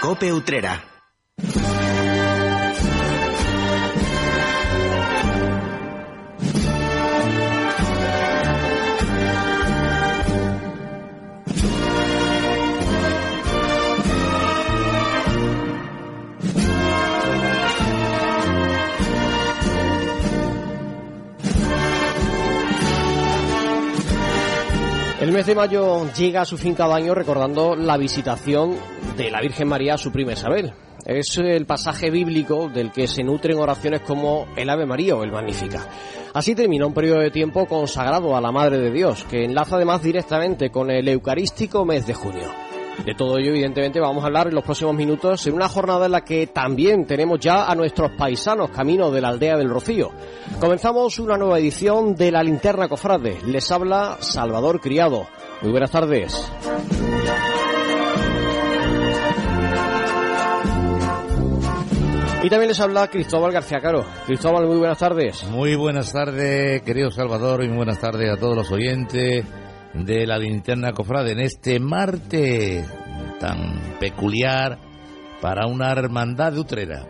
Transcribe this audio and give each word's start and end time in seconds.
Cope 0.00 0.32
Utrera. 0.32 0.89
Mes 25.40 25.46
de 25.46 25.54
mayo 25.54 26.12
llega 26.12 26.42
a 26.42 26.44
su 26.44 26.58
fin 26.58 26.74
cada 26.74 26.94
año 26.94 27.14
recordando 27.14 27.74
la 27.74 27.96
visitación 27.96 28.76
de 29.16 29.30
la 29.30 29.40
Virgen 29.40 29.68
María 29.68 29.94
a 29.94 29.96
su 29.96 30.12
prima 30.12 30.34
Isabel. 30.34 30.74
Es 31.06 31.38
el 31.38 31.64
pasaje 31.64 32.10
bíblico 32.10 32.68
del 32.68 32.92
que 32.92 33.06
se 33.06 33.22
nutren 33.22 33.58
oraciones 33.58 34.02
como 34.02 34.48
el 34.54 34.68
Ave 34.68 34.84
María 34.84 35.16
o 35.16 35.24
el 35.24 35.32
Magnífica. 35.32 35.86
Así 36.34 36.54
termina 36.54 36.84
un 36.84 36.92
periodo 36.92 37.20
de 37.20 37.30
tiempo 37.30 37.64
consagrado 37.64 38.36
a 38.36 38.40
la 38.42 38.52
Madre 38.52 38.76
de 38.80 38.90
Dios, 38.90 39.24
que 39.30 39.46
enlaza 39.46 39.76
además 39.76 40.02
directamente 40.02 40.68
con 40.68 40.90
el 40.90 41.08
eucarístico 41.08 41.86
mes 41.86 42.06
de 42.06 42.12
junio. 42.12 42.69
De 43.04 43.14
todo 43.14 43.38
ello, 43.38 43.50
evidentemente, 43.50 43.98
vamos 43.98 44.22
a 44.22 44.26
hablar 44.26 44.48
en 44.48 44.54
los 44.54 44.64
próximos 44.64 44.94
minutos 44.94 45.46
en 45.46 45.54
una 45.54 45.68
jornada 45.68 46.06
en 46.06 46.12
la 46.12 46.20
que 46.22 46.46
también 46.46 47.06
tenemos 47.06 47.40
ya 47.40 47.64
a 47.64 47.74
nuestros 47.74 48.12
paisanos 48.12 48.70
camino 48.70 49.10
de 49.10 49.20
la 49.20 49.28
aldea 49.28 49.56
del 49.56 49.70
Rocío. 49.70 50.10
Comenzamos 50.60 51.18
una 51.18 51.36
nueva 51.36 51.58
edición 51.58 52.14
de 52.14 52.30
La 52.30 52.42
Linterna 52.42 52.88
Cofrade. 52.88 53.38
Les 53.46 53.70
habla 53.70 54.18
Salvador 54.20 54.80
Criado. 54.80 55.26
Muy 55.62 55.70
buenas 55.70 55.90
tardes. 55.90 56.50
Y 62.42 62.48
también 62.48 62.68
les 62.68 62.80
habla 62.80 63.08
Cristóbal 63.08 63.52
García 63.52 63.80
Caro. 63.80 64.04
Cristóbal, 64.26 64.66
muy 64.66 64.78
buenas 64.78 64.98
tardes. 64.98 65.44
Muy 65.44 65.74
buenas 65.74 66.12
tardes, 66.12 66.80
querido 66.82 67.10
Salvador, 67.10 67.62
y 67.64 67.68
muy 67.68 67.78
buenas 67.78 67.98
tardes 67.98 68.30
a 68.30 68.36
todos 68.36 68.56
los 68.56 68.70
oyentes 68.72 69.44
de 69.94 70.26
la 70.26 70.38
linterna 70.38 70.92
cofrade 70.92 71.32
en 71.32 71.40
este 71.40 71.80
martes 71.80 72.86
tan 73.38 73.96
peculiar 73.98 74.78
para 75.40 75.66
una 75.66 75.90
hermandad 75.90 76.52
de 76.52 76.60
Utrera. 76.60 77.06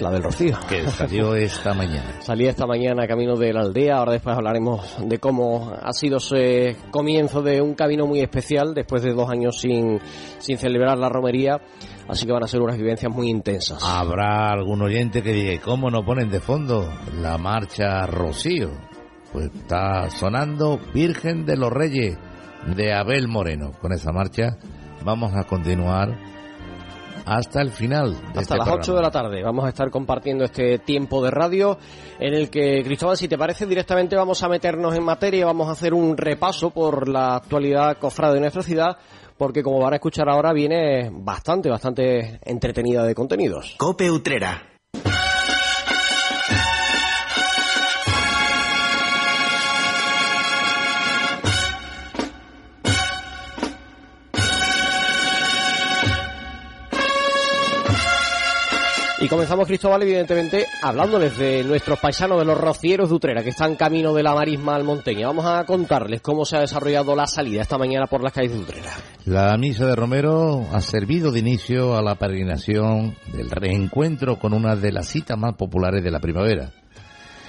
La 0.00 0.10
del 0.10 0.22
Rocío. 0.22 0.56
Que 0.68 0.86
salió 0.88 1.34
esta 1.36 1.74
mañana. 1.74 2.20
Salí 2.20 2.46
esta 2.46 2.66
mañana 2.66 3.06
camino 3.06 3.36
de 3.36 3.52
la 3.52 3.60
aldea, 3.60 3.96
ahora 3.96 4.12
después 4.12 4.34
hablaremos 4.34 4.96
de 5.06 5.18
cómo 5.18 5.74
ha 5.80 5.92
sido 5.92 6.16
ese 6.16 6.76
comienzo 6.90 7.42
de 7.42 7.60
un 7.60 7.74
camino 7.74 8.06
muy 8.06 8.20
especial 8.20 8.72
después 8.72 9.02
de 9.02 9.12
dos 9.12 9.28
años 9.28 9.60
sin, 9.60 10.00
sin 10.38 10.56
celebrar 10.56 10.98
la 10.98 11.10
romería, 11.10 11.60
así 12.08 12.24
que 12.24 12.32
van 12.32 12.44
a 12.44 12.48
ser 12.48 12.62
unas 12.62 12.78
vivencias 12.78 13.12
muy 13.12 13.28
intensas. 13.28 13.82
Habrá 13.84 14.50
algún 14.50 14.80
oyente 14.82 15.22
que 15.22 15.32
diga, 15.32 15.60
¿cómo 15.62 15.90
no 15.90 16.02
ponen 16.02 16.30
de 16.30 16.40
fondo 16.40 16.90
la 17.20 17.36
marcha 17.36 18.06
Rocío? 18.06 18.89
Pues 19.32 19.46
está 19.54 20.10
sonando 20.10 20.80
Virgen 20.92 21.46
de 21.46 21.56
los 21.56 21.72
Reyes 21.72 22.18
de 22.74 22.92
Abel 22.92 23.28
Moreno. 23.28 23.72
Con 23.80 23.92
esa 23.92 24.12
marcha 24.12 24.56
vamos 25.04 25.32
a 25.34 25.44
continuar 25.44 26.18
hasta 27.24 27.60
el 27.60 27.70
final. 27.70 28.12
De 28.12 28.16
Hasta 28.16 28.40
este 28.40 28.56
las 28.56 28.66
programa. 28.66 28.82
8 28.82 28.94
de 28.94 29.02
la 29.02 29.10
tarde 29.10 29.42
vamos 29.42 29.64
a 29.64 29.68
estar 29.68 29.90
compartiendo 29.90 30.44
este 30.44 30.78
tiempo 30.78 31.22
de 31.22 31.30
radio 31.30 31.78
en 32.18 32.34
el 32.34 32.50
que, 32.50 32.82
Cristóbal, 32.82 33.16
si 33.16 33.28
te 33.28 33.38
parece, 33.38 33.66
directamente 33.66 34.16
vamos 34.16 34.42
a 34.42 34.48
meternos 34.48 34.94
en 34.96 35.04
materia, 35.04 35.46
vamos 35.46 35.68
a 35.68 35.72
hacer 35.72 35.94
un 35.94 36.16
repaso 36.16 36.70
por 36.70 37.08
la 37.08 37.36
actualidad 37.36 37.98
cofrade 37.98 38.34
de 38.34 38.40
nuestra 38.40 38.62
ciudad, 38.62 38.96
porque 39.38 39.62
como 39.62 39.78
van 39.78 39.94
a 39.94 39.96
escuchar 39.96 40.28
ahora 40.28 40.52
viene 40.52 41.10
bastante, 41.12 41.70
bastante 41.70 42.40
entretenida 42.44 43.04
de 43.04 43.14
contenidos. 43.14 43.76
Cope 43.78 44.10
Utrera. 44.10 44.69
Comenzamos, 59.30 59.68
Cristóbal, 59.68 60.02
evidentemente, 60.02 60.66
hablándoles 60.82 61.38
de 61.38 61.62
nuestros 61.62 62.00
paisanos 62.00 62.40
de 62.40 62.44
los 62.44 62.58
rocieros 62.58 63.08
de 63.08 63.14
Utrera, 63.14 63.44
que 63.44 63.50
están 63.50 63.76
camino 63.76 64.12
de 64.12 64.24
la 64.24 64.34
marisma 64.34 64.74
al 64.74 64.82
Monteña. 64.82 65.28
Vamos 65.28 65.46
a 65.46 65.64
contarles 65.64 66.20
cómo 66.20 66.44
se 66.44 66.56
ha 66.56 66.60
desarrollado 66.60 67.14
la 67.14 67.28
salida 67.28 67.62
esta 67.62 67.78
mañana 67.78 68.06
por 68.08 68.24
las 68.24 68.32
calles 68.32 68.52
de 68.52 68.58
Utrera. 68.58 68.90
La 69.26 69.56
misa 69.56 69.86
de 69.86 69.94
Romero 69.94 70.66
ha 70.72 70.80
servido 70.80 71.30
de 71.30 71.38
inicio 71.38 71.96
a 71.96 72.02
la 72.02 72.16
peregrinación 72.16 73.14
del 73.32 73.50
reencuentro 73.50 74.36
con 74.36 74.52
una 74.52 74.74
de 74.74 74.90
las 74.90 75.06
citas 75.06 75.38
más 75.38 75.54
populares 75.54 76.02
de 76.02 76.10
la 76.10 76.18
primavera. 76.18 76.72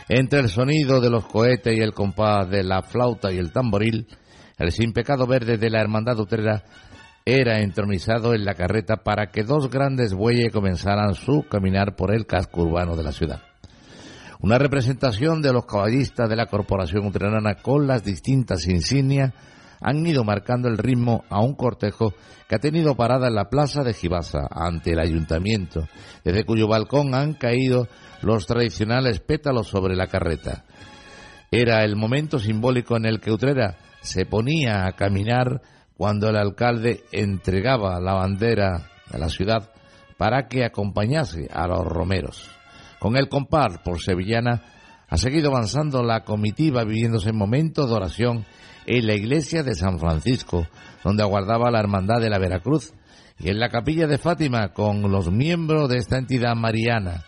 Entre 0.07 0.39
el 0.39 0.49
sonido 0.49 1.01
de 1.01 1.09
los 1.09 1.25
cohetes 1.25 1.75
y 1.75 1.81
el 1.81 1.93
compás 1.93 2.47
de 2.47 2.63
la 2.63 2.83
flauta 2.83 3.31
y 3.31 3.39
el 3.39 3.51
tamboril, 3.51 4.05
el 4.59 4.71
sin 4.71 4.93
pecado 4.93 5.25
verde 5.25 5.57
de 5.57 5.69
la 5.71 5.81
hermandad 5.81 6.19
utrera 6.19 6.63
era 7.25 7.59
entronizado 7.61 8.33
en 8.33 8.45
la 8.45 8.55
carreta 8.55 8.97
para 8.97 9.27
que 9.27 9.43
dos 9.43 9.69
grandes 9.69 10.13
bueyes 10.13 10.51
comenzaran 10.51 11.13
su 11.13 11.43
caminar 11.49 11.95
por 11.95 12.13
el 12.13 12.25
casco 12.25 12.61
urbano 12.63 12.95
de 12.95 13.03
la 13.03 13.11
ciudad. 13.11 13.41
Una 14.39 14.57
representación 14.57 15.41
de 15.41 15.53
los 15.53 15.65
caballistas 15.65 16.27
de 16.27 16.35
la 16.35 16.47
Corporación 16.47 17.05
Utrerana 17.05 17.55
con 17.55 17.85
las 17.85 18.03
distintas 18.03 18.67
insignias 18.67 19.33
han 19.81 20.05
ido 20.05 20.23
marcando 20.23 20.67
el 20.67 20.77
ritmo 20.77 21.23
a 21.29 21.41
un 21.41 21.55
cortejo 21.55 22.13
que 22.47 22.55
ha 22.55 22.59
tenido 22.59 22.95
parada 22.95 23.27
en 23.27 23.35
la 23.35 23.49
plaza 23.49 23.83
de 23.83 23.93
Gibasa 23.93 24.47
ante 24.49 24.93
el 24.93 24.99
ayuntamiento, 24.99 25.87
desde 26.23 26.43
cuyo 26.43 26.67
balcón 26.67 27.13
han 27.15 27.33
caído 27.33 27.87
los 28.21 28.45
tradicionales 28.45 29.19
pétalos 29.19 29.67
sobre 29.67 29.95
la 29.95 30.07
carreta. 30.07 30.65
Era 31.51 31.83
el 31.83 31.95
momento 31.95 32.39
simbólico 32.39 32.95
en 32.95 33.05
el 33.05 33.19
que 33.19 33.31
Utrera 33.31 33.77
se 34.01 34.25
ponía 34.25 34.85
a 34.85 34.93
caminar 34.93 35.61
cuando 36.01 36.29
el 36.29 36.35
alcalde 36.35 37.03
entregaba 37.11 37.99
la 37.99 38.13
bandera 38.13 38.89
de 39.11 39.19
la 39.19 39.29
ciudad 39.29 39.69
para 40.17 40.47
que 40.47 40.65
acompañase 40.65 41.47
a 41.53 41.67
los 41.67 41.85
romeros. 41.85 42.49
Con 42.97 43.15
el 43.17 43.29
compás 43.29 43.77
por 43.85 44.01
Sevillana 44.01 44.63
ha 45.07 45.17
seguido 45.17 45.51
avanzando 45.51 46.01
la 46.01 46.23
comitiva 46.23 46.83
viviéndose 46.85 47.31
momentos 47.33 47.87
de 47.87 47.95
oración 47.95 48.45
en 48.87 49.05
la 49.05 49.13
iglesia 49.13 49.61
de 49.61 49.75
San 49.75 49.99
Francisco, 49.99 50.65
donde 51.03 51.21
aguardaba 51.21 51.69
la 51.69 51.81
hermandad 51.81 52.19
de 52.19 52.31
la 52.31 52.39
Veracruz, 52.39 52.95
y 53.37 53.51
en 53.51 53.59
la 53.59 53.69
capilla 53.69 54.07
de 54.07 54.17
Fátima 54.17 54.69
con 54.69 55.03
los 55.03 55.31
miembros 55.31 55.87
de 55.87 55.97
esta 55.97 56.17
entidad 56.17 56.55
mariana. 56.55 57.25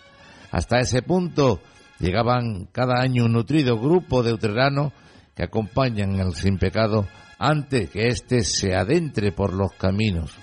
Hasta 0.49 0.79
ese 0.79 1.03
punto 1.03 1.59
llegaban 1.99 2.65
cada 2.71 3.03
año 3.03 3.25
un 3.25 3.33
nutrido 3.33 3.77
grupo 3.77 4.23
de 4.23 4.33
utreranos 4.33 4.93
que 5.35 5.43
acompañan 5.43 6.19
al 6.19 6.33
sin 6.33 6.57
pecado 6.57 7.05
antes 7.43 7.89
que 7.89 8.07
éste 8.07 8.43
se 8.43 8.73
adentre 8.73 9.33
por 9.33 9.53
los 9.53 9.73
caminos. 9.73 10.33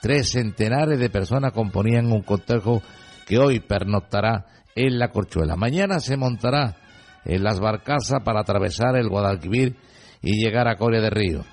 Tres 0.00 0.32
centenares 0.32 0.98
de 0.98 1.08
personas 1.08 1.52
componían 1.52 2.10
un 2.10 2.22
cortejo 2.22 2.82
que 3.28 3.38
hoy 3.38 3.60
pernoctará 3.60 4.46
en 4.74 4.98
la 4.98 5.12
Corchuela. 5.12 5.54
Mañana 5.54 6.00
se 6.00 6.16
montará 6.16 6.76
en 7.24 7.44
las 7.44 7.60
barcazas 7.60 8.22
para 8.24 8.40
atravesar 8.40 8.96
el 8.96 9.08
Guadalquivir 9.08 9.76
y 10.20 10.42
llegar 10.42 10.66
a 10.66 10.76
Corea 10.76 11.00
de 11.00 11.10
Río. 11.10 11.44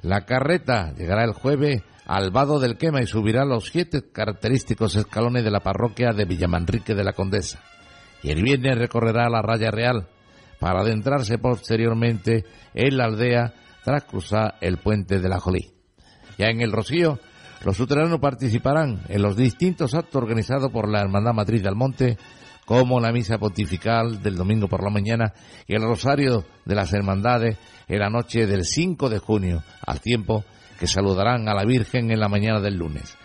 La 0.00 0.22
carreta 0.22 0.94
llegará 0.96 1.24
el 1.24 1.32
jueves 1.32 1.82
al 2.06 2.30
Vado 2.30 2.58
del 2.58 2.78
Quema 2.78 3.02
y 3.02 3.06
subirá 3.06 3.44
los 3.44 3.66
siete 3.66 4.00
característicos 4.10 4.96
escalones 4.96 5.44
de 5.44 5.50
la 5.50 5.60
parroquia 5.60 6.12
de 6.12 6.24
Villamanrique 6.24 6.94
de 6.94 7.04
la 7.04 7.12
Condesa. 7.12 7.60
Y 8.22 8.30
el 8.30 8.42
viernes 8.42 8.78
recorrerá 8.78 9.28
la 9.28 9.42
raya 9.42 9.70
real 9.70 10.08
para 10.58 10.80
adentrarse 10.80 11.36
posteriormente 11.36 12.46
en 12.72 12.96
la 12.96 13.04
aldea 13.04 13.52
tras 13.84 14.04
cruzar 14.04 14.56
el 14.60 14.78
puente 14.78 15.18
de 15.20 15.28
la 15.28 15.40
Jolí. 15.40 15.70
Ya 16.38 16.46
en 16.46 16.60
el 16.60 16.72
Rocío, 16.72 17.18
los 17.64 17.76
suteranos 17.76 18.18
participarán 18.20 19.02
en 19.08 19.22
los 19.22 19.36
distintos 19.36 19.94
actos 19.94 20.16
organizados 20.22 20.70
por 20.72 20.88
la 20.88 21.00
Hermandad 21.00 21.32
Matriz 21.34 21.62
del 21.62 21.76
Monte, 21.76 22.16
como 22.64 23.00
la 23.00 23.12
misa 23.12 23.38
pontifical 23.38 24.22
del 24.22 24.36
domingo 24.36 24.68
por 24.68 24.82
la 24.82 24.90
mañana 24.90 25.32
y 25.66 25.74
el 25.74 25.82
rosario 25.82 26.44
de 26.64 26.74
las 26.74 26.92
hermandades 26.92 27.58
en 27.88 27.98
la 27.98 28.08
noche 28.08 28.46
del 28.46 28.64
5 28.64 29.08
de 29.08 29.18
junio, 29.18 29.62
al 29.84 30.00
tiempo 30.00 30.44
que 30.78 30.86
saludarán 30.86 31.48
a 31.48 31.54
la 31.54 31.64
Virgen 31.64 32.10
en 32.10 32.20
la 32.20 32.28
mañana 32.28 32.60
del 32.60 32.76
lunes. 32.76 33.16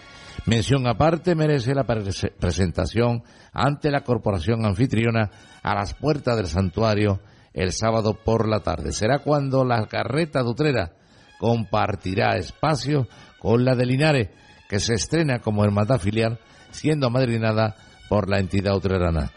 Mención 0.45 0.87
aparte 0.87 1.35
merece 1.35 1.73
la 1.75 1.85
pres- 1.85 2.31
presentación 2.39 3.23
ante 3.53 3.91
la 3.91 4.01
corporación 4.01 4.65
anfitriona 4.65 5.29
a 5.61 5.75
las 5.75 5.93
puertas 5.93 6.35
del 6.37 6.47
santuario 6.47 7.19
el 7.57 7.73
sábado 7.73 8.13
por 8.13 8.47
la 8.47 8.59
tarde. 8.59 8.91
Será 8.91 9.19
cuando 9.19 9.65
la 9.65 9.87
carreta 9.87 10.43
de 10.43 10.49
Utrera 10.49 10.91
compartirá 11.39 12.37
espacio 12.37 13.07
con 13.39 13.65
la 13.65 13.75
de 13.75 13.85
Linares, 13.85 14.29
que 14.69 14.79
se 14.79 14.93
estrena 14.93 15.39
como 15.39 15.63
hermandad 15.63 15.99
filial, 15.99 16.39
siendo 16.69 17.07
amadrinada 17.07 17.75
por 18.09 18.29
la 18.29 18.39
entidad 18.39 18.75
utrerana. 18.75 19.31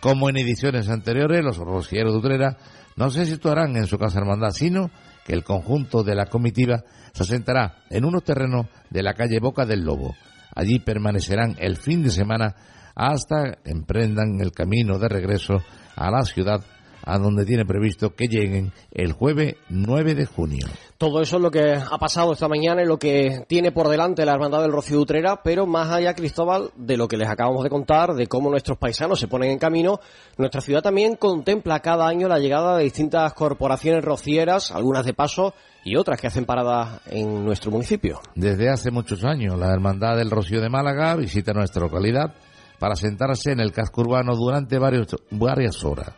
Como 0.00 0.28
en 0.28 0.36
ediciones 0.36 0.88
anteriores, 0.90 1.42
los 1.42 1.56
rocieros 1.56 2.12
de 2.12 2.18
Utrera 2.18 2.56
no 2.96 3.10
se 3.10 3.24
situarán 3.24 3.76
en 3.76 3.86
su 3.86 3.96
casa 3.98 4.18
hermandad, 4.18 4.50
sino 4.50 4.90
que 5.24 5.32
el 5.32 5.42
conjunto 5.42 6.02
de 6.02 6.14
la 6.14 6.26
comitiva 6.26 6.84
se 7.12 7.22
asentará 7.22 7.84
en 7.88 8.04
unos 8.04 8.22
terrenos 8.22 8.66
de 8.90 9.02
la 9.02 9.14
calle 9.14 9.40
Boca 9.40 9.64
del 9.64 9.80
Lobo. 9.80 10.14
Allí 10.54 10.78
permanecerán 10.78 11.56
el 11.58 11.78
fin 11.78 12.02
de 12.02 12.10
semana 12.10 12.54
hasta 12.94 13.58
emprendan 13.64 14.40
el 14.40 14.52
camino 14.52 14.98
de 14.98 15.08
regreso 15.08 15.62
a 15.96 16.10
la 16.10 16.22
ciudad 16.24 16.62
a 17.04 17.18
donde 17.18 17.44
tiene 17.44 17.64
previsto 17.64 18.14
que 18.14 18.26
lleguen 18.26 18.72
el 18.92 19.12
jueves 19.12 19.56
9 19.68 20.14
de 20.14 20.26
junio. 20.26 20.66
Todo 20.98 21.20
eso 21.20 21.36
es 21.36 21.42
lo 21.42 21.50
que 21.50 21.74
ha 21.74 21.98
pasado 21.98 22.32
esta 22.32 22.46
mañana 22.46 22.82
y 22.82 22.86
lo 22.86 22.98
que 22.98 23.44
tiene 23.48 23.72
por 23.72 23.88
delante 23.88 24.24
la 24.24 24.34
Hermandad 24.34 24.62
del 24.62 24.70
Rocío 24.70 25.00
Utrera, 25.00 25.42
pero 25.42 25.66
más 25.66 25.90
allá, 25.90 26.14
Cristóbal, 26.14 26.70
de 26.76 26.96
lo 26.96 27.08
que 27.08 27.16
les 27.16 27.28
acabamos 27.28 27.64
de 27.64 27.70
contar, 27.70 28.14
de 28.14 28.28
cómo 28.28 28.50
nuestros 28.50 28.78
paisanos 28.78 29.18
se 29.18 29.26
ponen 29.26 29.50
en 29.50 29.58
camino, 29.58 29.98
nuestra 30.36 30.60
ciudad 30.60 30.82
también 30.82 31.16
contempla 31.16 31.80
cada 31.80 32.06
año 32.06 32.28
la 32.28 32.38
llegada 32.38 32.76
de 32.76 32.84
distintas 32.84 33.34
corporaciones 33.34 34.04
rocieras, 34.04 34.70
algunas 34.70 35.04
de 35.04 35.14
paso 35.14 35.54
y 35.84 35.96
otras 35.96 36.20
que 36.20 36.28
hacen 36.28 36.44
paradas 36.44 37.00
en 37.06 37.44
nuestro 37.44 37.72
municipio. 37.72 38.20
Desde 38.36 38.70
hace 38.70 38.92
muchos 38.92 39.24
años, 39.24 39.58
la 39.58 39.72
Hermandad 39.72 40.16
del 40.16 40.30
Rocío 40.30 40.60
de 40.60 40.70
Málaga 40.70 41.16
visita 41.16 41.52
nuestra 41.52 41.82
localidad 41.82 42.34
para 42.78 42.96
sentarse 42.96 43.52
en 43.52 43.60
el 43.60 43.72
casco 43.72 44.02
urbano 44.02 44.34
durante 44.34 44.78
varios, 44.78 45.16
varias 45.30 45.84
horas. 45.84 46.14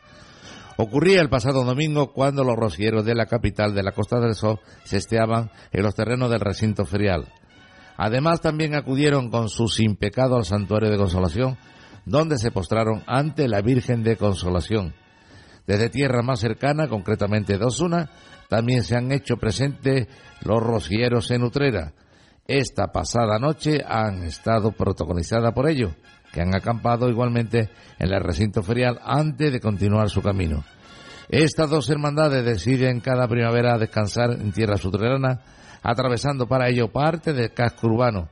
Ocurría 0.76 1.20
el 1.20 1.28
pasado 1.28 1.62
domingo 1.64 2.12
cuando 2.12 2.42
los 2.42 2.56
rocieros 2.56 3.04
de 3.04 3.14
la 3.14 3.26
capital 3.26 3.74
de 3.74 3.84
la 3.84 3.92
Costa 3.92 4.18
del 4.18 4.34
Sol 4.34 4.58
se 4.82 4.96
esteaban 4.96 5.50
en 5.72 5.82
los 5.84 5.94
terrenos 5.94 6.30
del 6.30 6.40
recinto 6.40 6.84
ferial. 6.84 7.32
Además 7.96 8.40
también 8.40 8.74
acudieron 8.74 9.30
con 9.30 9.48
su 9.48 9.68
sin 9.68 9.94
pecado 9.94 10.36
al 10.36 10.44
santuario 10.44 10.90
de 10.90 10.96
consolación, 10.96 11.56
donde 12.06 12.38
se 12.38 12.50
postraron 12.50 13.04
ante 13.06 13.46
la 13.46 13.62
Virgen 13.62 14.02
de 14.02 14.16
Consolación. 14.16 14.94
Desde 15.64 15.90
tierra 15.90 16.22
más 16.22 16.40
cercana, 16.40 16.88
concretamente 16.88 17.56
de 17.56 17.64
Osuna, 17.64 18.10
también 18.48 18.82
se 18.82 18.96
han 18.96 19.12
hecho 19.12 19.36
presentes 19.36 20.08
los 20.42 20.60
rocieros 20.60 21.30
en 21.30 21.44
Utrera. 21.44 21.92
Esta 22.46 22.88
pasada 22.88 23.38
noche 23.38 23.80
han 23.86 24.24
estado 24.24 24.72
protagonizadas 24.72 25.54
por 25.54 25.68
ello 25.68 25.94
que 26.34 26.40
han 26.40 26.52
acampado 26.52 27.08
igualmente 27.08 27.70
en 27.96 28.12
el 28.12 28.20
recinto 28.20 28.60
ferial 28.64 28.98
antes 29.04 29.52
de 29.52 29.60
continuar 29.60 30.10
su 30.10 30.20
camino. 30.20 30.64
Estas 31.28 31.70
dos 31.70 31.88
hermandades 31.88 32.44
deciden 32.44 32.98
cada 32.98 33.28
primavera 33.28 33.78
descansar 33.78 34.32
en 34.32 34.50
tierra 34.50 34.76
subterránea, 34.76 35.38
atravesando 35.80 36.48
para 36.48 36.68
ello 36.68 36.88
parte 36.90 37.32
del 37.32 37.54
casco 37.54 37.86
urbano. 37.86 38.30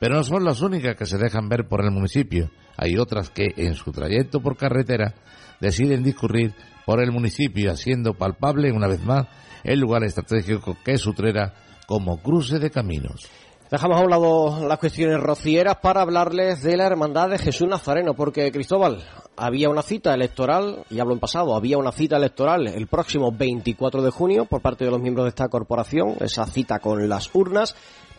Pero 0.00 0.16
no 0.16 0.24
son 0.24 0.42
las 0.42 0.62
únicas 0.62 0.96
que 0.96 1.04
se 1.04 1.18
dejan 1.18 1.50
ver 1.50 1.68
por 1.68 1.84
el 1.84 1.90
municipio. 1.90 2.50
Hay 2.78 2.96
otras 2.96 3.28
que, 3.28 3.52
en 3.58 3.74
su 3.74 3.92
trayecto 3.92 4.40
por 4.40 4.56
carretera, 4.56 5.14
deciden 5.60 6.02
discurrir 6.02 6.54
por 6.86 7.02
el 7.02 7.12
municipio, 7.12 7.70
haciendo 7.70 8.14
palpable, 8.14 8.72
una 8.72 8.88
vez 8.88 9.04
más, 9.04 9.26
el 9.64 9.80
lugar 9.80 10.02
estratégico 10.02 10.78
que 10.82 10.92
es 10.92 11.06
Utrera 11.06 11.52
como 11.86 12.22
cruce 12.22 12.58
de 12.58 12.70
caminos. 12.70 13.28
Dejamos 13.74 13.98
a 13.98 14.04
un 14.04 14.10
lado 14.10 14.68
las 14.68 14.78
cuestiones 14.78 15.18
rocieras 15.18 15.78
para 15.82 16.02
hablarles 16.02 16.62
de 16.62 16.76
la 16.76 16.86
Hermandad 16.86 17.30
de 17.30 17.38
Jesús 17.38 17.66
Nazareno, 17.66 18.14
porque 18.14 18.52
Cristóbal, 18.52 19.02
había 19.36 19.68
una 19.68 19.82
cita 19.82 20.14
electoral, 20.14 20.84
y 20.90 21.00
hablo 21.00 21.12
en 21.12 21.18
pasado, 21.18 21.56
había 21.56 21.76
una 21.76 21.90
cita 21.90 22.16
electoral 22.16 22.68
el 22.68 22.86
próximo 22.86 23.32
24 23.32 24.00
de 24.00 24.10
junio 24.12 24.44
por 24.44 24.62
parte 24.62 24.84
de 24.84 24.92
los 24.92 25.00
miembros 25.00 25.24
de 25.24 25.30
esta 25.30 25.48
corporación, 25.48 26.14
esa 26.20 26.46
cita 26.46 26.78
con 26.78 27.08
las 27.08 27.34
urnas, 27.34 27.74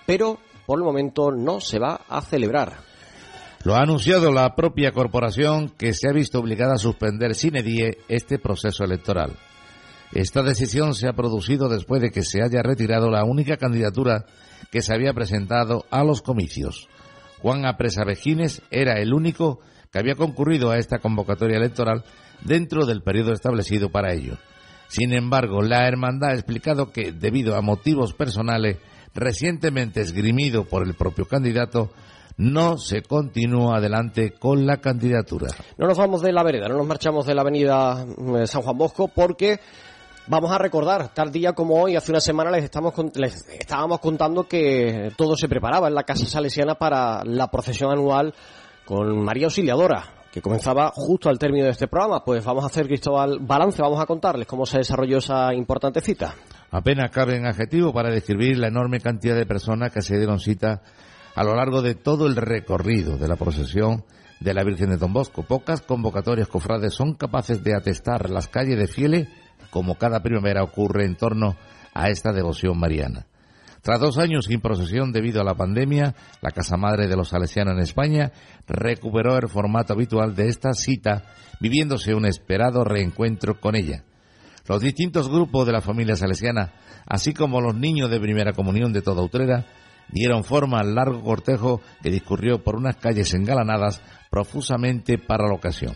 pero 0.06 0.40
por 0.66 0.78
el 0.78 0.84
momento 0.84 1.32
no 1.32 1.62
se 1.62 1.80
va 1.80 2.02
a 2.10 2.20
celebrar. 2.20 2.74
Lo 3.64 3.76
ha 3.76 3.82
anunciado 3.82 4.34
la 4.34 4.56
propia 4.56 4.92
corporación 4.92 5.70
que 5.70 5.94
se 5.94 6.10
ha 6.10 6.12
visto 6.12 6.40
obligada 6.40 6.74
a 6.74 6.80
suspender 6.80 7.34
sin 7.34 7.56
edie 7.56 8.00
este 8.10 8.40
proceso 8.40 8.84
electoral. 8.84 9.38
Esta 10.12 10.44
decisión 10.44 10.94
se 10.96 11.08
ha 11.08 11.14
producido 11.14 11.70
después 11.70 12.02
de 12.02 12.12
que 12.12 12.24
se 12.24 12.44
haya 12.44 12.62
retirado 12.62 13.10
la 13.10 13.24
única 13.24 13.56
candidatura 13.56 14.26
que 14.72 14.82
se 14.82 14.94
había 14.94 15.14
presentado 15.14 15.86
a 15.90 16.04
los 16.04 16.22
comicios. 16.22 16.88
Juan 17.42 17.66
Apresavejines 17.66 18.62
era 18.72 19.00
el 19.00 19.14
único 19.14 19.60
que 19.92 20.00
había 20.00 20.16
concurrido 20.16 20.72
a 20.72 20.78
esta 20.78 21.00
convocatoria 21.00 21.58
electoral 21.58 22.04
dentro 22.44 22.86
del 22.86 23.02
periodo 23.02 23.34
establecido 23.34 23.90
para 23.90 24.14
ello. 24.14 24.38
Sin 24.88 25.14
embargo, 25.14 25.62
la 25.62 25.88
hermandad 25.88 26.32
ha 26.32 26.36
explicado 26.36 26.92
que, 26.92 27.12
debido 27.12 27.56
a 27.56 27.62
motivos 27.62 28.14
personales 28.14 28.78
recientemente 29.14 30.02
esgrimido 30.02 30.66
por 30.66 30.86
el 30.86 30.94
propio 30.94 31.26
candidato, 31.26 31.92
no 32.38 32.78
se 32.78 33.02
continúa 33.02 33.78
adelante 33.78 34.32
con 34.32 34.66
la 34.66 34.78
candidatura. 34.78 35.52
No 35.78 35.88
nos 35.88 35.98
vamos 35.98 36.22
de 36.22 36.34
la 36.34 36.44
vereda, 36.44 36.68
no 36.68 36.78
nos 36.78 36.88
marchamos 36.88 37.26
de 37.26 37.34
la 37.34 37.42
avenida 37.42 38.06
eh, 38.38 38.48
San 38.48 38.62
Juan 38.62 38.78
Bosco 38.78 39.08
porque 39.08 39.60
Vamos 40.28 40.52
a 40.52 40.58
recordar, 40.58 41.14
tal 41.14 41.32
día 41.32 41.54
como 41.54 41.80
hoy, 41.80 41.96
hace 41.96 42.12
una 42.12 42.20
semana 42.20 42.50
les, 42.50 42.64
estamos, 42.64 42.96
les 43.14 43.48
estábamos 43.48 44.00
contando 44.00 44.48
que 44.48 45.12
todo 45.16 45.36
se 45.36 45.48
preparaba 45.48 45.88
en 45.88 45.94
la 45.94 46.02
Casa 46.02 46.26
Salesiana 46.26 46.74
para 46.74 47.24
la 47.24 47.52
procesión 47.52 47.92
anual 47.92 48.34
con 48.86 49.24
María 49.24 49.46
Auxiliadora, 49.46 50.26
que 50.32 50.42
comenzaba 50.42 50.92
justo 50.96 51.30
al 51.30 51.38
término 51.38 51.66
de 51.66 51.72
este 51.72 51.88
programa. 51.88 52.24
Pues 52.24 52.44
vamos 52.44 52.64
a 52.64 52.68
hacer, 52.68 52.88
Cristóbal, 52.88 53.38
balance, 53.40 53.84
vamos 53.84 54.02
a 54.02 54.08
contarles 54.08 54.48
cómo 54.48 54.66
se 54.66 54.80
desarrolló 54.80 55.20
esa 55.20 55.54
importante 55.54 56.02
cita. 56.02 56.34
Apenas 56.72 57.12
cabe 57.12 57.36
en 57.36 57.46
adjetivo 57.46 57.94
para 57.94 58.10
describir 58.10 58.58
la 58.58 58.70
enorme 58.70 59.02
cantidad 59.02 59.36
de 59.36 59.46
personas 59.46 59.92
que 59.92 60.02
se 60.02 60.18
dieron 60.18 60.40
cita 60.40 60.82
a 61.36 61.44
lo 61.44 61.54
largo 61.54 61.84
de 61.84 61.94
todo 61.94 62.26
el 62.26 62.36
recorrido 62.36 63.18
de 63.18 63.28
la 63.28 63.36
procesión 63.36 64.04
de 64.40 64.56
la 64.56 64.64
Virgen 64.64 64.90
de 64.90 64.98
Don 64.98 65.14
Bosco. 65.14 65.44
Pocas 65.44 65.82
convocatorias 65.82 66.48
cofrades 66.48 66.96
son 66.96 67.14
capaces 67.14 67.64
de 67.64 67.76
atestar 67.76 68.32
las 68.32 68.48
calles 68.48 68.80
de 68.80 68.88
fieles 68.88 69.28
como 69.70 69.96
cada 69.96 70.22
primavera 70.22 70.64
ocurre 70.64 71.06
en 71.06 71.16
torno 71.16 71.56
a 71.94 72.10
esta 72.10 72.32
devoción 72.32 72.78
mariana. 72.78 73.26
Tras 73.86 74.00
dos 74.00 74.18
años 74.18 74.46
sin 74.46 74.62
procesión 74.62 75.12
debido 75.12 75.42
a 75.42 75.44
la 75.44 75.54
pandemia, 75.54 76.16
la 76.42 76.50
Casa 76.50 76.76
Madre 76.76 77.08
de 77.08 77.16
los 77.16 77.30
Salesianos 77.30 77.76
en 77.76 77.84
España 77.84 78.32
recuperó 78.68 79.38
el 79.38 79.48
formato 79.48 79.94
habitual 79.94 80.34
de 80.34 80.48
esta 80.48 80.74
cita, 80.74 81.26
viviéndose 81.60 82.16
un 82.16 82.26
esperado 82.26 82.84
reencuentro 82.84 83.60
con 83.60 83.76
ella. 83.76 84.04
Los 84.68 84.82
distintos 84.82 85.30
grupos 85.30 85.68
de 85.68 85.74
la 85.74 85.82
familia 85.82 86.16
salesiana, 86.16 86.74
así 87.06 87.36
como 87.36 87.62
los 87.62 87.76
niños 87.76 88.10
de 88.10 88.20
primera 88.20 88.54
comunión 88.54 88.92
de 88.92 89.04
toda 89.04 89.22
Utrera, 89.22 89.68
dieron 90.10 90.44
forma 90.44 90.80
al 90.80 90.96
largo 90.96 91.22
cortejo 91.24 91.82
que 92.02 92.10
discurrió 92.10 92.64
por 92.64 92.76
unas 92.76 92.96
calles 92.96 93.36
engalanadas 93.36 94.02
profusamente 94.32 95.20
para 95.20 95.48
la 95.48 95.54
ocasión 95.54 95.96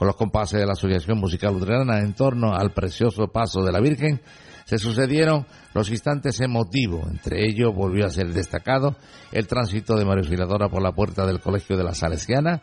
con 0.00 0.06
los 0.06 0.16
compases 0.16 0.58
de 0.58 0.64
la 0.64 0.72
Asociación 0.72 1.18
Musical 1.18 1.52
Luterana 1.52 1.98
en 1.98 2.14
torno 2.14 2.54
al 2.54 2.72
precioso 2.72 3.26
paso 3.26 3.62
de 3.62 3.70
la 3.70 3.80
Virgen, 3.80 4.22
se 4.64 4.78
sucedieron 4.78 5.44
los 5.74 5.90
instantes 5.90 6.40
emotivos. 6.40 7.06
Entre 7.10 7.46
ellos 7.46 7.74
volvió 7.74 8.06
a 8.06 8.08
ser 8.08 8.32
destacado 8.32 8.96
el 9.30 9.46
tránsito 9.46 9.96
de 9.96 10.06
María 10.06 10.22
Auxiliadora 10.22 10.70
por 10.70 10.80
la 10.80 10.92
puerta 10.92 11.26
del 11.26 11.38
Colegio 11.38 11.76
de 11.76 11.84
la 11.84 11.92
Salesiana, 11.92 12.62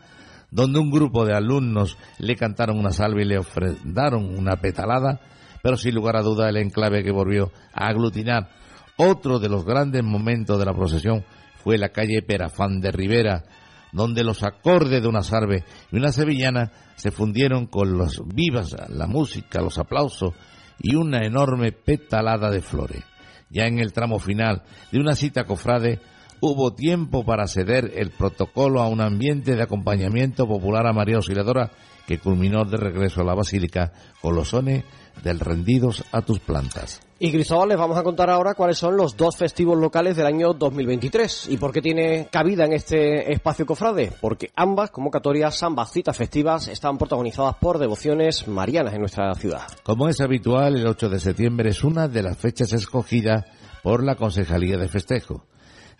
donde 0.50 0.80
un 0.80 0.90
grupo 0.90 1.24
de 1.24 1.36
alumnos 1.36 1.96
le 2.18 2.34
cantaron 2.34 2.76
una 2.76 2.90
salve 2.90 3.22
y 3.22 3.26
le 3.26 3.38
ofrendaron 3.38 4.36
una 4.36 4.56
petalada, 4.56 5.20
pero 5.62 5.76
sin 5.76 5.94
lugar 5.94 6.16
a 6.16 6.22
duda 6.22 6.48
el 6.48 6.56
enclave 6.56 7.04
que 7.04 7.12
volvió 7.12 7.52
a 7.72 7.86
aglutinar 7.86 8.48
otro 8.96 9.38
de 9.38 9.48
los 9.48 9.64
grandes 9.64 10.02
momentos 10.02 10.58
de 10.58 10.64
la 10.64 10.74
procesión 10.74 11.24
fue 11.62 11.78
la 11.78 11.90
calle 11.90 12.20
Perafán 12.20 12.80
de 12.80 12.90
Rivera, 12.90 13.44
donde 13.92 14.24
los 14.24 14.42
acordes 14.42 15.02
de 15.02 15.08
una 15.08 15.22
sarve 15.22 15.64
y 15.90 15.96
una 15.96 16.12
sevillana 16.12 16.72
se 16.96 17.10
fundieron 17.10 17.66
con 17.66 17.96
los 17.96 18.22
vivas, 18.26 18.76
la 18.88 19.06
música, 19.06 19.60
los 19.60 19.78
aplausos 19.78 20.34
y 20.78 20.94
una 20.94 21.24
enorme 21.24 21.72
petalada 21.72 22.50
de 22.50 22.60
flores. 22.60 23.04
Ya 23.50 23.66
en 23.66 23.78
el 23.78 23.92
tramo 23.92 24.18
final 24.18 24.62
de 24.92 25.00
una 25.00 25.14
cita 25.14 25.44
cofrade 25.44 26.00
hubo 26.40 26.74
tiempo 26.74 27.24
para 27.24 27.46
ceder 27.46 27.92
el 27.96 28.10
protocolo 28.10 28.80
a 28.80 28.88
un 28.88 29.00
ambiente 29.00 29.56
de 29.56 29.62
acompañamiento 29.62 30.46
popular 30.46 30.86
a 30.86 30.92
María 30.92 31.16
Auxiliadora 31.16 31.70
que 32.06 32.18
culminó 32.18 32.64
de 32.64 32.76
regreso 32.76 33.20
a 33.20 33.24
la 33.24 33.34
basílica 33.34 33.92
con 34.20 34.34
los 34.34 34.50
sones 34.50 34.84
del 35.22 35.40
rendidos 35.40 36.04
a 36.12 36.22
tus 36.22 36.38
plantas. 36.40 37.07
Y 37.20 37.32
Cristóbal, 37.32 37.70
les 37.70 37.78
vamos 37.78 37.98
a 37.98 38.04
contar 38.04 38.30
ahora 38.30 38.54
cuáles 38.54 38.78
son 38.78 38.96
los 38.96 39.16
dos 39.16 39.36
festivos 39.36 39.76
locales 39.76 40.16
del 40.16 40.26
año 40.26 40.52
2023 40.52 41.48
y 41.48 41.56
por 41.56 41.72
qué 41.72 41.82
tiene 41.82 42.28
cabida 42.30 42.64
en 42.64 42.74
este 42.74 43.32
espacio 43.32 43.66
cofrade. 43.66 44.12
Porque 44.20 44.52
ambas 44.54 44.92
convocatorias, 44.92 45.60
ambas 45.64 45.90
citas 45.90 46.16
festivas, 46.16 46.68
están 46.68 46.96
protagonizadas 46.96 47.56
por 47.56 47.80
devociones 47.80 48.46
marianas 48.46 48.94
en 48.94 49.00
nuestra 49.00 49.34
ciudad. 49.34 49.66
Como 49.82 50.08
es 50.08 50.20
habitual, 50.20 50.76
el 50.76 50.86
8 50.86 51.08
de 51.08 51.18
septiembre 51.18 51.70
es 51.70 51.82
una 51.82 52.06
de 52.06 52.22
las 52.22 52.38
fechas 52.38 52.72
escogidas 52.72 53.46
por 53.82 54.04
la 54.04 54.14
Concejalía 54.14 54.76
de 54.76 54.86
Festejo. 54.86 55.44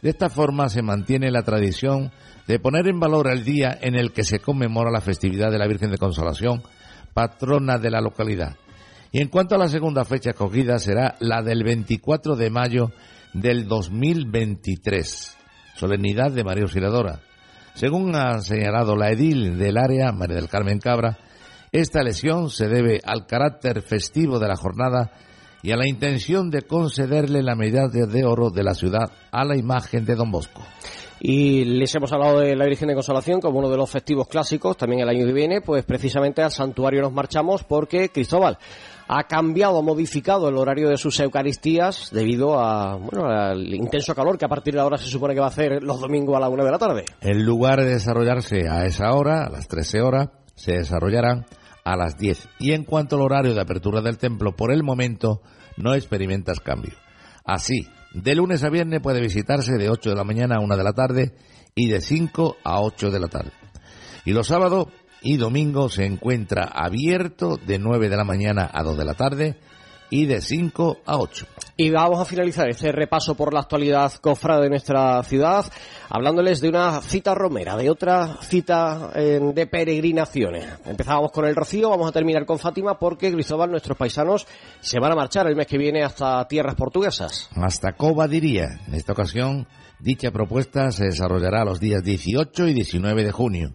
De 0.00 0.10
esta 0.10 0.30
forma 0.30 0.68
se 0.68 0.82
mantiene 0.82 1.32
la 1.32 1.42
tradición 1.42 2.12
de 2.46 2.60
poner 2.60 2.86
en 2.86 3.00
valor 3.00 3.26
el 3.26 3.42
día 3.42 3.76
en 3.80 3.96
el 3.96 4.12
que 4.12 4.22
se 4.22 4.38
conmemora 4.38 4.92
la 4.92 5.00
festividad 5.00 5.50
de 5.50 5.58
la 5.58 5.66
Virgen 5.66 5.90
de 5.90 5.98
Consolación, 5.98 6.62
patrona 7.12 7.76
de 7.78 7.90
la 7.90 8.00
localidad 8.00 8.56
y 9.12 9.20
en 9.20 9.28
cuanto 9.28 9.54
a 9.54 9.58
la 9.58 9.68
segunda 9.68 10.04
fecha 10.04 10.30
escogida 10.30 10.78
será 10.78 11.16
la 11.20 11.42
del 11.42 11.64
24 11.64 12.36
de 12.36 12.50
mayo 12.50 12.92
del 13.32 13.66
2023, 13.66 15.36
solemnidad 15.76 16.30
de 16.30 16.44
María 16.44 16.64
Auxiliadora. 16.64 17.20
Según 17.74 18.14
ha 18.16 18.40
señalado 18.40 18.96
la 18.96 19.10
edil 19.10 19.58
del 19.58 19.78
área, 19.78 20.12
María 20.12 20.36
del 20.36 20.48
Carmen 20.48 20.78
Cabra, 20.78 21.18
esta 21.72 22.02
lesión 22.02 22.50
se 22.50 22.68
debe 22.68 23.00
al 23.04 23.26
carácter 23.26 23.82
festivo 23.82 24.38
de 24.38 24.48
la 24.48 24.56
jornada 24.56 25.12
y 25.62 25.72
a 25.72 25.76
la 25.76 25.88
intención 25.88 26.50
de 26.50 26.62
concederle 26.62 27.42
la 27.42 27.54
medalla 27.54 28.06
de 28.06 28.24
oro 28.24 28.50
de 28.50 28.62
la 28.62 28.74
ciudad 28.74 29.10
a 29.30 29.44
la 29.44 29.56
imagen 29.56 30.04
de 30.04 30.14
Don 30.14 30.30
Bosco. 30.30 30.62
Y 31.20 31.64
les 31.64 31.92
hemos 31.96 32.12
hablado 32.12 32.40
de 32.40 32.54
la 32.54 32.64
Virgen 32.64 32.88
de 32.88 32.94
Consolación 32.94 33.40
como 33.40 33.58
uno 33.58 33.68
de 33.68 33.76
los 33.76 33.90
festivos 33.90 34.28
clásicos, 34.28 34.76
también 34.76 35.02
el 35.02 35.08
año 35.08 35.26
que 35.26 35.32
viene, 35.32 35.60
pues 35.60 35.84
precisamente 35.84 36.42
al 36.42 36.52
santuario 36.52 37.02
nos 37.02 37.12
marchamos 37.12 37.64
porque 37.64 38.10
Cristóbal 38.10 38.56
ha 39.08 39.24
cambiado, 39.24 39.78
ha 39.78 39.82
modificado 39.82 40.48
el 40.48 40.56
horario 40.56 40.90
de 40.90 40.98
sus 40.98 41.18
Eucaristías 41.18 42.10
debido 42.12 42.60
a, 42.60 42.96
bueno, 42.96 43.26
al 43.26 43.74
intenso 43.74 44.14
calor 44.14 44.36
que 44.36 44.44
a 44.44 44.48
partir 44.48 44.74
de 44.74 44.80
ahora 44.80 44.98
se 44.98 45.08
supone 45.08 45.32
que 45.34 45.40
va 45.40 45.46
a 45.46 45.50
hacer 45.50 45.82
los 45.82 45.98
domingos 45.98 46.36
a 46.36 46.40
la 46.40 46.50
una 46.50 46.62
de 46.62 46.70
la 46.70 46.78
tarde. 46.78 47.04
En 47.22 47.44
lugar 47.44 47.80
de 47.80 47.88
desarrollarse 47.88 48.68
a 48.68 48.84
esa 48.84 49.10
hora, 49.12 49.44
a 49.46 49.50
las 49.50 49.66
13 49.66 50.02
horas, 50.02 50.28
se 50.54 50.72
desarrollarán 50.72 51.46
a 51.84 51.96
las 51.96 52.18
10. 52.18 52.48
Y 52.58 52.72
en 52.72 52.84
cuanto 52.84 53.16
al 53.16 53.22
horario 53.22 53.54
de 53.54 53.60
apertura 53.62 54.02
del 54.02 54.18
templo, 54.18 54.54
por 54.54 54.72
el 54.72 54.82
momento 54.82 55.40
no 55.78 55.94
experimentas 55.94 56.60
cambio. 56.60 56.92
Así, 57.46 57.86
de 58.12 58.34
lunes 58.34 58.62
a 58.62 58.68
viernes 58.68 59.00
puede 59.00 59.22
visitarse 59.22 59.78
de 59.78 59.88
8 59.88 60.10
de 60.10 60.16
la 60.16 60.24
mañana 60.24 60.56
a 60.56 60.60
1 60.60 60.76
de 60.76 60.84
la 60.84 60.92
tarde 60.92 61.34
y 61.74 61.88
de 61.88 62.02
5 62.02 62.56
a 62.62 62.82
8 62.82 63.10
de 63.10 63.20
la 63.20 63.28
tarde. 63.28 63.52
Y 64.26 64.32
los 64.32 64.48
sábados 64.48 64.88
y 65.22 65.36
domingos 65.36 65.94
se 65.94 66.04
encuentra 66.04 66.64
abierto 66.64 67.56
de 67.56 67.78
9 67.78 68.08
de 68.08 68.16
la 68.16 68.24
mañana 68.24 68.70
a 68.72 68.82
2 68.82 68.98
de 68.98 69.04
la 69.04 69.14
tarde 69.14 69.56
y 70.10 70.26
de 70.26 70.40
5 70.40 70.98
a 71.04 71.18
8. 71.18 71.46
Y 71.76 71.90
vamos 71.90 72.20
a 72.20 72.24
finalizar 72.24 72.68
este 72.68 72.92
repaso 72.92 73.34
por 73.34 73.52
la 73.52 73.60
actualidad 73.60 74.12
cofrada 74.14 74.62
de 74.62 74.70
nuestra 74.70 75.22
ciudad, 75.22 75.64
hablándoles 76.08 76.60
de 76.60 76.68
una 76.68 77.00
cita 77.02 77.34
romera, 77.34 77.76
de 77.76 77.90
otra 77.90 78.38
cita 78.42 79.10
eh, 79.14 79.40
de 79.54 79.66
peregrinaciones. 79.66 80.66
Empezábamos 80.86 81.30
con 81.30 81.44
el 81.46 81.54
Rocío, 81.54 81.90
vamos 81.90 82.08
a 82.08 82.12
terminar 82.12 82.46
con 82.46 82.58
Fátima 82.58 82.98
porque 82.98 83.32
Cristóbal, 83.32 83.70
nuestros 83.70 83.96
paisanos, 83.98 84.46
se 84.80 84.98
van 84.98 85.12
a 85.12 85.16
marchar 85.16 85.46
el 85.46 85.56
mes 85.56 85.66
que 85.66 85.78
viene 85.78 86.02
hasta 86.02 86.46
tierras 86.48 86.74
portuguesas. 86.74 87.48
Hasta 87.54 87.92
Coba 87.92 88.26
diría. 88.26 88.80
En 88.86 88.94
esta 88.94 89.12
ocasión, 89.12 89.66
dicha 90.00 90.30
propuesta 90.30 90.90
se 90.90 91.04
desarrollará 91.04 91.64
los 91.64 91.80
días 91.80 92.02
18 92.02 92.68
y 92.68 92.74
19 92.74 93.24
de 93.24 93.32
junio. 93.32 93.74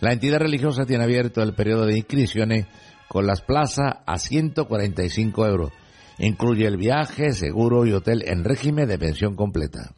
La 0.00 0.12
entidad 0.12 0.38
religiosa 0.38 0.86
tiene 0.86 1.04
abierto 1.04 1.42
el 1.42 1.54
periodo 1.54 1.86
de 1.86 1.98
inscripciones 1.98 2.66
con 3.08 3.26
las 3.26 3.42
plazas 3.42 3.98
a 4.06 4.18
145 4.18 5.46
euros 5.46 5.72
Incluye 6.20 6.66
el 6.66 6.76
viaje, 6.76 7.32
seguro 7.32 7.86
y 7.86 7.92
hotel 7.92 8.24
en 8.26 8.44
régimen 8.44 8.86
de 8.86 8.98
pensión 8.98 9.34
completa. 9.34 9.94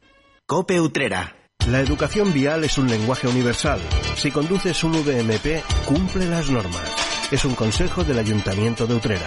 Cope 0.47 0.81
Utrera. 0.81 1.35
La 1.69 1.81
educación 1.81 2.33
vial 2.33 2.63
es 2.63 2.79
un 2.79 2.89
lenguaje 2.89 3.27
universal. 3.27 3.81
Si 4.17 4.31
conduces 4.31 4.85
un 4.85 4.93
VMP, 4.93 5.63
cumple 5.85 6.27
las 6.27 6.49
normas. 6.49 7.29
Es 7.33 7.45
un 7.45 7.55
consejo 7.57 8.05
del 8.05 8.21
Ayuntamiento 8.21 8.87
de 8.87 8.95
Utrera. 8.95 9.27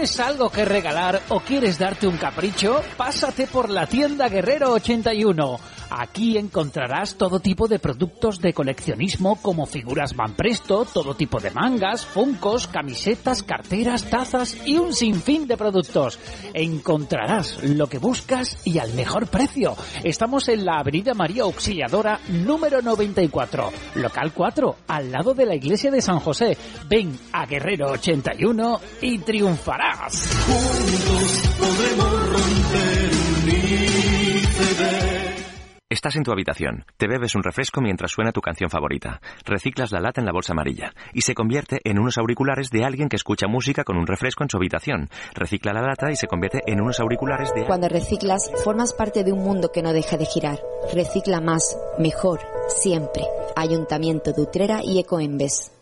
¿Tienes 0.00 0.18
algo 0.20 0.48
que 0.48 0.64
regalar 0.64 1.20
o 1.28 1.40
quieres 1.40 1.78
darte 1.78 2.06
un 2.06 2.16
capricho? 2.16 2.80
Pásate 2.96 3.46
por 3.46 3.68
la 3.68 3.86
tienda 3.86 4.30
Guerrero 4.30 4.72
81 4.72 5.60
Aquí 5.90 6.38
encontrarás 6.38 7.16
todo 7.16 7.40
tipo 7.40 7.66
de 7.66 7.78
productos 7.78 8.40
de 8.40 8.52
coleccionismo 8.52 9.40
como 9.42 9.66
figuras 9.66 10.14
Van 10.14 10.34
Presto, 10.34 10.84
todo 10.84 11.14
tipo 11.14 11.40
de 11.40 11.50
mangas, 11.50 12.06
funcos, 12.06 12.68
camisetas, 12.68 13.42
carteras, 13.42 14.08
tazas 14.08 14.56
y 14.64 14.78
un 14.78 14.92
sinfín 14.92 15.46
de 15.46 15.56
productos. 15.56 16.18
Encontrarás 16.54 17.62
lo 17.64 17.88
que 17.88 17.98
buscas 17.98 18.56
y 18.64 18.78
al 18.78 18.94
mejor 18.94 19.26
precio. 19.26 19.76
Estamos 20.04 20.48
en 20.48 20.64
la 20.64 20.78
Avenida 20.78 21.14
María 21.14 21.42
Auxiliadora 21.42 22.20
número 22.28 22.80
94, 22.82 23.72
local 23.96 24.32
4, 24.32 24.76
al 24.86 25.10
lado 25.10 25.34
de 25.34 25.46
la 25.46 25.54
iglesia 25.54 25.90
de 25.90 26.00
San 26.00 26.20
José. 26.20 26.56
Ven 26.88 27.18
a 27.32 27.46
Guerrero 27.46 27.90
81 27.92 28.80
y 29.00 29.18
triunfarás. 29.18 30.28
Juntos 30.46 31.50
podemos 31.58 32.28
romper 32.30 32.89
Estás 35.92 36.14
en 36.14 36.22
tu 36.22 36.30
habitación, 36.30 36.84
te 36.98 37.08
bebes 37.08 37.34
un 37.34 37.42
refresco 37.42 37.80
mientras 37.80 38.12
suena 38.12 38.30
tu 38.30 38.40
canción 38.40 38.70
favorita, 38.70 39.20
reciclas 39.44 39.90
la 39.90 39.98
lata 39.98 40.20
en 40.20 40.24
la 40.24 40.30
bolsa 40.30 40.52
amarilla 40.52 40.92
y 41.12 41.22
se 41.22 41.34
convierte 41.34 41.80
en 41.82 41.98
unos 41.98 42.16
auriculares 42.16 42.70
de 42.70 42.84
alguien 42.84 43.08
que 43.08 43.16
escucha 43.16 43.48
música 43.48 43.82
con 43.82 43.96
un 43.96 44.06
refresco 44.06 44.44
en 44.44 44.50
su 44.50 44.56
habitación. 44.56 45.08
Recicla 45.34 45.72
la 45.72 45.82
lata 45.82 46.12
y 46.12 46.14
se 46.14 46.28
convierte 46.28 46.60
en 46.64 46.80
unos 46.80 47.00
auriculares 47.00 47.52
de... 47.56 47.66
Cuando 47.66 47.88
reciclas, 47.88 48.52
formas 48.62 48.92
parte 48.92 49.24
de 49.24 49.32
un 49.32 49.42
mundo 49.42 49.72
que 49.72 49.82
no 49.82 49.92
deja 49.92 50.16
de 50.16 50.26
girar. 50.26 50.60
Recicla 50.94 51.40
más, 51.40 51.76
mejor, 51.98 52.38
siempre. 52.68 53.24
Ayuntamiento 53.56 54.32
de 54.32 54.42
Utrera 54.42 54.82
y 54.84 55.00
Ecoembes. 55.00 55.72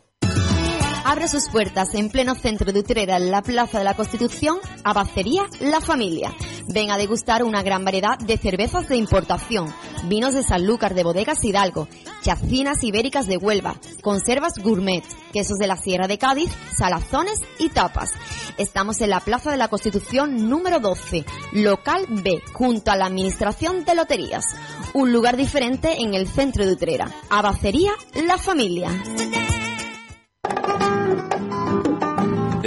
Abre 1.09 1.27
sus 1.27 1.49
puertas 1.49 1.95
en 1.95 2.11
pleno 2.11 2.35
centro 2.35 2.71
de 2.71 2.81
Utrera, 2.81 3.17
en 3.17 3.31
la 3.31 3.41
Plaza 3.41 3.79
de 3.79 3.85
la 3.85 3.95
Constitución, 3.95 4.59
Abacería 4.85 5.47
La 5.59 5.81
Familia. 5.81 6.35
Ven 6.67 6.91
a 6.91 6.99
degustar 6.99 7.45
una 7.45 7.63
gran 7.63 7.83
variedad 7.83 8.19
de 8.19 8.37
cervezas 8.37 8.91
de 8.91 8.99
importación, 8.99 9.73
vinos 10.05 10.35
de 10.35 10.43
Sanlúcar 10.43 10.93
de 10.93 11.05
Bodegas 11.05 11.43
Hidalgo, 11.43 11.89
chacinas 12.21 12.85
ibéricas 12.85 13.27
de 13.27 13.39
Huelva, 13.39 13.81
conservas 14.03 14.59
gourmet, 14.63 15.03
quesos 15.33 15.57
de 15.57 15.67
la 15.67 15.79
Sierra 15.79 16.09
de 16.09 16.19
Cádiz, 16.19 16.51
salazones 16.77 17.41
y 17.59 17.71
tapas. 17.71 18.11
Estamos 18.59 19.01
en 19.01 19.09
la 19.09 19.21
Plaza 19.21 19.51
de 19.51 19.57
la 19.57 19.69
Constitución 19.69 20.51
número 20.51 20.79
12, 20.79 21.25
local 21.53 22.05
B, 22.11 22.43
junto 22.53 22.91
a 22.91 22.97
la 22.97 23.07
Administración 23.07 23.87
de 23.87 23.95
Loterías. 23.95 24.45
Un 24.93 25.11
lugar 25.11 25.39
diferente 25.39 26.03
en 26.03 26.13
el 26.13 26.29
centro 26.29 26.67
de 26.67 26.73
Utrera. 26.75 27.11
Abacería 27.31 27.93
La 28.27 28.37
Familia. 28.37 28.91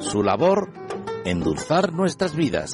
su 0.00 0.22
labor, 0.22 0.72
endulzar 1.24 1.92
nuestras 1.92 2.34
vidas. 2.34 2.72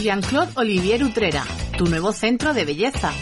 Jean-Claude 0.00 0.52
Olivier 0.56 1.04
Utrera, 1.04 1.44
tu 1.76 1.86
nuevo 1.86 2.12
centro 2.12 2.54
de 2.54 2.64
belleza. 2.64 3.12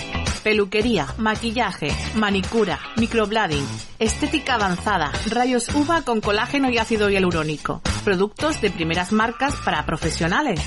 Peluquería, 0.45 1.09
maquillaje, 1.19 1.89
manicura, 2.15 2.79
microblading, 2.97 3.67
estética 3.99 4.55
avanzada, 4.55 5.11
rayos 5.29 5.75
uva 5.75 6.03
con 6.03 6.21
colágeno 6.21 6.71
y 6.71 6.79
ácido 6.79 7.11
hialurónico. 7.11 7.83
Productos 8.05 8.61
de 8.61 8.71
primeras 8.71 9.11
marcas 9.11 9.57
para 9.65 9.85
profesionales. 9.85 10.61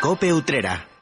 Cope 0.01 0.33
Utrera. 0.33 0.96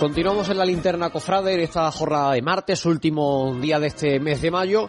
Continuamos 0.00 0.48
en 0.48 0.56
la 0.56 0.64
linterna 0.64 1.10
cofrade 1.10 1.52
en 1.52 1.60
esta 1.60 1.92
jornada 1.92 2.32
de 2.32 2.40
martes, 2.40 2.86
último 2.86 3.54
día 3.60 3.78
de 3.78 3.88
este 3.88 4.18
mes 4.18 4.40
de 4.40 4.50
mayo, 4.50 4.88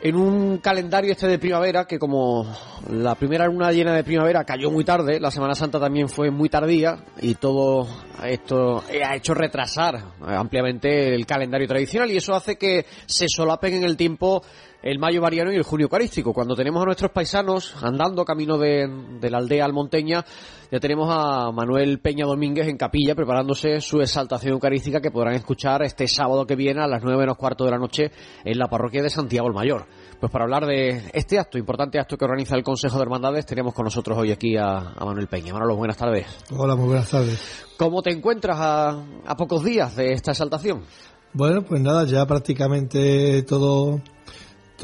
en 0.00 0.14
un 0.14 0.58
calendario 0.58 1.10
este 1.10 1.26
de 1.26 1.40
primavera 1.40 1.86
que 1.86 1.98
como 1.98 2.46
la 2.88 3.16
primera 3.16 3.46
luna 3.46 3.72
llena 3.72 3.92
de 3.96 4.04
primavera 4.04 4.44
cayó 4.44 4.70
muy 4.70 4.84
tarde, 4.84 5.18
la 5.18 5.32
Semana 5.32 5.56
Santa 5.56 5.80
también 5.80 6.08
fue 6.08 6.30
muy 6.30 6.48
tardía 6.48 7.04
y 7.20 7.34
todo 7.34 7.88
esto 8.24 8.84
ha 9.04 9.16
hecho 9.16 9.34
retrasar 9.34 10.00
ampliamente 10.20 11.16
el 11.16 11.26
calendario 11.26 11.66
tradicional 11.66 12.12
y 12.12 12.18
eso 12.18 12.32
hace 12.32 12.54
que 12.54 12.86
se 13.06 13.26
solapen 13.28 13.74
en 13.74 13.82
el 13.82 13.96
tiempo 13.96 14.40
el 14.84 14.98
mayo 14.98 15.22
mariano 15.22 15.50
y 15.50 15.56
el 15.56 15.62
junio 15.62 15.84
eucarístico. 15.84 16.34
Cuando 16.34 16.54
tenemos 16.54 16.82
a 16.82 16.84
nuestros 16.84 17.10
paisanos 17.10 17.74
andando 17.82 18.22
camino 18.22 18.58
de, 18.58 18.86
la 19.22 19.38
aldea 19.38 19.64
almonteña, 19.64 20.22
ya 20.70 20.78
tenemos 20.78 21.08
a 21.10 21.50
Manuel 21.52 22.00
Peña 22.00 22.26
Domínguez 22.26 22.68
en 22.68 22.76
capilla 22.76 23.14
preparándose 23.14 23.80
su 23.80 24.02
exaltación 24.02 24.52
eucarística 24.52 25.00
que 25.00 25.10
podrán 25.10 25.36
escuchar 25.36 25.82
este 25.82 26.06
sábado 26.06 26.46
que 26.46 26.54
viene 26.54 26.82
a 26.82 26.86
las 26.86 27.02
nueve 27.02 27.20
menos 27.20 27.38
cuarto 27.38 27.64
de 27.64 27.70
la 27.70 27.78
noche 27.78 28.12
en 28.44 28.58
la 28.58 28.68
parroquia 28.68 29.02
de 29.02 29.08
Santiago 29.08 29.48
el 29.48 29.54
Mayor. 29.54 29.86
Pues 30.20 30.30
para 30.30 30.44
hablar 30.44 30.66
de 30.66 31.10
este 31.14 31.38
acto, 31.38 31.56
importante 31.56 31.98
acto 31.98 32.18
que 32.18 32.26
organiza 32.26 32.54
el 32.54 32.62
Consejo 32.62 32.98
de 32.98 33.04
Hermandades, 33.04 33.46
tenemos 33.46 33.72
con 33.72 33.84
nosotros 33.84 34.18
hoy 34.18 34.32
aquí 34.32 34.54
a, 34.58 34.94
Manuel 35.00 35.28
Peña. 35.28 35.54
Manolo, 35.54 35.76
buenas 35.76 35.96
tardes. 35.96 36.26
Hola, 36.54 36.76
muy 36.76 36.88
buenas 36.88 37.08
tardes. 37.08 37.64
¿Cómo 37.78 38.02
te 38.02 38.10
encuentras 38.10 38.58
a, 38.60 39.02
a 39.24 39.36
pocos 39.36 39.64
días 39.64 39.96
de 39.96 40.12
esta 40.12 40.32
exaltación? 40.32 40.82
Bueno, 41.32 41.62
pues 41.62 41.80
nada, 41.80 42.04
ya 42.04 42.24
prácticamente 42.26 43.42
todo 43.44 44.00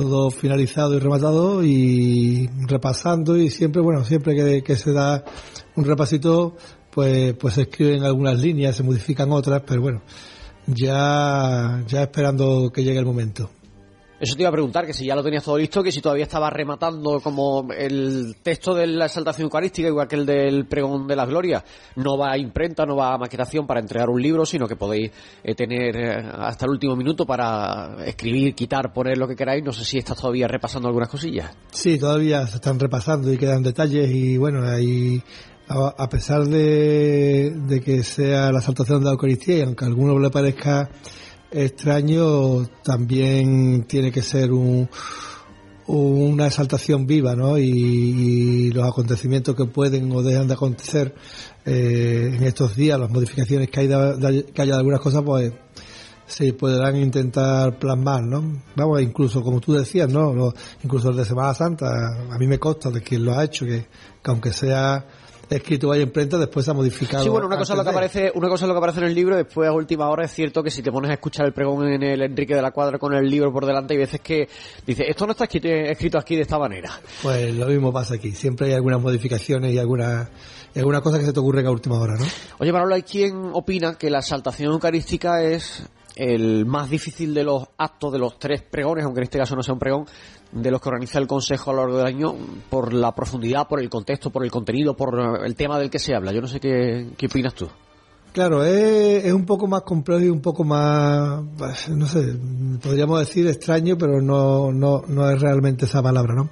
todo 0.00 0.30
finalizado 0.30 0.95
y 0.97 0.99
rematado 0.99 1.64
y 1.64 2.49
repasando 2.66 3.37
y 3.37 3.50
siempre, 3.50 3.83
bueno, 3.83 4.04
siempre 4.04 4.62
que, 4.62 4.76
se 4.76 4.92
da 4.92 5.25
un 5.76 5.85
repasito, 5.85 6.57
pues, 6.90 7.35
pues 7.35 7.54
se 7.54 7.62
escriben 7.62 8.04
algunas 8.04 8.40
líneas, 8.40 8.76
se 8.76 8.83
modifican 8.83 9.30
otras, 9.33 9.62
pero 9.66 9.83
bueno, 9.83 10.02
ya, 10.66 11.83
ya 11.87 12.02
esperando 12.02 12.71
que 12.73 12.83
llegue 12.83 12.99
el 12.99 13.07
momento. 13.07 13.50
Eso 14.21 14.37
te 14.37 14.43
iba 14.43 14.50
a 14.50 14.53
preguntar, 14.53 14.85
que 14.85 14.93
si 14.93 15.07
ya 15.07 15.17
lo 15.17 15.23
tenías 15.23 15.43
todo 15.43 15.57
listo, 15.57 15.83
que 15.83 15.91
si 15.91 16.03
todavía 16.03 16.25
estaba 16.25 16.50
rematando 16.50 17.21
como 17.21 17.67
el 17.73 18.37
texto 18.43 18.75
de 18.75 18.87
la 18.87 19.07
exaltación 19.07 19.45
eucarística, 19.45 19.89
igual 19.89 20.07
que 20.07 20.17
el 20.17 20.27
del 20.27 20.67
pregón 20.67 21.07
de 21.07 21.17
la 21.17 21.25
gloria, 21.25 21.65
no 21.97 22.19
va 22.19 22.33
a 22.33 22.37
imprenta, 22.37 22.85
no 22.85 22.97
va 22.97 23.15
a 23.15 23.19
maquetación 23.19 23.67
para 23.67 23.81
entregar 23.81 24.11
un 24.11 24.21
libro, 24.21 24.45
sino 24.45 24.69
que 24.69 24.77
podéis 24.77 25.11
eh, 25.43 25.55
tener 25.55 25.97
eh, 25.97 26.31
hasta 26.39 26.67
el 26.67 26.73
último 26.73 26.97
minuto 26.97 27.25
para 27.25 27.97
escribir, 28.05 28.55
quitar, 28.55 28.93
poner 28.93 29.17
lo 29.17 29.27
que 29.27 29.35
queráis. 29.35 29.65
No 29.65 29.73
sé 29.73 29.87
si 29.87 29.97
estás 29.97 30.19
todavía 30.19 30.47
repasando 30.47 30.89
algunas 30.89 31.09
cosillas. 31.09 31.50
Sí, 31.73 31.99
todavía 31.99 32.47
se 32.47 32.57
están 32.57 32.79
repasando 32.79 33.33
y 33.33 33.39
quedan 33.39 33.62
detalles 33.62 34.11
y 34.11 34.37
bueno, 34.37 34.69
ahí 34.69 35.23
a, 35.67 36.09
pesar 36.11 36.45
de, 36.45 37.55
de 37.57 37.81
que 37.81 38.03
sea 38.03 38.53
la 38.53 38.59
exaltación 38.59 38.99
de 38.99 39.05
la 39.07 39.12
Eucaristía 39.12 39.59
y 39.59 39.62
aunque 39.62 39.85
a 39.87 39.89
alguno 39.89 40.19
le 40.19 40.29
parezca 40.29 40.91
extraño 41.50 42.66
también 42.85 43.85
tiene 43.85 44.12
que 44.12 44.23
ser 44.23 44.52
un, 44.52 44.88
una 45.87 46.47
exaltación 46.47 47.07
viva, 47.07 47.35
¿no? 47.35 47.59
Y, 47.59 48.71
los 48.71 48.87
acontecimientos 48.87 49.57
que 49.57 49.64
pueden 49.64 50.12
o 50.12 50.23
dejan 50.23 50.47
de 50.47 50.54
acontecer 50.54 51.14
eh, 51.64 52.33
en 52.37 52.42
estos 52.45 52.76
días, 52.76 52.99
las 52.99 53.11
modificaciones 53.11 53.69
que, 53.69 53.80
hay 53.80 53.88
que 53.88 54.62
haya 54.62 54.73
de 54.73 54.78
algunas 54.78 55.00
cosas, 55.00 55.23
pues 55.25 55.52
se 56.26 56.52
podrán 56.52 56.97
intentar 56.97 57.76
plasmar, 57.78 58.23
¿no? 58.23 58.62
Vamos, 58.76 59.02
incluso 59.02 59.42
como 59.42 59.61
tú 59.61 59.73
decías, 59.73 60.09
¿no? 60.09 60.52
incluso 60.85 61.11
el 61.11 61.16
de 61.16 61.25
Semana 61.25 61.52
Santa, 61.54 61.88
a 62.30 62.38
mí 62.38 62.47
me 62.47 62.59
consta 62.59 62.88
de 62.90 63.02
quien 63.02 63.25
lo 63.25 63.37
ha 63.37 63.45
hecho, 63.45 63.66
que 63.66 63.87
aunque 64.25 64.52
sea 64.52 65.04
escrito 65.57 65.90
ahí 65.92 66.02
en 66.02 66.09
imprenta, 66.09 66.38
después 66.38 66.64
se 66.64 66.71
ha 66.71 66.75
modificado. 66.75 67.23
Sí, 67.23 67.28
bueno, 67.28 67.47
una 67.47 67.57
cosa, 67.57 67.73
es 67.73 67.78
lo 67.78 67.85
que 67.85 67.90
aparece, 67.90 68.33
una 68.35 68.49
cosa 68.49 68.66
lo 68.66 68.75
que 68.75 68.78
aparece 68.78 69.00
en 69.00 69.07
el 69.07 69.14
libro, 69.14 69.37
después 69.37 69.69
a 69.69 69.73
última 69.73 70.09
hora 70.09 70.25
es 70.25 70.33
cierto 70.33 70.62
que 70.62 70.71
si 70.71 70.83
te 70.83 70.90
pones 70.90 71.11
a 71.11 71.14
escuchar 71.14 71.47
el 71.47 71.52
pregón 71.52 71.88
en 71.88 72.02
el 72.02 72.23
Enrique 72.23 72.54
de 72.54 72.62
la 72.62 72.71
Cuadra 72.71 72.99
con 72.99 73.14
el 73.14 73.28
libro 73.28 73.52
por 73.52 73.66
delante, 73.66 73.95
hay 73.95 73.99
veces 73.99 74.21
que 74.21 74.49
dice, 74.87 75.04
esto 75.09 75.26
no 75.26 75.33
está 75.33 75.45
escrito, 75.45 76.19
aquí 76.19 76.37
de 76.37 76.42
esta 76.42 76.59
manera. 76.59 76.90
Pues 77.23 77.54
lo 77.54 77.66
mismo 77.66 77.92
pasa 77.92 78.14
aquí, 78.14 78.33
siempre 78.33 78.69
hay 78.69 78.73
algunas 78.75 79.00
modificaciones 79.00 79.73
y 79.73 79.78
algunas 79.78 80.28
alguna 80.76 81.00
cosa 81.00 81.19
que 81.19 81.25
se 81.25 81.33
te 81.33 81.40
ocurren 81.40 81.66
a 81.66 81.71
última 81.71 81.99
hora, 81.99 82.14
¿no? 82.16 82.25
Oye, 82.59 82.73
Manolo, 82.73 82.95
hay 82.95 83.02
quien 83.02 83.50
opina 83.52 83.97
que 83.97 84.09
la 84.09 84.19
exaltación 84.21 84.73
eucarística 84.73 85.42
es 85.42 85.83
el 86.14 86.66
más 86.66 86.90
difícil 86.90 87.33
de 87.35 87.45
los 87.45 87.64
actos 87.78 88.12
de 88.12 88.19
los 88.19 88.38
tres 88.38 88.62
pregones, 88.62 89.04
aunque 89.04 89.21
en 89.21 89.25
este 89.25 89.38
caso 89.38 89.57
no 89.57 89.62
sea 89.62 89.75
un 89.75 89.80
pregón, 89.80 90.07
de 90.52 90.71
los 90.71 90.80
que 90.80 90.88
organiza 90.88 91.19
el 91.19 91.26
Consejo 91.26 91.71
a 91.71 91.75
lo 91.75 91.80
largo 91.83 91.99
del 91.99 92.07
año, 92.07 92.35
por 92.69 92.92
la 92.92 93.14
profundidad, 93.14 93.69
por 93.69 93.80
el 93.80 93.88
contexto, 93.88 94.30
por 94.30 94.45
el 94.45 94.50
contenido, 94.50 94.97
por 94.97 95.45
el 95.45 95.54
tema 95.54 95.78
del 95.78 95.90
que 95.90 95.99
se 95.99 96.14
habla. 96.14 96.33
Yo 96.33 96.40
no 96.40 96.49
sé 96.49 96.61
qué, 96.61 97.11
qué 97.16 97.26
opinas 97.26 97.54
tú. 97.54 97.69
Claro, 98.33 98.64
es, 98.64 99.25
es, 99.25 99.33
un 99.33 99.45
poco 99.45 99.66
más 99.66 99.83
complejo 99.83 100.21
y 100.21 100.28
un 100.28 100.40
poco 100.40 100.62
más, 100.62 101.42
pues, 101.59 101.88
no 101.88 102.07
sé, 102.07 102.37
podríamos 102.80 103.19
decir 103.19 103.49
extraño, 103.49 103.99
pero 103.99 104.23
no, 104.23 104.71
no, 104.71 105.02
no 105.09 105.28
es 105.28 105.40
realmente 105.40 105.87
esa 105.87 106.00
palabra, 106.00 106.35
¿no? 106.35 106.50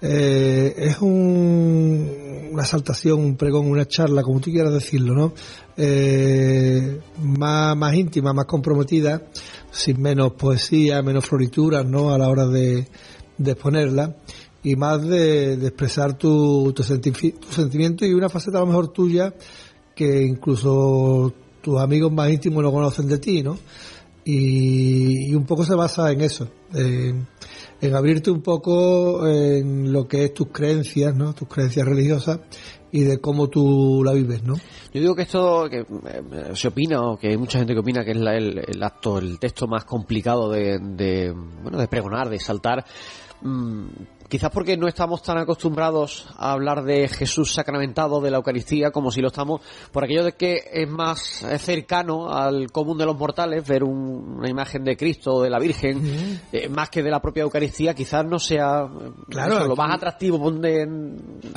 Eh, 0.00 0.74
es 0.76 1.00
un, 1.00 2.48
una 2.52 2.64
saltación, 2.64 3.20
un 3.20 3.36
pregón, 3.36 3.68
una 3.68 3.86
charla, 3.86 4.22
como 4.22 4.40
tú 4.40 4.50
quieras 4.50 4.72
decirlo, 4.72 5.14
¿no? 5.14 5.32
Eh, 5.76 7.00
más, 7.20 7.76
más 7.76 7.94
íntima, 7.94 8.32
más 8.32 8.46
comprometida, 8.46 9.22
sin 9.72 10.00
menos 10.00 10.34
poesía, 10.34 11.02
menos 11.02 11.26
florituras, 11.26 11.84
¿no? 11.84 12.12
A 12.12 12.18
la 12.18 12.28
hora 12.28 12.46
de, 12.46 12.86
de 13.38 13.50
exponerla 13.50 14.14
y 14.62 14.76
más 14.76 15.02
de, 15.02 15.54
expresar 15.54 16.16
tu, 16.16 16.72
tu, 16.72 16.82
sentimiento 16.82 18.06
y 18.06 18.14
una 18.14 18.28
faceta 18.28 18.58
a 18.58 18.60
lo 18.60 18.68
mejor 18.68 18.88
tuya 18.88 19.34
que 19.94 20.22
incluso 20.22 21.32
tus 21.60 21.80
amigos 21.80 22.12
más 22.12 22.30
íntimos 22.30 22.62
no 22.62 22.70
conocen 22.70 23.08
de 23.08 23.18
ti, 23.18 23.42
¿no? 23.42 23.58
Y, 24.24 25.34
un 25.34 25.44
poco 25.46 25.64
se 25.64 25.74
basa 25.74 26.12
en 26.12 26.20
eso, 26.20 26.48
en 26.74 27.94
abrirte 27.94 28.30
un 28.30 28.40
poco 28.40 29.26
en 29.26 29.92
lo 29.92 30.06
que 30.06 30.24
es 30.24 30.34
tus 30.34 30.48
creencias, 30.48 31.14
¿no? 31.14 31.34
Tus 31.34 31.48
creencias 31.48 31.86
religiosas 31.86 32.38
y 32.92 33.04
de 33.04 33.20
cómo 33.20 33.48
tú 33.48 34.02
la 34.04 34.12
vives, 34.12 34.44
¿no? 34.44 34.54
Yo 34.54 35.00
digo 35.00 35.14
que 35.16 35.22
esto 35.22 35.66
que 35.70 35.78
eh, 35.80 36.52
se 36.54 36.68
opina 36.68 37.00
o 37.00 37.16
que 37.16 37.28
hay 37.28 37.38
mucha 37.38 37.58
gente 37.58 37.72
que 37.72 37.80
opina 37.80 38.04
que 38.04 38.10
es 38.10 38.18
el, 38.18 38.82
acto, 38.82 39.18
el 39.18 39.38
texto 39.38 39.66
más 39.66 39.86
complicado 39.86 40.50
de, 40.50 40.78
de, 40.78 41.32
bueno, 41.32 41.78
de 41.78 41.88
pregonar, 41.88 42.28
de 42.28 42.38
saltar. 42.38 42.84
Mm, 43.42 43.88
Quizás 44.32 44.50
porque 44.50 44.78
no 44.78 44.88
estamos 44.88 45.22
tan 45.22 45.36
acostumbrados 45.36 46.26
a 46.38 46.52
hablar 46.52 46.84
de 46.84 47.06
Jesús 47.06 47.52
sacramentado, 47.52 48.18
de 48.22 48.30
la 48.30 48.38
Eucaristía, 48.38 48.90
como 48.90 49.10
si 49.10 49.20
lo 49.20 49.28
estamos, 49.28 49.60
por 49.92 50.04
aquello 50.04 50.24
de 50.24 50.32
que 50.32 50.56
es 50.72 50.88
más 50.88 51.44
cercano 51.58 52.32
al 52.32 52.72
común 52.72 52.96
de 52.96 53.04
los 53.04 53.14
mortales 53.14 53.68
ver 53.68 53.84
una 53.84 54.48
imagen 54.48 54.84
de 54.84 54.96
Cristo 54.96 55.34
o 55.34 55.42
de 55.42 55.50
la 55.50 55.58
Virgen, 55.58 56.40
eh, 56.50 56.66
más 56.70 56.88
que 56.88 57.02
de 57.02 57.10
la 57.10 57.20
propia 57.20 57.42
Eucaristía, 57.42 57.92
quizás 57.92 58.24
no 58.24 58.38
sea 58.38 58.88
claro, 59.28 59.66
lo 59.66 59.76
más 59.76 59.94
atractivo 59.94 60.50
de, 60.50 60.86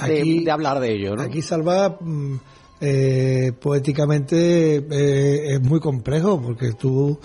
de, 0.06 0.52
hablar 0.52 0.82
de 0.82 0.95
ello. 0.95 1.15
¿no? 1.15 1.21
Aquí 1.21 1.41
Salva 1.41 1.98
mm, 1.98 2.36
eh, 2.82 3.54
poéticamente 3.58 4.76
eh, 4.80 5.54
es 5.54 5.62
muy 5.62 5.80
complejo 5.80 6.41
porque 6.41 6.74
tú 6.74 7.17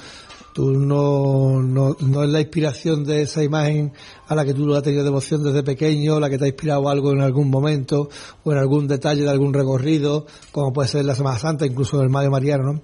Tú 0.53 0.73
no, 0.73 1.63
no, 1.63 1.97
no, 2.01 2.25
es 2.25 2.31
la 2.31 2.41
inspiración 2.41 3.05
de 3.05 3.23
esa 3.23 3.43
imagen 3.45 3.93
a 4.27 4.35
la 4.35 4.45
que 4.45 4.53
tú 4.53 4.75
has 4.75 4.83
tenido 4.83 5.05
devoción 5.05 5.45
desde 5.45 5.63
pequeño, 5.63 6.19
la 6.19 6.29
que 6.29 6.39
te 6.39 6.45
ha 6.45 6.49
inspirado 6.49 6.89
algo 6.89 7.13
en 7.13 7.21
algún 7.21 7.49
momento 7.51 8.09
o 8.43 8.53
en 8.53 8.59
algún 8.59 8.89
detalle 8.89 9.23
de 9.23 9.31
algún 9.31 9.55
recorrido, 9.55 10.27
como 10.51 10.73
puede 10.73 10.89
ser 10.89 11.05
la 11.05 11.15
Semana 11.15 11.39
Santa, 11.39 11.67
incluso 11.67 12.01
el 12.01 12.11
Mayo 12.11 12.31
Mariano, 12.31 12.73
¿no? 12.73 12.83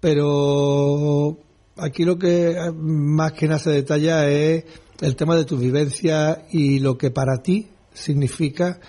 Pero 0.00 1.38
aquí 1.76 2.04
lo 2.04 2.18
que 2.18 2.56
más 2.76 3.32
que 3.32 3.46
nada 3.46 3.58
se 3.58 3.70
detalla 3.70 4.30
es 4.30 4.64
el 5.00 5.16
tema 5.16 5.34
de 5.36 5.44
tu 5.44 5.56
vivencia 5.56 6.46
y 6.52 6.78
lo 6.78 6.96
que 6.96 7.10
para 7.10 7.42
ti 7.42 7.68
significa 7.92 8.80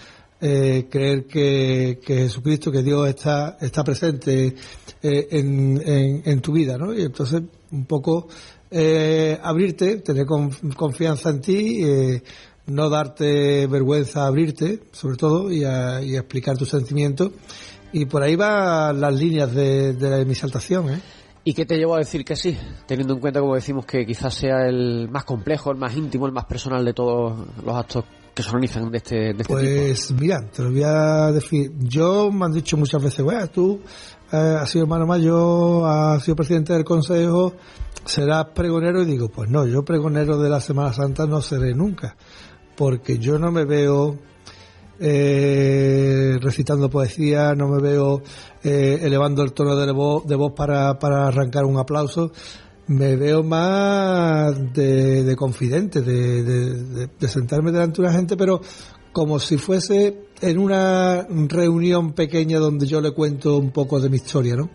eh, 0.42 0.88
creer 0.90 1.26
que, 1.26 2.00
que, 2.06 2.16
Jesucristo, 2.18 2.72
que 2.72 2.84
Dios 2.84 3.08
está, 3.08 3.58
está 3.62 3.84
presente 3.84 4.56
eh, 5.02 5.28
en, 5.32 5.82
en, 5.86 6.22
en, 6.26 6.42
tu 6.42 6.52
vida, 6.52 6.78
¿no? 6.78 6.94
Y 6.94 7.02
entonces 7.02 7.42
un 7.72 7.86
poco 7.86 8.28
eh, 8.72 9.40
abrirte, 9.42 9.98
tener 9.98 10.26
confianza 10.76 11.30
en 11.30 11.42
ti, 11.42 11.84
eh, 11.84 12.24
no 12.68 12.90
darte 12.90 13.68
vergüenza 13.68 14.26
abrirte, 14.26 14.82
sobre 14.92 15.18
todo, 15.18 15.52
y 15.52 15.64
a, 15.64 16.02
explicar 16.02 16.58
tus 16.58 16.70
sentimientos. 16.70 17.32
Y 17.94 18.06
por 18.06 18.24
ahí 18.24 18.36
van 18.36 19.00
las 19.00 19.14
líneas 19.14 19.54
de, 19.54 19.94
de 19.94 20.26
mi 20.26 20.32
exaltación. 20.32 20.90
¿eh? 20.90 21.00
¿Y 21.44 21.54
qué 21.54 21.66
te 21.66 21.78
llevó 21.78 21.96
a 21.96 22.00
decir 22.00 22.26
que 22.26 22.36
sí? 22.36 22.58
Teniendo 22.88 23.14
en 23.14 23.20
cuenta, 23.20 23.40
como 23.40 23.56
decimos, 23.56 23.86
que 23.86 24.06
quizás 24.06 24.34
sea 24.34 24.68
el 24.68 25.08
más 25.10 25.24
complejo, 25.24 25.72
el 25.72 25.78
más 25.78 25.96
íntimo, 25.96 26.26
el 26.26 26.34
más 26.34 26.46
personal 26.46 26.84
de 26.84 26.94
todos 26.94 27.48
los 27.64 27.76
actos 27.76 28.04
que 28.36 28.44
se 28.44 28.50
organizan 28.50 28.92
de 28.92 28.98
este, 28.98 29.16
de 29.16 29.30
este 29.30 29.46
pues, 29.46 30.12
mira, 30.12 30.42
te 30.52 30.62
lo 30.62 30.70
voy 30.70 30.84
a 30.84 31.32
decir. 31.32 31.72
Yo 31.80 32.30
me 32.32 32.46
han 32.46 32.52
dicho 32.52 32.76
muchas 32.76 33.02
veces, 33.02 33.24
bueno, 33.24 33.48
tú 33.48 33.80
eh, 34.32 34.58
has 34.60 34.70
sido 34.70 34.84
hermano 34.84 35.08
mayor, 35.08 35.90
has 35.90 36.22
sido 36.24 36.36
presidente 36.36 36.74
del 36.74 36.84
consejo, 36.84 37.54
serás 38.04 38.48
pregonero. 38.54 39.02
Y 39.02 39.06
digo, 39.06 39.30
pues 39.30 39.50
no, 39.50 39.66
yo 39.66 39.86
pregonero 39.86 40.38
de 40.38 40.50
la 40.50 40.60
Semana 40.60 40.92
Santa 40.92 41.26
no 41.26 41.42
seré 41.42 41.74
nunca, 41.74 42.18
porque 42.76 43.20
yo 43.20 43.40
no 43.40 43.52
me 43.52 43.64
veo 43.64 44.20
eh, 45.00 46.38
recitando 46.42 46.90
poesía, 46.90 47.56
no 47.56 47.70
me 47.70 47.82
veo 47.82 48.22
eh, 48.66 49.00
elevando 49.02 49.44
el 49.44 49.54
tono 49.54 49.78
de 49.78 49.92
voz, 49.94 50.28
de 50.28 50.36
voz 50.36 50.52
para, 50.54 51.00
para 51.00 51.28
arrancar 51.28 51.64
un 51.64 51.78
aplauso. 51.78 52.34
Me 52.88 53.16
veo 53.16 53.44
más 53.44 54.74
de, 54.74 55.36
confidente, 55.38 56.02
de, 56.02 57.28
sentarme 57.28 57.72
delante 57.72 58.02
de 58.02 58.08
una 58.08 58.18
gente, 58.18 58.38
pero 58.38 58.62
como 59.12 59.40
si 59.40 59.58
fuese 59.58 60.28
en 60.42 60.60
una 60.60 61.26
reunión 61.48 62.14
pequeña 62.14 62.60
donde 62.60 62.86
yo 62.86 63.02
le 63.02 63.12
cuento 63.12 63.58
un 63.58 63.72
poco 63.72 64.00
de 64.00 64.10
mi 64.10 64.18
historia, 64.18 64.56
¿no? 64.56 64.70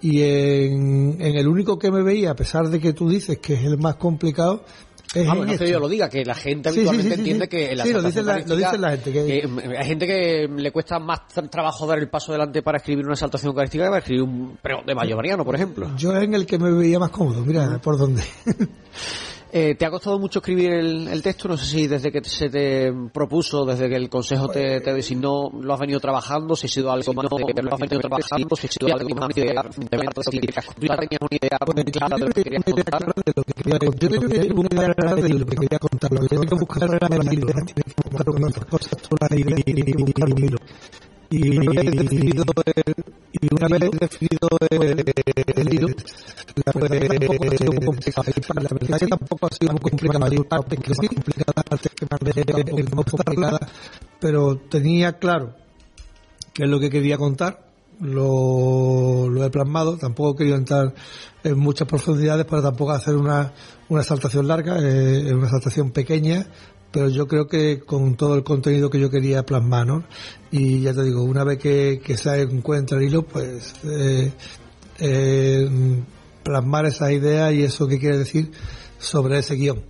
Y 0.00 0.22
en, 0.22 1.16
en 1.20 1.36
el 1.36 1.48
único 1.48 1.78
que 1.78 1.90
me 1.90 2.02
veía, 2.02 2.32
a 2.32 2.36
pesar 2.36 2.68
de 2.68 2.80
que 2.80 2.92
tú 2.92 3.08
dices 3.08 3.38
que 3.38 3.54
es 3.54 3.64
el 3.64 3.78
más 3.78 3.96
complicado, 3.96 4.64
ah, 5.14 5.34
bueno, 5.34 5.56
que 5.56 5.70
yo 5.70 5.78
lo 5.78 5.88
diga, 5.88 6.08
que 6.08 6.24
la 6.24 6.34
gente 6.34 6.68
habitualmente 6.68 7.14
entiende 7.14 7.48
que 7.48 7.74
la 7.74 7.84
Sí, 7.84 7.92
lo 7.92 8.02
dice 8.02 8.22
la, 8.22 8.90
gente. 8.90 9.12
Que... 9.12 9.48
hay 9.78 9.86
gente 9.86 10.06
que 10.06 10.48
le 10.48 10.70
cuesta 10.70 10.98
más 10.98 11.20
trabajo 11.50 11.86
dar 11.86 11.98
el 11.98 12.08
paso 12.08 12.32
adelante 12.32 12.62
para 12.62 12.78
escribir 12.78 13.04
una 13.04 13.14
exaltación 13.14 13.50
eucarística 13.50 13.84
que 13.84 13.88
para 13.88 14.00
escribir 14.00 14.22
un 14.22 14.58
pero 14.62 14.82
de 14.86 14.94
Mayo 14.94 15.16
Mariano, 15.16 15.44
por 15.44 15.54
ejemplo. 15.54 15.90
Yo 15.96 16.14
en 16.16 16.34
el 16.34 16.46
que 16.46 16.58
me 16.58 16.70
veía 16.70 16.98
más 16.98 17.10
cómodo, 17.10 17.44
mira, 17.44 17.78
por 17.78 17.96
dónde. 17.96 18.22
Eh, 19.50 19.74
¿Te 19.76 19.86
ha 19.86 19.90
costado 19.90 20.18
mucho 20.18 20.40
escribir 20.40 20.72
el, 20.74 21.22
texto? 21.22 21.48
No 21.48 21.56
sé 21.56 21.64
si 21.64 21.86
desde 21.86 22.12
que 22.12 22.22
se 22.22 22.50
te 22.50 22.92
propuso, 23.12 23.64
desde 23.64 23.88
que 23.88 23.96
el 23.96 24.10
consejo 24.10 24.48
te, 24.48 24.80
te 24.80 24.92
designó, 24.92 25.50
lo 25.50 25.72
has 25.72 25.80
venido 25.80 26.00
trabajando, 26.00 26.54
si 26.54 26.66
ha 26.66 26.68
sido 26.68 26.92
algo 26.92 27.14
más 27.14 27.30
de 27.30 27.62
lo 27.62 27.72
has 27.72 27.80
venido 27.80 28.00
trabajando, 28.00 28.56
si 28.56 28.66
ha 28.66 28.70
sido 28.70 28.94
algo 28.94 29.14
más 29.14 29.28
de, 29.34 29.54
si 30.30 30.38
tú 30.38 30.46
tenías 30.48 31.22
una 31.22 31.36
idea 31.40 31.58
clara 31.90 32.16
de 32.16 32.24
lo 32.26 32.32
que 32.32 32.42
querías 32.42 32.64
contar. 32.66 33.06
Lo 33.34 33.42
que 33.42 33.54
quería 33.54 33.78
contar, 33.78 33.98
yo 33.98 34.28
tenía 34.28 34.54
una 34.54 34.68
idea 34.70 34.94
clara 34.94 35.14
de 35.14 35.28
lo 35.30 35.46
que 35.46 35.56
quería 35.56 35.78
contar, 35.78 36.12
lo 36.12 36.20
que 36.20 36.28
tenía 36.28 36.46
que 36.46 36.54
buscar 36.54 36.94
era 36.94 37.06
el 37.16 37.32
hilo, 37.32 37.46
las 37.48 38.66
cosas, 38.66 39.02
tú 39.02 39.16
las 39.18 39.32
ideas 39.32 39.62
y 39.66 40.02
buscar 40.02 40.30
un 40.30 40.44
hilo 40.44 40.58
y 41.30 41.58
una 41.58 41.82
vez 41.82 41.90
definido 41.92 42.44
el, 42.64 42.94
y 43.32 43.54
una 43.54 43.68
vez 43.68 43.90
definido 44.00 44.48
el, 44.70 45.04
el 45.56 45.74
hilo 45.74 45.88
la 46.64 46.72
fue 46.72 46.82
un 46.82 47.76
poco 47.76 47.86
complicado 47.86 48.32
la 48.54 48.68
verdad 48.70 48.98
que 48.98 49.06
tampoco 49.06 49.46
ha 49.46 49.50
sido 49.50 49.72
muy 49.72 49.80
complicada 49.80 50.26
hay 50.26 50.38
partes 50.38 50.78
que 50.78 50.92
que 51.94 52.94
más 52.94 53.04
complicada 53.04 53.60
pero 54.20 54.56
tenía 54.56 55.18
claro 55.18 55.54
qué 56.52 56.64
es 56.64 56.68
lo 56.68 56.80
que 56.80 56.90
quería 56.90 57.16
contar 57.18 57.68
lo, 58.00 59.28
lo 59.28 59.44
he 59.44 59.50
plasmado. 59.50 59.96
Tampoco 59.96 60.34
he 60.34 60.36
querido 60.36 60.56
entrar 60.56 60.94
en 61.42 61.58
muchas 61.58 61.88
profundidades 61.88 62.46
para 62.46 62.62
tampoco 62.62 62.92
hacer 62.92 63.16
una, 63.16 63.52
una 63.88 64.04
saltación 64.04 64.46
larga 64.46 64.78
eh, 64.78 65.34
una 65.34 65.48
saltación 65.48 65.90
pequeña 65.90 66.46
pero 66.90 67.08
yo 67.08 67.26
creo 67.26 67.46
que 67.46 67.80
con 67.80 68.16
todo 68.16 68.34
el 68.34 68.42
contenido 68.42 68.90
que 68.90 69.00
yo 69.00 69.10
quería 69.10 69.44
plasmar, 69.44 69.86
¿no? 69.86 70.04
Y 70.50 70.80
ya 70.80 70.94
te 70.94 71.02
digo, 71.02 71.22
una 71.22 71.44
vez 71.44 71.58
que, 71.58 72.00
se 72.16 72.42
encuentra 72.42 72.98
el 72.98 73.04
hilo, 73.04 73.22
pues 73.22 73.74
eh, 73.84 74.32
eh, 74.98 75.68
plasmar 76.42 76.86
esa 76.86 77.12
idea 77.12 77.52
y 77.52 77.62
eso 77.62 77.86
que 77.86 77.98
quiere 77.98 78.18
decir 78.18 78.50
sobre 78.98 79.38
ese 79.38 79.54
guion. 79.54 79.82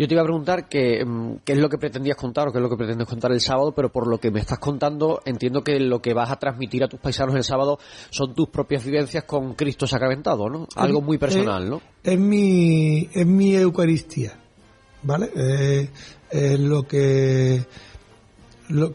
Yo 0.00 0.08
te 0.08 0.14
iba 0.14 0.22
a 0.22 0.24
preguntar 0.24 0.66
qué, 0.66 1.04
mm, 1.04 1.40
qué 1.44 1.52
es 1.52 1.58
lo 1.58 1.68
que 1.68 1.76
pretendías 1.76 2.16
contar 2.16 2.48
o 2.48 2.52
qué 2.52 2.58
es 2.58 2.62
lo 2.62 2.70
que 2.70 2.76
pretendes 2.78 3.06
contar 3.06 3.32
el 3.32 3.40
sábado, 3.42 3.72
pero 3.72 3.92
por 3.92 4.06
lo 4.06 4.16
que 4.16 4.30
me 4.30 4.40
estás 4.40 4.58
contando, 4.58 5.20
entiendo 5.26 5.62
que 5.62 5.78
lo 5.78 6.00
que 6.00 6.14
vas 6.14 6.30
a 6.30 6.36
transmitir 6.36 6.82
a 6.82 6.88
tus 6.88 6.98
paisanos 6.98 7.34
el 7.34 7.44
sábado 7.44 7.78
son 8.08 8.34
tus 8.34 8.48
propias 8.48 8.82
vivencias 8.82 9.24
con 9.24 9.52
Cristo 9.52 9.86
sacramentado, 9.86 10.48
¿no? 10.48 10.66
Algo 10.74 11.02
muy 11.02 11.18
personal, 11.18 11.68
¿no? 11.68 11.82
Es 12.02 12.18
mi, 12.18 13.10
es 13.12 13.26
mi 13.26 13.54
Eucaristía, 13.56 14.38
¿vale? 15.02 15.30
Eh, 15.36 15.90
es 16.30 16.58
lo 16.58 16.86
que 16.86 17.62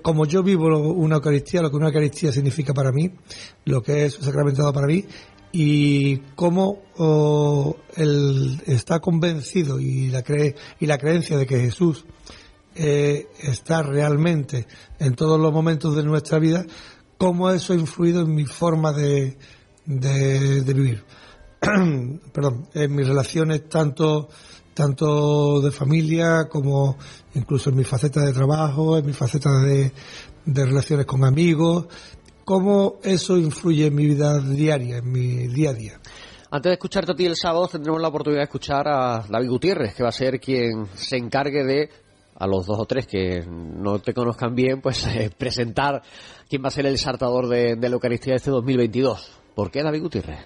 como 0.01 0.25
yo 0.25 0.41
vivo 0.41 0.67
una 0.93 1.17
Eucaristía, 1.17 1.61
lo 1.61 1.69
que 1.69 1.75
una 1.75 1.87
Eucaristía 1.87 2.31
significa 2.31 2.73
para 2.73 2.91
mí, 2.91 3.11
lo 3.65 3.83
que 3.83 4.05
es 4.05 4.15
sacramentado 4.15 4.71
para 4.73 4.87
mí, 4.87 5.05
y 5.57 6.17
cómo 6.35 6.81
él 7.95 8.61
está 8.65 8.99
convencido 8.99 9.79
y 9.79 10.09
la, 10.09 10.21
cree, 10.21 10.53
y 10.81 10.85
la 10.85 10.97
creencia 10.97 11.37
de 11.37 11.45
que 11.45 11.61
Jesús 11.61 12.05
eh, 12.75 13.27
está 13.39 13.81
realmente 13.81 14.67
en 14.99 15.15
todos 15.15 15.39
los 15.39 15.53
momentos 15.53 15.95
de 15.95 16.03
nuestra 16.03 16.39
vida, 16.39 16.65
cómo 17.17 17.49
eso 17.51 17.71
ha 17.71 17.77
influido 17.77 18.23
en 18.23 18.35
mi 18.35 18.45
forma 18.45 18.91
de 18.91 19.37
vivir. 19.85 21.05
Perdón, 22.33 22.67
en 22.73 22.93
mis 22.93 23.07
relaciones 23.07 23.69
tanto 23.69 24.27
tanto 24.75 25.61
de 25.61 25.71
familia 25.71 26.47
como 26.49 26.97
incluso 27.33 27.69
en 27.69 27.77
mi 27.77 27.83
faceta 27.83 28.21
de 28.21 28.33
trabajo, 28.33 28.97
en 28.97 29.05
mi 29.05 29.13
faceta 29.13 29.49
de, 29.61 29.91
relaciones 30.45 31.07
con 31.07 31.23
amigos, 31.23 31.87
cómo 32.45 32.99
eso 33.03 33.37
influye 33.37 33.87
en 33.87 33.95
mi 33.95 34.05
vida 34.05 34.39
diaria, 34.39 34.99
en 34.99 35.11
mi 35.11 35.47
día 35.47 35.71
a 35.71 35.73
día. 35.73 35.99
Antes 36.51 36.69
de 36.69 36.73
escucharte 36.73 37.11
a 37.11 37.15
ti 37.15 37.25
el 37.25 37.35
sábado, 37.35 37.67
tendremos 37.67 38.01
la 38.01 38.07
oportunidad 38.07 38.41
de 38.41 38.45
escuchar 38.45 38.87
a 38.87 39.25
David 39.27 39.49
Gutiérrez, 39.49 39.93
que 39.93 40.03
va 40.03 40.09
a 40.09 40.13
ser 40.13 40.39
quien 40.39 40.85
se 40.93 41.17
encargue 41.17 41.65
de, 41.65 41.89
a 42.35 42.47
los 42.47 42.65
dos 42.65 42.79
o 42.79 42.85
tres 42.85 43.07
que 43.07 43.43
no 43.45 43.99
te 43.99 44.13
conozcan 44.13 44.55
bien, 44.55 44.79
pues 44.79 45.05
eh, 45.07 45.29
presentar 45.37 46.01
quién 46.47 46.63
va 46.63 46.69
a 46.69 46.71
ser 46.71 46.85
el 46.85 46.97
saltador 46.97 47.49
de, 47.49 47.75
de 47.75 47.89
la 47.89 47.95
Eucaristía 47.95 48.33
de 48.33 48.37
este 48.37 48.51
2022. 48.51 49.39
¿Por 49.53 49.71
qué 49.71 49.83
David 49.83 50.03
Gutiérrez? 50.03 50.45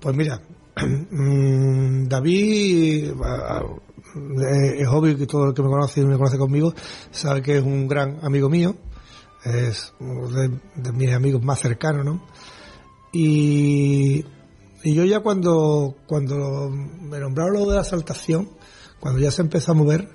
Pues 0.00 0.16
mira, 0.16 0.40
Mm, 1.10 2.08
David 2.08 3.10
eh, 3.10 4.74
es 4.78 4.88
obvio 4.88 5.16
que 5.16 5.26
todo 5.26 5.48
el 5.48 5.54
que 5.54 5.62
me 5.62 5.68
conoce 5.68 6.00
y 6.00 6.04
me 6.04 6.16
conoce 6.16 6.36
conmigo 6.36 6.74
sabe 7.10 7.42
que 7.42 7.58
es 7.58 7.62
un 7.62 7.86
gran 7.86 8.18
amigo 8.22 8.48
mío, 8.48 8.74
es 9.44 9.92
uno 10.00 10.28
de, 10.30 10.92
mis 10.92 11.12
amigos 11.12 11.42
más 11.42 11.60
cercanos, 11.60 12.04
¿no? 12.04 12.22
Y, 13.12 14.24
yo 14.84 15.04
ya 15.04 15.20
cuando, 15.20 15.96
cuando 16.06 16.68
me 16.68 17.18
nombraron 17.18 17.54
lo 17.54 17.70
de 17.70 17.76
la 17.76 17.84
saltación, 17.84 18.50
cuando 19.00 19.20
ya 19.20 19.30
se 19.30 19.42
empezó 19.42 19.72
a 19.72 19.74
mover 19.74 20.10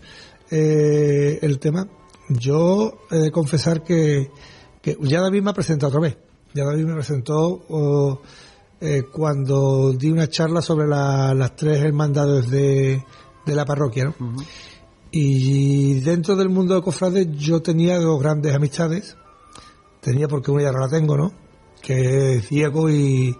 eh, 0.51 1.39
el 1.41 1.59
tema, 1.59 1.87
yo 2.29 2.99
he 3.09 3.17
de 3.17 3.31
confesar 3.31 3.83
que, 3.83 4.29
que 4.81 4.95
ya 5.01 5.21
David 5.21 5.41
me 5.41 5.49
ha 5.49 5.53
presentado 5.53 5.89
otra 5.89 6.01
vez. 6.01 6.17
Ya 6.53 6.65
David 6.65 6.85
me 6.85 6.93
presentó 6.93 8.21
eh, 8.81 9.03
cuando 9.11 9.93
di 9.93 10.09
una 10.09 10.27
charla 10.27 10.61
sobre 10.61 10.87
las 10.87 11.55
tres 11.55 11.81
hermandades 11.81 12.49
de, 12.49 13.03
de 13.45 13.55
la 13.55 13.65
parroquia, 13.65 14.05
¿no? 14.05 14.35
Y 15.11 16.01
dentro 16.01 16.35
del 16.35 16.49
mundo 16.49 16.75
de 16.75 16.81
cofrades 16.81 17.27
yo 17.37 17.61
tenía 17.61 17.97
dos 17.99 18.21
grandes 18.21 18.53
amistades. 18.53 19.17
Tenía 20.01 20.27
porque 20.27 20.51
una 20.51 20.63
ya 20.63 20.71
no 20.71 20.79
la 20.79 20.89
tengo, 20.89 21.17
¿no? 21.17 21.31
Que 21.81 22.35
es 22.35 22.49
Diego 22.49 22.89
y, 22.89 23.35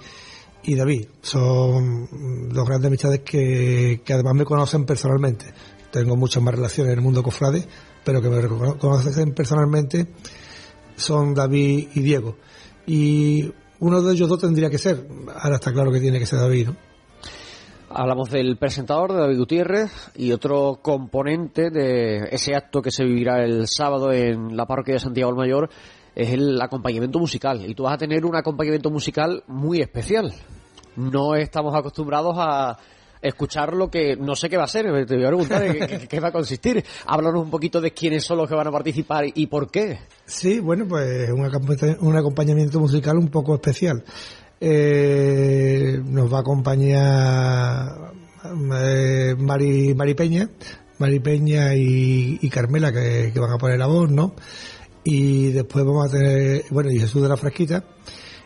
y 0.63 0.75
David. 0.75 1.07
Son 1.21 2.49
dos 2.49 2.67
grandes 2.67 2.87
amistades 2.87 3.21
que, 3.21 4.01
que 4.03 4.13
además 4.13 4.35
me 4.35 4.45
conocen 4.45 4.85
personalmente. 4.85 5.45
Tengo 5.91 6.15
muchas 6.15 6.43
más 6.43 6.53
relaciones 6.53 6.93
en 6.93 6.99
el 6.99 7.03
mundo 7.03 7.23
cofrade, 7.23 7.65
pero 8.03 8.21
que 8.21 8.29
me 8.29 8.47
conocen 8.77 9.33
personalmente 9.33 10.07
son 10.99 11.33
David 11.33 11.87
y 11.95 12.01
Diego. 12.01 12.35
Y 12.85 13.51
uno 13.79 14.01
de 14.01 14.13
ellos 14.13 14.29
dos 14.29 14.39
tendría 14.39 14.69
que 14.69 14.77
ser. 14.77 15.07
Ahora 15.41 15.55
está 15.55 15.71
claro 15.71 15.91
que 15.91 15.99
tiene 15.99 16.19
que 16.19 16.25
ser 16.25 16.39
David, 16.39 16.67
¿no? 16.67 16.75
Hablamos 17.91 18.29
del 18.29 18.57
presentador 18.57 19.13
de 19.13 19.19
David 19.19 19.39
Gutiérrez 19.39 20.11
y 20.15 20.31
otro 20.31 20.79
componente 20.79 21.71
de 21.71 22.27
ese 22.31 22.53
acto 22.53 22.83
que 22.83 22.91
se 22.91 23.03
vivirá 23.03 23.43
el 23.43 23.65
sábado 23.67 24.11
en 24.11 24.55
la 24.55 24.67
parroquia 24.67 24.93
de 24.93 24.99
Santiago 24.99 25.31
el 25.31 25.37
Mayor 25.37 25.69
es 26.19 26.33
el 26.33 26.61
acompañamiento 26.61 27.17
musical. 27.17 27.63
Y 27.65 27.73
tú 27.73 27.83
vas 27.83 27.93
a 27.93 27.97
tener 27.97 28.25
un 28.25 28.35
acompañamiento 28.35 28.89
musical 28.89 29.41
muy 29.47 29.79
especial. 29.79 30.33
No 30.97 31.33
estamos 31.35 31.73
acostumbrados 31.73 32.35
a 32.37 32.77
escuchar 33.21 33.73
lo 33.73 33.89
que 33.89 34.17
no 34.17 34.35
sé 34.35 34.49
qué 34.49 34.57
va 34.57 34.65
a 34.65 34.67
ser. 34.67 34.83
Te 35.05 35.15
voy 35.15 35.23
a 35.23 35.27
preguntar 35.27 36.07
qué, 36.09 36.19
va 36.19 36.27
a 36.27 36.31
consistir. 36.33 36.83
Háblanos 37.05 37.41
un 37.41 37.49
poquito 37.49 37.79
de 37.79 37.91
quiénes 37.91 38.25
son 38.25 38.37
los 38.37 38.49
que 38.49 38.55
van 38.55 38.67
a 38.67 38.71
participar 38.71 39.25
y 39.33 39.47
por 39.47 39.71
qué. 39.71 39.99
Sí, 40.25 40.59
bueno, 40.59 40.85
pues 40.89 41.29
un, 41.31 42.15
acompañamiento 42.17 42.81
musical 42.81 43.17
un 43.17 43.29
poco 43.29 43.55
especial. 43.55 44.03
Eh, 44.59 46.01
nos 46.03 46.31
va 46.31 46.39
a 46.39 46.41
acompañar 46.41 48.11
eh, 48.75 49.35
Mari, 49.37 50.13
Peña, 50.15 50.49
Mari 50.97 51.19
Peña 51.21 51.75
y, 51.75 52.49
Carmela 52.49 52.91
que, 52.91 53.31
que, 53.33 53.39
van 53.39 53.53
a 53.53 53.57
poner 53.57 53.79
la 53.79 53.87
voz, 53.87 54.11
¿no? 54.11 54.33
Y 55.03 55.51
después 55.51 55.85
vamos 55.85 56.07
a 56.07 56.11
tener, 56.11 56.65
bueno, 56.71 56.91
y 56.91 56.99
Jesús 56.99 57.21
de 57.21 57.29
la 57.29 57.37
Frasquita 57.37 57.83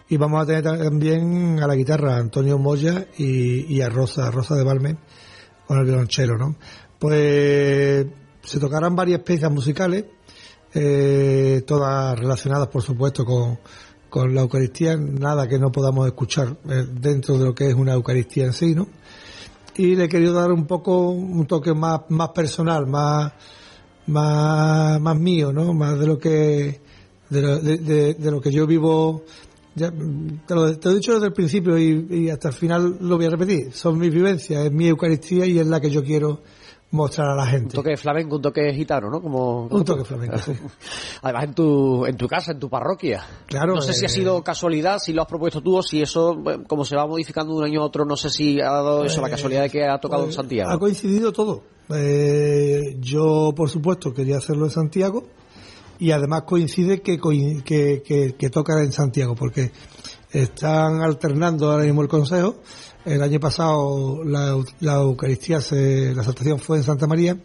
y 0.09 0.17
vamos 0.17 0.43
a 0.43 0.45
tener 0.45 0.63
también 0.63 1.59
a 1.61 1.67
la 1.67 1.75
guitarra 1.75 2.17
Antonio 2.17 2.57
Moya 2.57 3.07
y, 3.17 3.81
a 3.81 3.89
Rosa, 3.89 4.29
Rosa 4.29 4.55
de 4.55 4.63
Balmen 4.63 4.99
con 5.65 5.79
el 5.79 5.85
violonchelo, 5.85 6.37
¿no? 6.37 6.55
Pues 6.99 8.05
se 8.43 8.59
tocarán 8.59 8.95
varias 8.95 9.21
piezas 9.21 9.51
musicales, 9.51 10.05
eh, 10.73 11.63
todas 11.65 12.19
relacionadas, 12.19 12.67
por 12.67 12.83
supuesto, 12.83 13.25
con, 13.25 13.59
con 14.09 14.35
la 14.35 14.41
Eucaristía, 14.41 14.95
nada 14.97 15.47
que 15.47 15.57
no 15.57 15.71
podamos 15.71 16.05
escuchar 16.05 16.57
eh, 16.69 16.85
dentro 16.91 17.37
de 17.37 17.45
lo 17.45 17.55
que 17.55 17.69
es 17.69 17.73
una 17.73 17.93
Eucaristía 17.93 18.45
en 18.45 18.53
sí, 18.53 18.75
¿no? 18.75 18.87
Y 19.75 19.95
le 19.95 20.03
he 20.03 20.09
querido 20.09 20.33
dar 20.33 20.51
un 20.51 20.67
poco 20.67 21.09
un 21.09 21.47
toque 21.47 21.73
más, 21.73 22.01
más 22.09 22.29
personal, 22.29 22.85
más, 22.85 23.33
más, 24.07 24.99
más 24.99 25.19
mío, 25.19 25.51
¿no? 25.53 25.73
Más 25.73 25.99
de 25.99 26.07
lo 26.07 26.17
que, 26.17 26.79
de 27.29 27.41
lo, 27.41 27.59
de 27.59 28.31
lo 28.31 28.41
que 28.41 28.51
yo 28.51 28.67
vivo 28.67 29.23
ya, 29.75 29.91
te, 29.91 30.53
lo, 30.53 30.67
he 30.67 30.93
dicho 30.93 31.13
desde 31.13 31.27
el 31.27 31.33
principio 31.33 31.77
y, 31.77 32.29
hasta 32.29 32.49
el 32.49 32.53
final 32.53 32.97
lo 33.01 33.17
voy 33.17 33.25
a 33.25 33.31
repetir. 33.31 33.73
Son 33.73 33.97
mis 33.97 34.13
vivencias, 34.13 34.65
es 34.65 34.71
mi 34.71 34.87
Eucaristía 34.87 35.45
y 35.45 35.57
es 35.57 35.65
la 35.65 35.79
que 35.81 35.89
yo 35.89 36.03
quiero 36.03 36.41
mostrar 36.93 37.29
a 37.29 37.35
la 37.35 37.45
gente. 37.45 37.77
Un 37.77 37.83
toque 37.83 37.97
flamenco, 37.97 38.35
un 38.37 38.41
toque 38.41 38.73
gitano, 38.73 39.09
¿no? 39.09 39.21
Como, 39.21 39.65
un 39.65 39.83
toque 39.83 40.05
flamenco, 40.05 40.37
sí. 40.45 40.53
Además, 41.21 41.43
en 41.43 41.53
tu, 41.53 42.05
en 42.05 42.15
tu 42.15 42.27
casa, 42.27 42.51
en 42.51 42.59
tu 42.59 42.69
parroquia. 42.69 43.25
Claro. 43.47 43.75
No 43.75 43.81
sé 43.81 43.93
si 43.93 44.05
ha 44.05 44.07
eh, 44.07 44.11
sido 44.11 44.43
casualidad, 44.43 44.99
si 44.99 45.11
lo 45.11 45.23
has 45.23 45.27
propuesto 45.27 45.61
tú 45.61 45.77
o 45.77 45.83
si 45.83 46.01
eso, 46.01 46.37
como 46.67 46.85
se 46.85 46.95
va 46.95 47.05
modificando 47.05 47.53
de 47.53 47.59
un 47.59 47.65
año 47.65 47.81
a 47.81 47.85
otro, 47.85 48.05
no 48.05 48.15
sé 48.15 48.29
si 48.29 48.61
ha 48.61 48.71
dado 48.71 49.03
eso 49.03 49.17
la 49.17 49.23
pues, 49.23 49.31
casualidad 49.31 49.63
de 49.63 49.69
que 49.69 49.85
ha 49.85 49.99
tocado 49.99 50.23
en 50.23 50.27
pues, 50.27 50.35
Santiago. 50.35 50.71
Ha 50.71 50.79
coincidido 50.79 51.33
todo. 51.33 51.63
Eh, 51.89 52.97
yo, 52.99 53.53
por 53.55 53.69
supuesto, 53.69 54.13
quería 54.13 54.37
hacerlo 54.37 54.65
en 54.65 54.71
Santiago 54.71 55.23
y 55.99 56.11
además 56.11 56.43
coincide 56.43 57.01
que, 57.01 57.17
que, 57.63 58.35
que, 58.37 58.49
toca 58.49 58.81
en 58.81 58.91
Santiago, 58.91 59.35
porque 59.35 59.71
están 60.31 61.01
alternando 61.01 61.71
ahora 61.71 61.85
mismo 61.85 62.01
el 62.01 62.07
Consejo. 62.07 62.57
El 63.05 63.21
año 63.21 63.39
pasado 63.39 64.23
la, 64.23 64.57
la 64.79 64.93
Eucaristía, 64.95 65.59
se, 65.59 66.15
la 66.15 66.23
saltación 66.23 66.57
fue 66.59 66.77
en 66.77 66.83
Santa 66.83 67.05
María 67.05 67.37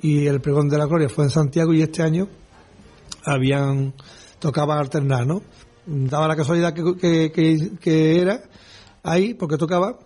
y 0.00 0.26
el 0.26 0.40
pregón 0.40 0.68
de 0.68 0.78
la 0.78 0.86
gloria 0.86 1.08
fue 1.08 1.24
en 1.24 1.30
Santiago 1.30 1.72
y 1.72 1.82
este 1.82 2.02
año 2.02 2.28
habían 3.24 3.94
tocaban 4.38 4.78
alternar, 4.78 5.26
¿no? 5.26 5.42
Daba 5.86 6.28
la 6.28 6.36
casualidad 6.36 6.74
que, 6.74 7.30
que, 7.32 7.72
que 7.80 8.20
era 8.20 8.44
ahí 9.02 9.34
porque 9.34 9.56
tocaba 9.56 9.98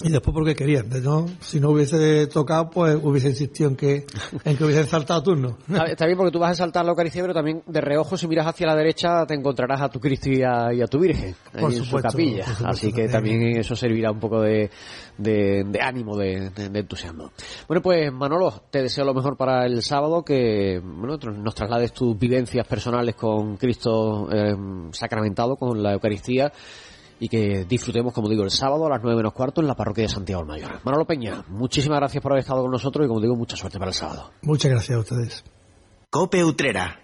y 0.00 0.10
después 0.10 0.34
porque 0.34 0.54
querían, 0.54 0.88
¿no? 1.02 1.26
Si 1.40 1.60
no 1.60 1.70
hubiese 1.70 2.26
tocado, 2.26 2.70
pues 2.70 2.98
hubiese 3.00 3.28
insistido 3.28 3.70
en 3.70 3.76
que, 3.76 4.06
en 4.44 4.56
que 4.56 4.64
hubiesen 4.64 4.86
saltado 4.86 5.22
turno. 5.22 5.58
Está, 5.86 6.06
bien 6.06 6.16
porque 6.16 6.32
tú 6.32 6.38
vas 6.38 6.52
a 6.52 6.54
saltar 6.54 6.84
la 6.84 6.90
Eucaristía, 6.90 7.22
pero 7.22 7.34
también 7.34 7.62
de 7.66 7.80
reojo, 7.80 8.16
si 8.16 8.26
miras 8.26 8.46
hacia 8.46 8.66
la 8.66 8.74
derecha, 8.74 9.24
te 9.26 9.34
encontrarás 9.34 9.80
a 9.80 9.88
tu 9.88 10.00
Cristo 10.00 10.30
y 10.30 10.42
a, 10.42 10.86
tu 10.86 10.98
Virgen 10.98 11.34
en 11.54 11.72
su 11.72 11.96
capilla. 11.96 12.46
Así 12.64 12.92
que 12.92 13.08
también 13.08 13.42
eso 13.58 13.76
servirá 13.76 14.10
un 14.10 14.18
poco 14.18 14.40
de, 14.40 14.70
de, 15.18 15.64
ánimo, 15.80 16.16
de, 16.16 16.50
entusiasmo. 16.56 17.30
Bueno, 17.68 17.82
pues 17.82 18.12
Manolo, 18.12 18.64
te 18.70 18.82
deseo 18.82 19.04
lo 19.04 19.14
mejor 19.14 19.36
para 19.36 19.66
el 19.66 19.82
sábado, 19.82 20.24
que 20.24 20.80
bueno, 20.82 21.16
nos 21.16 21.54
traslades 21.54 21.92
tus 21.92 22.18
vivencias 22.18 22.66
personales 22.66 23.14
con 23.14 23.56
Cristo 23.56 24.28
eh, 24.32 24.54
sacramentado, 24.92 25.56
con 25.56 25.82
la 25.82 25.92
Eucaristía 25.92 26.52
y 27.22 27.28
que 27.28 27.64
disfrutemos, 27.64 28.12
como 28.12 28.28
digo, 28.28 28.42
el 28.42 28.50
sábado 28.50 28.84
a 28.84 28.90
las 28.90 29.00
9 29.00 29.16
menos 29.16 29.32
cuarto 29.32 29.60
en 29.60 29.68
la 29.68 29.76
parroquia 29.76 30.02
de 30.02 30.08
Santiago 30.08 30.42
del 30.42 30.48
Mayor. 30.48 30.80
Manolo 30.82 31.04
Peña, 31.04 31.44
muchísimas 31.46 32.00
gracias 32.00 32.20
por 32.20 32.32
haber 32.32 32.40
estado 32.40 32.62
con 32.62 32.72
nosotros 32.72 33.04
y, 33.04 33.08
como 33.08 33.20
digo, 33.20 33.36
mucha 33.36 33.54
suerte 33.54 33.78
para 33.78 33.90
el 33.90 33.94
sábado. 33.94 34.32
Muchas 34.42 34.72
gracias 34.72 34.96
a 34.96 35.00
ustedes. 35.00 35.44
Cope 36.10 36.42
Utrera. 36.42 36.98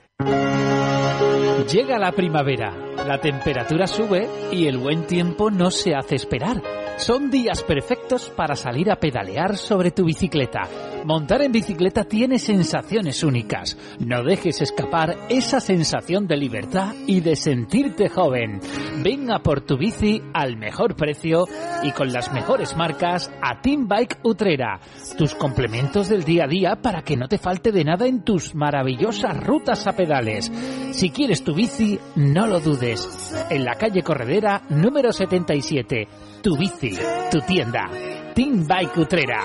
Llega 1.72 2.00
la 2.00 2.10
primavera, 2.10 2.74
la 3.06 3.20
temperatura 3.20 3.86
sube 3.86 4.28
y 4.50 4.66
el 4.66 4.78
buen 4.78 5.06
tiempo 5.06 5.52
no 5.52 5.70
se 5.70 5.94
hace 5.94 6.16
esperar. 6.16 6.62
Son 6.96 7.30
días 7.30 7.62
perfectos 7.62 8.28
para 8.28 8.56
salir 8.56 8.90
a 8.90 8.96
pedalear 8.96 9.56
sobre 9.56 9.92
tu 9.92 10.04
bicicleta. 10.04 10.62
Montar 11.04 11.42
en 11.42 11.52
bicicleta 11.52 12.04
tiene 12.04 12.38
sensaciones 12.38 13.22
únicas. 13.22 13.76
No 13.98 14.22
dejes 14.22 14.60
escapar 14.60 15.16
esa 15.28 15.60
sensación 15.60 16.26
de 16.26 16.36
libertad 16.36 16.94
y 17.06 17.20
de 17.20 17.36
sentirte 17.36 18.08
joven. 18.08 18.60
Venga 19.02 19.38
por 19.38 19.60
tu 19.62 19.76
bici 19.76 20.22
al 20.34 20.56
mejor 20.56 20.96
precio 20.96 21.46
y 21.82 21.92
con 21.92 22.12
las 22.12 22.32
mejores 22.32 22.76
marcas 22.76 23.30
a 23.42 23.60
Team 23.60 23.88
Bike 23.88 24.18
Utrera. 24.22 24.80
Tus 25.16 25.34
complementos 25.34 26.08
del 26.08 26.24
día 26.24 26.44
a 26.44 26.48
día 26.48 26.76
para 26.82 27.02
que 27.02 27.16
no 27.16 27.28
te 27.28 27.38
falte 27.38 27.72
de 27.72 27.84
nada 27.84 28.06
en 28.06 28.22
tus 28.22 28.54
maravillosas 28.54 29.36
rutas 29.44 29.86
a 29.86 29.92
pedales. 29.92 30.50
Si 30.92 31.10
quieres 31.10 31.44
tu 31.44 31.54
bici, 31.54 31.98
no 32.16 32.46
lo 32.46 32.60
dudes. 32.60 33.34
En 33.50 33.64
la 33.64 33.74
calle 33.74 34.02
Corredera 34.02 34.62
número 34.68 35.12
77 35.12 36.08
tu 36.42 36.56
bici, 36.56 36.96
tu 37.30 37.40
tienda. 37.40 37.90
Team 38.34 38.64
Bike 38.66 38.96
Utrera. 38.96 39.44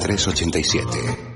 387. 0.00 1.29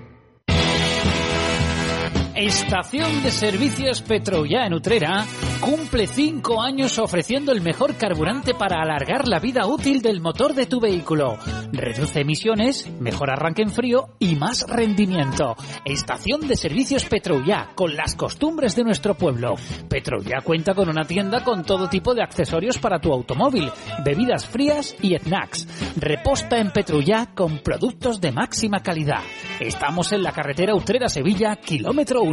Estación 2.37 3.23
de 3.23 3.31
Servicios 3.31 4.03
Petroya 4.03 4.67
en 4.67 4.75
Utrera 4.75 5.25
cumple 5.61 6.09
cinco 6.09 6.61
años 6.61 6.99
ofreciendo 6.99 7.53
el 7.53 7.61
mejor 7.61 7.95
carburante 7.95 8.55
para 8.55 8.83
alargar 8.83 9.29
la 9.29 9.39
vida 9.39 9.67
útil 9.69 10.03
del 10.03 10.21
motor 10.21 10.53
de 10.53 10.67
tu 10.67 10.81
vehículo. 10.81 11.39
Reduce 11.73 12.21
emisiones, 12.21 12.91
mejor 12.99 13.31
arranque 13.31 13.63
en 13.63 13.71
frío 13.71 14.09
y 14.19 14.35
más 14.35 14.67
rendimiento. 14.69 15.55
Estación 15.85 16.49
de 16.49 16.57
Servicios 16.57 17.05
Petroya 17.05 17.71
con 17.77 17.95
las 17.95 18.17
costumbres 18.17 18.75
de 18.75 18.83
nuestro 18.83 19.15
pueblo. 19.15 19.55
Petroya 19.89 20.41
cuenta 20.43 20.75
con 20.75 20.89
una 20.89 21.05
tienda 21.05 21.45
con 21.45 21.63
todo 21.63 21.89
tipo 21.89 22.15
de 22.15 22.25
accesorios 22.25 22.79
para 22.79 22.99
tu 22.99 23.13
automóvil, 23.13 23.71
bebidas 24.05 24.45
frías 24.45 24.97
y 25.01 25.17
snacks. 25.17 25.69
Reposta 25.97 26.59
en 26.59 26.73
Petroya 26.73 27.31
con 27.33 27.61
productos 27.61 28.21
de 28.21 28.33
máxima 28.33 28.81
calidad. 28.81 29.23
Estamos 29.61 30.11
en 30.11 30.25
la 30.25 30.33
carretera 30.33 30.75
Utrera-Sevilla, 30.75 31.55
kilómetro 31.57 32.24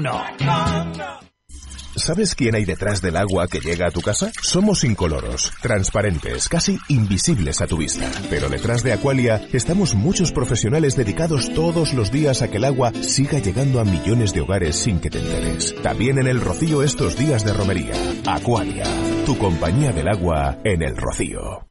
¿Sabes 1.95 2.35
quién 2.35 2.55
hay 2.55 2.63
detrás 2.63 3.01
del 3.01 3.17
agua 3.17 3.47
que 3.47 3.59
llega 3.59 3.87
a 3.87 3.91
tu 3.91 4.01
casa? 4.01 4.31
Somos 4.41 4.85
incoloros, 4.85 5.51
transparentes, 5.61 6.47
casi 6.47 6.79
invisibles 6.87 7.61
a 7.61 7.67
tu 7.67 7.77
vista. 7.77 8.09
Pero 8.29 8.47
detrás 8.47 8.83
de 8.83 8.93
Aqualia 8.93 9.41
estamos 9.51 9.93
muchos 9.93 10.31
profesionales 10.31 10.95
dedicados 10.95 11.53
todos 11.53 11.93
los 11.93 12.09
días 12.09 12.41
a 12.41 12.49
que 12.49 12.57
el 12.57 12.63
agua 12.63 12.93
siga 13.01 13.39
llegando 13.39 13.81
a 13.81 13.85
millones 13.85 14.33
de 14.33 14.41
hogares 14.41 14.77
sin 14.77 14.99
que 15.01 15.09
te 15.09 15.19
enteres. 15.19 15.75
También 15.83 16.17
en 16.17 16.27
el 16.27 16.39
Rocío 16.39 16.81
estos 16.81 17.17
días 17.17 17.43
de 17.43 17.53
romería. 17.53 17.93
Aqualia, 18.25 18.85
tu 19.25 19.37
compañía 19.37 19.91
del 19.91 20.07
agua 20.07 20.59
en 20.63 20.83
el 20.83 20.95
Rocío. 20.95 21.70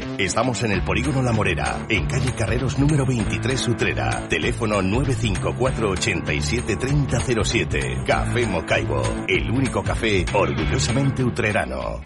Estamos 0.17 0.63
en 0.63 0.71
el 0.71 0.83
Polígono 0.83 1.21
La 1.21 1.31
Morera, 1.31 1.85
en 1.89 2.05
calle 2.05 2.33
Carreros 2.33 2.77
número 2.79 3.05
23 3.05 3.67
Utrera. 3.67 4.27
Teléfono 4.27 4.81
954 4.81 5.89
87 5.89 6.75
3007. 6.75 8.03
Café 8.05 8.45
Mocaibo, 8.45 9.01
el 9.27 9.49
único 9.49 9.83
café 9.83 10.25
orgullosamente 10.33 11.23
utrerano. 11.23 12.01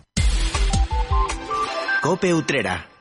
Cope 2.02 2.34
Utrera 2.34 2.95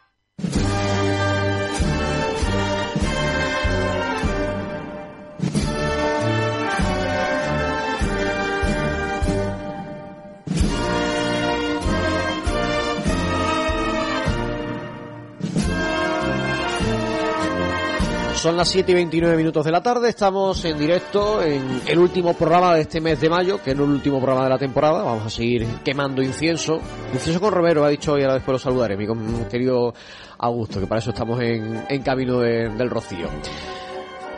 Son 18.44 18.58
las 18.58 18.68
7 18.68 18.92
y 18.92 18.94
29 18.96 19.38
minutos 19.38 19.64
de 19.64 19.70
la 19.70 19.82
tarde, 19.82 20.10
estamos 20.10 20.62
en 20.66 20.78
directo 20.78 21.42
en 21.42 21.80
el 21.86 21.98
último 21.98 22.34
programa 22.34 22.74
de 22.74 22.82
este 22.82 23.00
mes 23.00 23.18
de 23.18 23.30
mayo, 23.30 23.56
que 23.62 23.70
es 23.70 23.74
el 23.74 23.80
último 23.80 24.18
programa 24.18 24.44
de 24.44 24.50
la 24.50 24.58
temporada. 24.58 25.02
Vamos 25.02 25.24
a 25.24 25.30
seguir 25.30 25.66
quemando 25.82 26.20
incienso. 26.20 26.78
Incienso 27.14 27.40
con 27.40 27.54
Romero, 27.54 27.86
ha 27.86 27.88
dicho 27.88 28.12
hoy, 28.12 28.20
ahora 28.20 28.34
después 28.34 28.52
lo 28.52 28.58
saludaré, 28.58 28.98
mi 28.98 29.06
querido 29.50 29.94
Augusto, 30.36 30.78
que 30.78 30.86
para 30.86 30.98
eso 30.98 31.08
estamos 31.08 31.40
en, 31.40 32.02
camino 32.02 32.40
del 32.40 32.90
Rocío. 32.90 33.30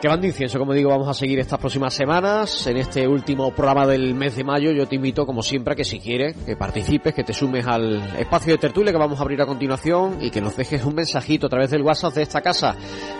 Que 0.01 0.07
de 0.07 0.27
incienso, 0.27 0.57
como 0.59 0.73
digo, 0.73 0.89
vamos 0.91 1.07
a 1.07 1.13
seguir 1.15 1.39
estas 1.39 1.59
próximas 1.59 1.91
semanas. 1.91 2.67
En 2.67 2.77
este 2.77 3.07
último 3.07 3.49
programa 3.49 3.87
del 3.87 4.13
mes 4.13 4.35
de 4.35 4.43
mayo, 4.43 4.71
yo 4.71 4.87
te 4.87 4.93
invito, 4.95 5.25
como 5.25 5.41
siempre, 5.41 5.73
a 5.73 5.75
que 5.75 5.83
si 5.83 5.99
quieres, 5.99 6.35
que 6.45 6.55
participes, 6.55 7.15
que 7.15 7.23
te 7.23 7.33
sumes 7.33 7.65
al 7.65 8.15
espacio 8.15 8.53
de 8.53 8.59
tertulia 8.59 8.91
que 8.91 8.99
vamos 8.99 9.19
a 9.19 9.23
abrir 9.23 9.41
a 9.41 9.47
continuación 9.47 10.19
y 10.21 10.29
que 10.29 10.39
nos 10.39 10.55
dejes 10.55 10.85
un 10.85 10.93
mensajito 10.93 11.47
a 11.47 11.49
través 11.49 11.71
del 11.71 11.81
WhatsApp 11.81 12.13
de 12.13 12.21
esta 12.21 12.41
casa, 12.41 12.75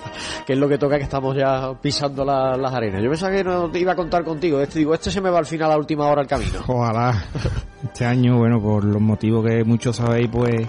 que 0.46 0.54
es 0.54 0.58
lo 0.58 0.66
que 0.66 0.78
toca, 0.78 0.96
que 0.96 1.02
estamos 1.02 1.36
ya 1.36 1.74
pisando 1.78 2.24
las 2.24 2.72
arenas. 2.72 3.02
Yo 3.02 3.10
pensaba 3.10 3.36
que 3.36 3.44
no 3.44 3.70
iba 3.74 3.92
a 3.92 3.94
contar 3.94 4.24
contigo. 4.24 4.58
Este, 4.60 4.78
digo, 4.78 4.94
este 4.94 5.10
se 5.10 5.20
me 5.20 5.28
va 5.28 5.40
al 5.40 5.44
final 5.44 5.66
a 5.66 5.74
la 5.74 5.78
última 5.78 6.06
hora 6.06 6.22
el 6.22 6.26
camino. 6.26 6.60
Ojalá. 6.66 7.22
Este 7.80 8.04
año, 8.04 8.38
bueno, 8.38 8.60
por 8.60 8.84
los 8.84 9.00
motivos 9.00 9.46
que 9.46 9.62
muchos 9.62 9.94
sabéis, 9.94 10.28
pues 10.32 10.68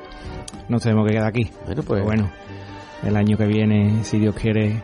nos 0.68 0.84
tenemos 0.84 1.08
que 1.08 1.14
quedar 1.14 1.28
aquí. 1.28 1.50
Bueno, 1.66 1.82
pues. 1.82 2.04
bueno, 2.04 2.30
el 3.02 3.16
año 3.16 3.36
que 3.36 3.48
viene, 3.48 4.04
si 4.04 4.20
Dios 4.20 4.36
quiere, 4.36 4.84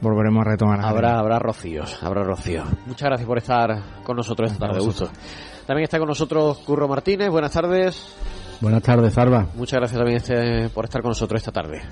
volveremos 0.00 0.46
a 0.46 0.50
retomar. 0.50 0.80
Habrá, 0.80 1.18
habrá 1.18 1.38
rocíos, 1.38 1.98
habrá 2.02 2.22
rocíos. 2.22 2.66
Muchas 2.86 3.06
gracias 3.06 3.26
por 3.26 3.36
estar 3.36 4.02
con 4.02 4.16
nosotros 4.16 4.50
esta 4.50 4.66
tarde, 4.66 4.78
Augusto. 4.78 5.10
También 5.66 5.84
está 5.84 5.98
con 5.98 6.08
nosotros 6.08 6.58
Curro 6.60 6.88
Martínez. 6.88 7.28
Buenas 7.28 7.52
tardes. 7.52 8.16
Buenas 8.62 8.82
tardes, 8.84 9.12
Salva. 9.12 9.48
Muchas 9.56 9.80
gracias 9.80 9.98
también 9.98 10.18
este, 10.18 10.68
por 10.68 10.84
estar 10.84 11.02
con 11.02 11.08
nosotros 11.08 11.40
esta 11.40 11.50
tarde. 11.50 11.82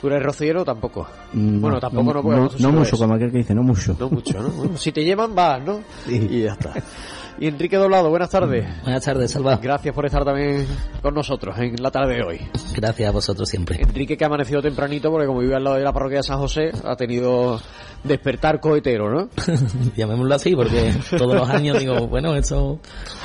¿Tú 0.00 0.08
eres 0.08 0.24
rociero 0.24 0.64
tampoco? 0.64 1.06
Mm, 1.32 1.60
bueno, 1.60 1.78
tampoco 1.78 2.14
no, 2.14 2.20
puedo. 2.20 2.50
No, 2.58 2.72
mucho, 2.72 2.98
como 2.98 3.14
aquel 3.14 3.30
que 3.30 3.38
dice, 3.38 3.54
no 3.54 3.62
mucho. 3.62 3.96
No 4.00 4.10
mucho, 4.10 4.42
¿no? 4.42 4.76
si 4.76 4.90
te 4.90 5.04
llevan, 5.04 5.36
vas, 5.36 5.62
¿no? 5.64 5.82
Y 6.08 6.42
ya 6.42 6.52
está. 6.54 6.72
Y 7.38 7.48
Enrique 7.48 7.76
Doblado, 7.76 8.10
buenas 8.10 8.30
tardes. 8.30 8.64
Buenas 8.82 9.04
tardes, 9.04 9.32
Salva. 9.32 9.56
Gracias 9.60 9.92
por 9.92 10.06
estar 10.06 10.24
también 10.24 10.66
con 11.02 11.14
nosotros 11.14 11.56
en 11.58 11.74
la 11.82 11.90
tarde 11.90 12.14
de 12.14 12.22
hoy. 12.22 12.40
Gracias 12.76 13.08
a 13.08 13.12
vosotros 13.12 13.48
siempre. 13.48 13.80
Enrique 13.80 14.16
que 14.16 14.24
ha 14.24 14.28
amanecido 14.28 14.62
tempranito 14.62 15.10
porque 15.10 15.26
como 15.26 15.40
vive 15.40 15.56
al 15.56 15.64
lado 15.64 15.76
de 15.76 15.82
la 15.82 15.92
parroquia 15.92 16.18
de 16.18 16.22
San 16.22 16.38
José, 16.38 16.70
ha 16.84 16.94
tenido 16.94 17.60
despertar 18.04 18.60
cohetero, 18.60 19.10
¿no? 19.10 19.28
Llamémoslo 19.96 20.34
así 20.34 20.54
porque 20.54 20.94
todos 21.18 21.34
los 21.34 21.48
años 21.48 21.80
digo, 21.80 22.06
bueno, 22.06 22.36
esto 22.36 22.78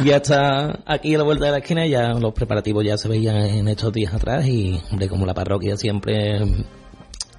ya 0.04 0.18
está 0.18 0.80
aquí 0.88 1.14
a 1.14 1.20
la 1.20 1.24
vuelta 1.24 1.46
de 1.46 1.52
la 1.52 1.58
esquina, 1.60 1.86
ya 1.86 2.14
los 2.14 2.34
preparativos 2.34 2.84
ya 2.84 2.98
se 2.98 3.08
veían 3.10 3.36
en 3.36 3.68
estos 3.68 3.94
días 3.94 4.14
atrás 4.14 4.46
y, 4.48 4.82
hombre, 4.92 5.08
como 5.08 5.28
la 5.28 5.36
parroquia 5.36 5.78
siempre 5.78 6.42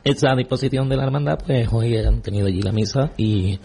está 0.04 0.32
a 0.32 0.36
disposición 0.36 0.88
de 0.88 0.96
la 0.96 1.04
hermandad, 1.04 1.40
pues 1.44 1.68
hoy 1.72 1.96
han 1.96 2.22
tenido 2.22 2.46
allí 2.46 2.62
la 2.62 2.72
misa 2.72 3.10
y 3.16 3.58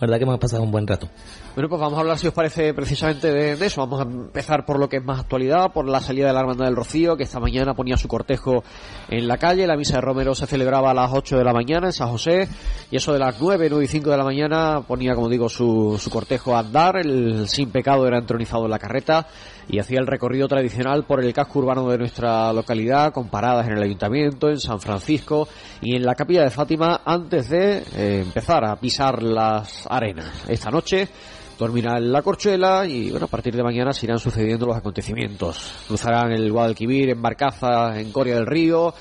la 0.00 0.06
verdad 0.06 0.16
que 0.16 0.24
hemos 0.24 0.38
pasado 0.38 0.62
un 0.62 0.70
buen 0.70 0.86
rato. 0.86 1.08
Bueno, 1.52 1.68
pues 1.68 1.80
vamos 1.80 1.98
a 1.98 2.02
hablar, 2.02 2.16
si 2.16 2.28
os 2.28 2.32
parece, 2.32 2.72
precisamente 2.74 3.28
de, 3.32 3.66
eso. 3.66 3.80
Vamos 3.80 3.98
a 3.98 4.04
empezar 4.04 4.64
por 4.64 4.78
lo 4.78 4.88
que 4.88 4.98
es 4.98 5.04
más 5.04 5.18
actualidad, 5.18 5.72
por 5.72 5.88
la 5.88 6.00
salida 6.00 6.28
de 6.28 6.32
la 6.32 6.40
Hermandad 6.40 6.66
del 6.66 6.76
Rocío, 6.76 7.16
que 7.16 7.24
esta 7.24 7.40
mañana 7.40 7.74
ponía 7.74 7.96
su 7.96 8.06
cortejo 8.06 8.62
en 9.08 9.26
la 9.26 9.36
calle. 9.36 9.66
La 9.66 9.76
misa 9.76 9.96
de 9.96 10.00
Romero 10.00 10.32
se 10.36 10.46
celebraba 10.46 10.92
a 10.92 10.94
las 10.94 11.10
8 11.12 11.38
de 11.38 11.44
la 11.44 11.52
mañana 11.52 11.88
en 11.88 11.92
San 11.92 12.08
José, 12.08 12.48
y 12.92 12.96
eso 12.96 13.12
de 13.12 13.18
las 13.18 13.40
9, 13.40 13.66
9 13.68 13.84
y 13.84 13.88
5 13.88 14.10
de 14.10 14.16
la 14.16 14.22
mañana 14.22 14.82
ponía, 14.86 15.16
como 15.16 15.28
digo, 15.28 15.48
su, 15.48 15.98
su 16.00 16.08
cortejo 16.08 16.54
a 16.54 16.60
andar. 16.60 16.98
El 16.98 17.48
sin 17.48 17.70
pecado 17.70 18.06
era 18.06 18.18
entronizado 18.18 18.66
en 18.66 18.70
la 18.70 18.78
carreta 18.78 19.26
y 19.68 19.80
hacía 19.80 19.98
el 19.98 20.06
recorrido 20.06 20.46
tradicional 20.46 21.04
por 21.04 21.22
el 21.22 21.32
casco 21.32 21.58
urbano 21.58 21.88
de 21.88 21.98
nuestra 21.98 22.52
localidad, 22.52 23.12
con 23.12 23.28
paradas 23.28 23.66
en 23.66 23.76
el 23.76 23.82
ayuntamiento, 23.82 24.48
en 24.48 24.60
San 24.60 24.80
Francisco 24.80 25.48
y 25.80 25.96
en 25.96 26.04
la 26.04 26.14
capilla 26.14 26.42
de 26.42 26.50
Fátima, 26.50 27.00
antes 27.04 27.48
de 27.48 27.78
eh, 27.96 28.22
empezar 28.24 28.64
a 28.64 28.76
pisar 28.76 29.20
las 29.20 29.84
arenas. 29.90 30.44
Esta 30.48 30.70
noche 30.70 31.08
dormirá 31.60 31.98
en 31.98 32.10
la 32.10 32.22
corchuela 32.22 32.86
y 32.86 33.10
bueno, 33.10 33.26
a 33.26 33.28
partir 33.28 33.54
de 33.54 33.62
mañana 33.62 33.92
se 33.92 34.06
irán 34.06 34.18
sucediendo 34.18 34.64
los 34.64 34.78
acontecimientos. 34.78 35.74
Cruzarán 35.86 36.32
el 36.32 36.50
Guadalquivir 36.50 37.10
en 37.10 37.20
Barcaza, 37.20 38.00
en 38.00 38.10
Coria 38.10 38.36
del 38.36 38.46
Río, 38.46 38.94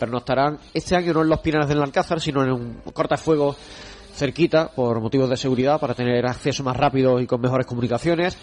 pero 0.00 0.10
no 0.10 0.18
estarán 0.18 0.58
este 0.72 0.96
año 0.96 1.12
no 1.12 1.22
en 1.22 1.28
los 1.28 1.40
Pinares 1.40 1.68
del 1.68 1.82
Alcázar, 1.82 2.18
sino 2.18 2.42
en 2.42 2.52
un 2.52 2.80
cortafuego 2.94 3.54
cerquita 4.14 4.68
por 4.68 4.98
motivos 4.98 5.28
de 5.28 5.36
seguridad 5.36 5.78
para 5.78 5.92
tener 5.92 6.24
acceso 6.26 6.64
más 6.64 6.74
rápido 6.74 7.20
y 7.20 7.26
con 7.26 7.38
mejores 7.38 7.66
comunicaciones. 7.66 8.38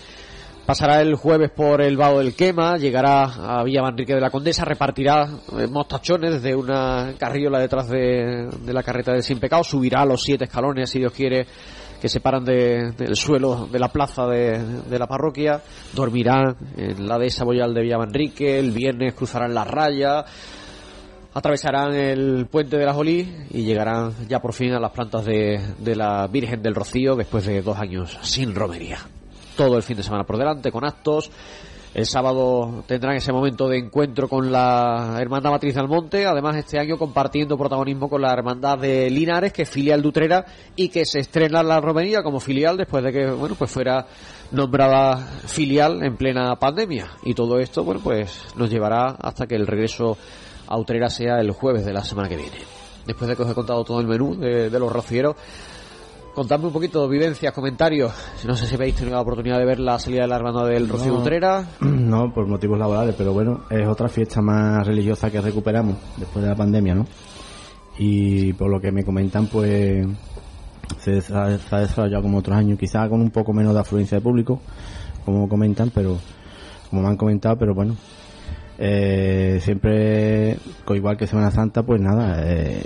Pasará 0.67 1.01
el 1.01 1.15
jueves 1.15 1.49
por 1.49 1.81
el 1.81 1.97
Vado 1.97 2.19
del 2.19 2.35
Quema, 2.35 2.77
llegará 2.77 3.23
a 3.23 3.63
Villa 3.63 3.81
Manrique 3.81 4.13
de 4.13 4.21
la 4.21 4.29
Condesa, 4.29 4.63
repartirá 4.63 5.27
eh, 5.57 5.67
mostachones 5.67 6.33
desde 6.33 6.55
una 6.55 7.15
carriola 7.17 7.59
detrás 7.59 7.89
de, 7.89 8.49
de 8.61 8.73
la 8.73 8.83
carreta 8.83 9.11
del 9.11 9.23
Sin 9.23 9.39
Pecado, 9.39 9.63
subirá 9.63 10.05
los 10.05 10.21
siete 10.21 10.45
escalones, 10.45 10.89
si 10.89 10.99
Dios 10.99 11.11
quiere, 11.11 11.47
que 12.03 12.09
separan 12.09 12.43
del 12.43 13.15
suelo 13.15 13.65
de 13.71 13.79
la 13.79 13.87
plaza 13.87 14.27
de, 14.27 14.99
la 14.99 15.07
parroquia, 15.07 15.61
dormirán 15.93 16.53
en 16.75 17.07
la 17.07 17.17
dehesa 17.17 17.45
Boyal 17.45 17.73
de 17.73 17.81
Villamanrique, 17.81 18.59
el 18.59 18.71
viernes 18.71 19.13
cruzarán 19.13 19.53
la 19.53 19.63
raya, 19.63 20.25
atravesarán 21.33 21.93
el 21.93 22.45
puente 22.47 22.77
de 22.77 22.85
la 22.85 22.93
Jolí 22.93 23.45
y 23.51 23.63
llegarán 23.63 24.13
ya 24.27 24.41
por 24.41 24.51
fin 24.51 24.73
a 24.73 24.81
las 24.81 24.91
plantas 24.91 25.23
de, 25.23 25.61
de 25.77 25.95
la 25.95 26.27
Virgen 26.27 26.61
del 26.61 26.75
Rocío 26.75 27.15
después 27.15 27.45
de 27.45 27.61
dos 27.61 27.79
años 27.79 28.19
sin 28.21 28.53
romería. 28.53 28.97
Todo 29.55 29.77
el 29.77 29.83
fin 29.83 29.95
de 29.95 30.03
semana 30.03 30.25
por 30.25 30.37
delante 30.37 30.73
con 30.73 30.83
actos 30.83 31.31
el 31.93 32.07
sábado 32.07 32.83
tendrán 32.87 33.15
ese 33.15 33.31
momento 33.31 33.67
de 33.67 33.77
encuentro 33.77 34.27
con 34.27 34.51
la 34.51 35.17
Hermandad 35.19 35.51
Matriz 35.51 35.75
del 35.75 35.87
Monte, 35.87 36.25
además 36.25 36.55
este 36.55 36.79
año 36.79 36.97
compartiendo 36.97 37.57
protagonismo 37.57 38.09
con 38.09 38.21
la 38.21 38.33
Hermandad 38.33 38.79
de 38.79 39.09
Linares, 39.11 39.53
que 39.53 39.61
es 39.61 39.69
filial 39.69 40.01
de 40.01 40.07
Utrera 40.07 40.45
y 40.75 40.89
que 40.89 41.05
se 41.05 41.19
estrena 41.19 41.61
la 41.61 41.79
romería 41.79 42.23
como 42.23 42.39
filial 42.39 42.77
después 42.77 43.03
de 43.03 43.11
que, 43.11 43.29
bueno, 43.29 43.53
pues 43.55 43.69
fuera 43.69 44.07
nombrada 44.51 45.17
filial 45.17 46.03
en 46.03 46.17
plena 46.17 46.55
pandemia. 46.55 47.11
Y 47.23 47.35
todo 47.35 47.59
esto, 47.59 47.83
bueno, 47.83 48.01
pues 48.03 48.41
nos 48.55 48.71
llevará 48.71 49.09
hasta 49.19 49.45
que 49.45 49.55
el 49.55 49.67
regreso 49.67 50.17
a 50.67 50.79
Utrera 50.79 51.09
sea 51.09 51.39
el 51.39 51.51
jueves 51.51 51.85
de 51.85 51.93
la 51.93 52.03
semana 52.03 52.27
que 52.27 52.37
viene. 52.37 52.57
Después 53.05 53.29
de 53.29 53.35
que 53.35 53.43
os 53.43 53.51
he 53.51 53.53
contado 53.53 53.83
todo 53.83 53.99
el 53.99 54.07
menú 54.07 54.35
de, 54.35 54.69
de 54.71 54.79
los 54.79 54.91
rocieros, 54.91 55.35
Contadme 56.33 56.65
un 56.65 56.73
poquito, 56.73 57.07
vivencias, 57.07 57.53
comentarios. 57.53 58.11
No 58.47 58.55
sé 58.55 58.65
si 58.65 58.73
habéis 58.73 58.95
tenido 58.95 59.15
la 59.15 59.21
oportunidad 59.21 59.59
de 59.59 59.65
ver 59.65 59.79
la 59.79 59.99
salida 59.99 60.23
de 60.23 60.27
la 60.27 60.37
hermana 60.37 60.65
del 60.65 60.89
Rocío 60.89 61.13
Utrera. 61.13 61.67
No, 61.79 62.33
por 62.33 62.47
motivos 62.47 62.77
laborales, 62.79 63.13
pero 63.15 63.33
bueno, 63.33 63.61
es 63.69 63.87
otra 63.87 64.09
fiesta 64.09 64.41
más 64.41 64.85
religiosa 64.85 65.29
que 65.29 65.39
recuperamos 65.39 65.95
después 66.17 66.43
de 66.43 66.49
la 66.49 66.55
pandemia, 66.55 66.95
¿no? 66.95 67.05
Y 67.99 68.53
por 68.53 68.69
lo 68.69 68.81
que 68.81 68.91
me 68.91 69.03
comentan, 69.03 69.45
pues 69.47 70.07
se, 70.99 71.21
ha, 71.33 71.49
desarrollado 71.49 72.23
como 72.23 72.39
otros 72.39 72.57
años, 72.57 72.79
quizás 72.79 73.09
con 73.09 73.21
un 73.21 73.29
poco 73.29 73.53
menos 73.53 73.73
de 73.73 73.79
afluencia 73.81 74.17
de 74.17 74.23
público, 74.23 74.59
como 75.25 75.47
comentan, 75.47 75.91
pero 75.93 76.17
como 76.89 77.03
me 77.03 77.09
han 77.09 77.17
comentado, 77.17 77.57
pero 77.57 77.75
bueno, 77.75 77.95
eh, 78.79 79.59
siempre, 79.61 80.57
igual 80.89 81.15
que 81.15 81.27
Semana 81.27 81.51
Santa, 81.51 81.83
pues 81.83 82.01
nada, 82.01 82.41
eh, 82.43 82.83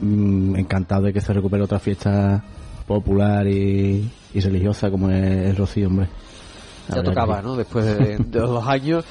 mm, 0.00 0.56
encantado 0.56 1.02
de 1.02 1.12
que 1.12 1.20
se 1.20 1.34
recupere 1.34 1.62
otra 1.62 1.78
fiesta 1.78 2.42
popular 2.88 3.46
y, 3.46 4.10
religiosa 4.34 4.90
como 4.90 5.10
es 5.10 5.22
el 5.22 5.56
Rocío, 5.56 5.86
hombre. 5.86 6.08
ya 6.88 7.02
tocaba, 7.02 7.42
¿no? 7.42 7.54
Después 7.54 7.84
de, 7.84 8.16
dos 8.18 8.66
años. 8.66 9.04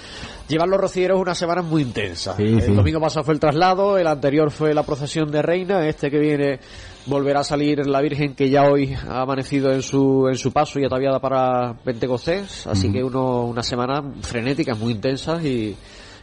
Llevar 0.50 0.70
los 0.70 0.80
rocieros 0.80 1.20
una 1.20 1.36
semana 1.36 1.62
muy 1.62 1.82
intensa. 1.82 2.36
el 2.38 2.76
domingo 2.76 3.02
pasado 3.02 3.26
fue 3.26 3.34
el 3.34 3.40
traslado, 3.40 3.98
el 3.98 4.08
anterior 4.08 4.50
fue 4.50 4.74
la 4.74 4.84
procesión 4.84 5.30
de 5.30 5.42
Reina, 5.42 5.88
este 5.88 6.10
que 6.10 6.20
viene 6.20 6.60
volverá 7.06 7.42
a 7.42 7.44
salir 7.44 7.86
la 7.86 8.02
Virgen 8.02 8.34
que 8.34 8.50
ya 8.50 8.64
hoy 8.64 8.94
ha 9.08 9.22
amanecido 9.22 9.72
en 9.72 9.82
su, 9.82 10.28
en 10.30 10.36
su 10.36 10.52
paso 10.52 10.80
y 10.80 10.86
ataviada 10.86 11.20
para 11.20 11.74
Pentecostés, 11.84 12.66
así 12.68 12.92
que 12.92 13.04
uno, 13.04 13.46
una 13.46 13.64
semana 13.64 14.02
frenética, 14.22 14.74
muy 14.74 14.94
intensa 14.94 15.42
y, 15.42 15.76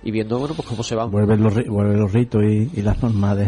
y 0.05 0.11
viendo 0.11 0.39
bueno 0.39 0.55
pues 0.55 0.69
cómo 0.69 0.83
se 0.83 0.95
van. 0.95 1.11
Vuelven 1.11 1.43
los, 1.43 1.55
los 1.67 2.13
ritos 2.13 2.43
y, 2.45 2.83
las 2.83 3.03
normas 3.03 3.39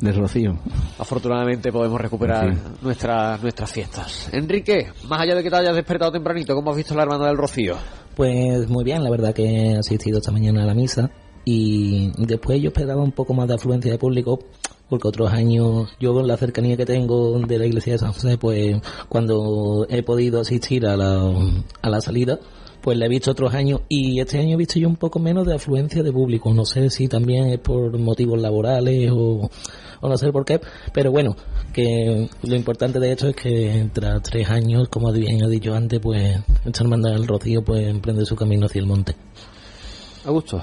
de, 0.00 0.12
Rocío. 0.12 0.58
Afortunadamente 0.98 1.72
podemos 1.72 2.00
recuperar 2.00 2.54
nuestras 2.82 3.42
nuestras 3.42 3.72
fiestas. 3.72 4.28
Enrique, 4.32 4.88
más 5.08 5.20
allá 5.20 5.34
de 5.34 5.42
que 5.42 5.50
te 5.50 5.56
hayas 5.56 5.74
despertado 5.74 6.12
tempranito, 6.12 6.54
¿cómo 6.54 6.70
has 6.70 6.76
visto 6.76 6.94
la 6.94 7.04
hermana 7.04 7.26
del 7.26 7.38
Rocío? 7.38 7.76
Pues 8.14 8.68
muy 8.68 8.84
bien, 8.84 9.02
la 9.02 9.10
verdad 9.10 9.32
que 9.32 9.44
he 9.44 9.76
asistido 9.76 10.18
esta 10.18 10.30
mañana 10.30 10.62
a 10.62 10.66
la 10.66 10.74
misa 10.74 11.10
y 11.44 12.12
después 12.18 12.60
yo 12.60 12.68
esperaba 12.68 13.02
un 13.02 13.12
poco 13.12 13.32
más 13.32 13.48
de 13.48 13.54
afluencia 13.54 13.90
de 13.90 13.98
público 13.98 14.40
porque 14.90 15.08
otros 15.08 15.32
años 15.32 15.88
yo 15.98 16.12
con 16.12 16.26
la 16.26 16.36
cercanía 16.36 16.76
que 16.76 16.84
tengo 16.84 17.38
de 17.38 17.58
la 17.58 17.64
iglesia 17.64 17.94
de 17.94 17.98
San 18.00 18.12
José 18.12 18.36
pues 18.36 18.76
cuando 19.08 19.86
he 19.88 20.02
podido 20.02 20.40
asistir 20.40 20.84
a 20.86 20.96
la, 20.96 21.32
a 21.80 21.88
la 21.88 22.00
salida 22.02 22.38
pues 22.80 22.96
la 22.96 23.06
he 23.06 23.08
visto 23.08 23.30
otros 23.30 23.54
años 23.54 23.82
y 23.88 24.20
este 24.20 24.38
año 24.38 24.54
he 24.54 24.56
visto 24.56 24.78
yo 24.78 24.88
un 24.88 24.96
poco 24.96 25.18
menos 25.18 25.46
de 25.46 25.54
afluencia 25.54 26.02
de 26.02 26.12
público. 26.12 26.52
No 26.54 26.64
sé 26.64 26.90
si 26.90 27.08
también 27.08 27.48
es 27.48 27.58
por 27.58 27.98
motivos 27.98 28.40
laborales 28.40 29.10
o, 29.12 29.50
no 30.02 30.16
sé 30.16 30.32
por 30.32 30.44
qué, 30.44 30.60
pero 30.92 31.10
bueno, 31.10 31.36
que 31.72 32.28
lo 32.42 32.56
importante 32.56 32.98
de 32.98 33.12
esto 33.12 33.28
es 33.28 33.36
que 33.36 33.88
tras 33.92 34.22
tres 34.22 34.48
años, 34.48 34.88
como 34.88 35.12
bien 35.12 35.42
he 35.44 35.48
dicho 35.48 35.74
antes, 35.74 36.00
pues 36.00 36.40
esta 36.64 36.82
hermandad 36.82 37.12
del 37.12 37.26
Rocío 37.26 37.62
pues 37.62 37.86
emprende 37.86 38.24
su 38.24 38.34
camino 38.34 38.66
hacia 38.66 38.80
el 38.80 38.86
monte. 38.86 39.14
Augusto. 40.24 40.62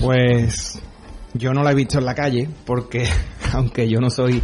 Pues 0.00 0.80
yo 1.34 1.52
no 1.52 1.62
la 1.62 1.72
he 1.72 1.74
visto 1.74 1.98
en 1.98 2.04
la 2.04 2.14
calle 2.14 2.48
porque 2.66 3.06
aunque 3.52 3.88
yo 3.88 4.00
no 4.00 4.10
soy 4.10 4.42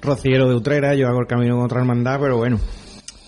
rociero 0.00 0.48
de 0.48 0.54
Utrera, 0.54 0.94
yo 0.94 1.08
hago 1.08 1.20
el 1.20 1.26
camino 1.26 1.56
con 1.56 1.64
otra 1.64 1.80
hermandad, 1.80 2.18
pero 2.20 2.36
bueno, 2.36 2.58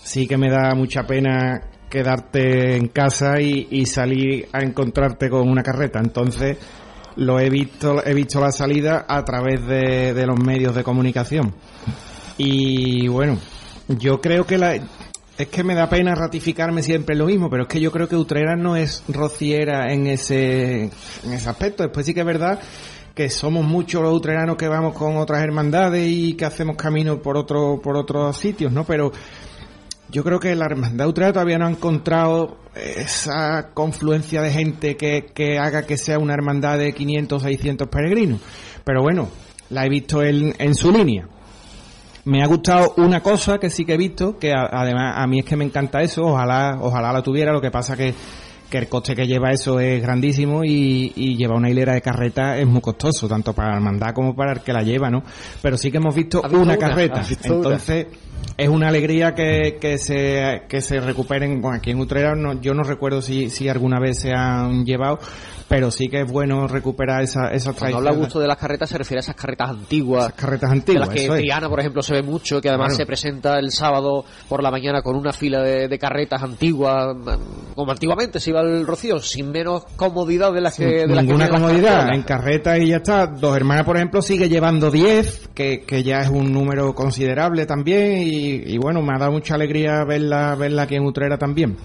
sí 0.03 0.27
que 0.27 0.37
me 0.37 0.49
da 0.49 0.73
mucha 0.75 1.05
pena 1.05 1.61
quedarte 1.89 2.75
en 2.75 2.87
casa 2.87 3.39
y, 3.39 3.85
salir 3.85 4.47
a 4.51 4.59
encontrarte 4.59 5.29
con 5.29 5.47
una 5.49 5.63
carreta. 5.63 5.99
Entonces, 5.99 6.57
lo 7.15 7.39
he 7.39 7.49
visto, 7.49 8.05
he 8.05 8.13
visto 8.13 8.39
la 8.39 8.51
salida 8.51 9.05
a 9.07 9.23
través 9.23 9.65
de, 9.65 10.25
los 10.25 10.39
medios 10.39 10.75
de 10.75 10.83
comunicación. 10.83 11.53
Y 12.37 13.07
bueno, 13.07 13.37
yo 13.87 14.21
creo 14.21 14.45
que 14.45 14.57
la, 14.57 14.75
es 14.75 15.47
que 15.47 15.63
me 15.63 15.75
da 15.75 15.89
pena 15.89 16.13
ratificarme 16.13 16.83
siempre 16.83 17.15
lo 17.15 17.25
mismo, 17.25 17.49
pero 17.49 17.63
es 17.63 17.69
que 17.69 17.79
yo 17.79 17.91
creo 17.91 18.07
que 18.07 18.15
Utrera 18.15 18.55
no 18.55 18.75
es 18.75 19.03
rociera 19.07 19.91
en 19.91 20.07
ese, 20.07 20.91
en 21.23 21.33
ese 21.33 21.49
aspecto. 21.49 21.83
Después 21.83 22.05
sí 22.05 22.13
que 22.13 22.19
es 22.19 22.25
verdad 22.25 22.59
que 23.17 23.31
somos 23.31 23.65
muchos 23.65 24.03
los 24.03 24.13
utreranos 24.13 24.57
que 24.57 24.67
vamos 24.67 24.93
con 24.93 25.17
otras 25.17 25.41
hermandades 25.41 26.07
y 26.07 26.35
que 26.35 26.45
hacemos 26.45 26.75
camino 26.75 27.19
por 27.19 27.35
otro, 27.35 27.81
por 27.81 27.97
otros 27.97 28.37
sitios, 28.37 28.71
¿no? 28.71 28.83
Pero 28.83 29.11
yo 30.09 30.23
creo 30.23 30.39
que 30.39 30.55
la 30.55 30.65
hermandad 30.65 31.07
utrera 31.07 31.33
todavía 31.33 31.57
no 31.57 31.67
ha 31.67 31.71
encontrado 31.71 32.57
esa 32.75 33.69
confluencia 33.73 34.41
de 34.41 34.51
gente 34.51 34.97
que, 34.97 35.27
que 35.33 35.57
haga 35.57 35.83
que 35.83 35.97
sea 35.97 36.19
una 36.19 36.33
hermandad 36.33 36.77
de 36.77 36.93
500, 36.93 37.41
600 37.41 37.87
peregrinos. 37.87 38.39
Pero 38.83 39.01
bueno, 39.01 39.29
la 39.69 39.85
he 39.85 39.89
visto 39.89 40.23
en, 40.23 40.55
en 40.59 40.75
su 40.75 40.91
línea 40.91 41.27
me 42.27 42.43
ha 42.43 42.47
gustado 42.47 42.93
una 42.97 43.21
cosa 43.21 43.57
que 43.57 43.69
sí 43.69 43.85
que 43.85 43.93
he 43.93 43.97
visto, 43.97 44.37
que 44.37 44.51
además 44.53 45.13
a 45.15 45.25
mí 45.27 45.39
es 45.39 45.45
que 45.45 45.55
me 45.55 45.63
encanta 45.63 46.01
eso, 46.01 46.23
ojalá, 46.23 46.77
ojalá 46.81 47.13
la 47.13 47.23
tuviera, 47.23 47.53
lo 47.53 47.61
que 47.61 47.71
pasa 47.71 47.95
que 47.95 48.13
que 48.69 48.77
el 48.77 48.87
coste 48.87 49.15
que 49.15 49.25
lleva 49.25 49.51
eso 49.51 49.79
es 49.79 50.01
grandísimo 50.01 50.63
y, 50.63 51.13
y 51.15 51.35
lleva 51.35 51.55
una 51.55 51.69
hilera 51.69 51.93
de 51.93 52.01
carreta 52.01 52.57
es 52.57 52.67
muy 52.67 52.81
costoso, 52.81 53.27
tanto 53.27 53.53
para 53.53 53.69
la 53.69 53.75
hermandad 53.77 54.13
como 54.13 54.35
para 54.35 54.53
el 54.53 54.61
que 54.61 54.73
la 54.73 54.81
lleva, 54.81 55.09
¿no? 55.09 55.23
Pero 55.61 55.77
sí 55.77 55.91
que 55.91 55.97
hemos 55.97 56.15
visto, 56.15 56.41
una, 56.41 56.77
carreta, 56.77 57.23
entonces 57.43 58.07
es 58.57 58.69
una 58.69 58.89
alegría 58.89 59.33
que, 59.33 59.77
que 59.79 59.97
se 59.97 60.63
que 60.67 60.81
se 60.81 60.99
recuperen, 60.99 61.61
bueno, 61.61 61.77
aquí 61.77 61.91
en 61.91 61.99
Utrera 61.99 62.35
no, 62.35 62.59
yo 62.61 62.73
no 62.73 62.83
recuerdo 62.83 63.21
si, 63.21 63.49
si 63.49 63.69
alguna 63.69 63.99
vez 63.99 64.19
se 64.19 64.33
han 64.33 64.85
llevado, 64.85 65.19
pero 65.67 65.91
sí 65.91 66.07
que 66.07 66.21
es 66.21 66.31
bueno 66.31 66.67
recuperar 66.67 67.23
esa, 67.23 67.49
esa 67.49 67.73
Cuando 67.73 67.97
habla 67.97 68.11
gusto 68.11 68.39
de 68.39 68.47
las 68.47 68.57
carretas 68.57 68.89
se 68.89 68.97
refiere 68.97 69.19
a 69.19 69.21
esas 69.21 69.35
carretas 69.35 69.69
antiguas. 69.69 70.25
Esas 70.27 70.39
carretas 70.39 70.71
antiguas. 70.71 71.09
De 71.09 71.15
las 71.15 71.29
que 71.29 71.37
Triana, 71.37 71.69
por 71.69 71.79
ejemplo, 71.79 72.01
se 72.01 72.13
ve 72.13 72.23
mucho, 72.23 72.61
que 72.61 72.69
además 72.69 72.95
se 72.95 73.05
presenta 73.05 73.59
el 73.59 73.71
sábado 73.71 74.23
por 74.47 74.63
la 74.63 74.71
mañana 74.71 75.01
con 75.01 75.15
una 75.15 75.33
fila 75.33 75.61
de, 75.61 75.97
carretas 75.99 76.41
antiguas, 76.43 77.15
como 77.75 77.91
antiguamente 77.91 78.39
se 78.39 78.51
iba 78.51 78.61
al 78.61 78.85
Rocío, 78.85 79.19
sin 79.19 79.51
menos 79.51 79.83
comodidad 79.95 80.53
de 80.53 80.61
las 80.61 80.75
que... 80.75 80.85
De 80.85 81.07
las 81.07 81.25
ninguna 81.25 81.49
comodidad, 81.49 82.13
en 82.13 82.21
carreta 82.23 82.77
y 82.77 82.89
ya 82.89 82.97
está. 82.97 83.27
Dos 83.27 83.55
hermanas, 83.55 83.83
por 83.83 83.97
ejemplo, 83.97 84.21
sigue 84.21 84.47
llevando 84.47 84.89
10, 84.89 85.49
que, 85.53 85.81
que 85.81 86.03
ya 86.03 86.21
es 86.21 86.29
un 86.29 86.53
número 86.53 86.93
considerable 86.93 87.65
también, 87.65 88.19
y, 88.19 88.73
y 88.73 88.77
bueno, 88.77 89.01
me 89.01 89.13
ha 89.15 89.19
dado 89.19 89.31
mucha 89.31 89.55
alegría 89.55 90.03
verla, 90.05 90.55
verla 90.55 90.83
aquí 90.83 90.95
en 90.95 91.05
Utrera 91.05 91.37
también. 91.37 91.77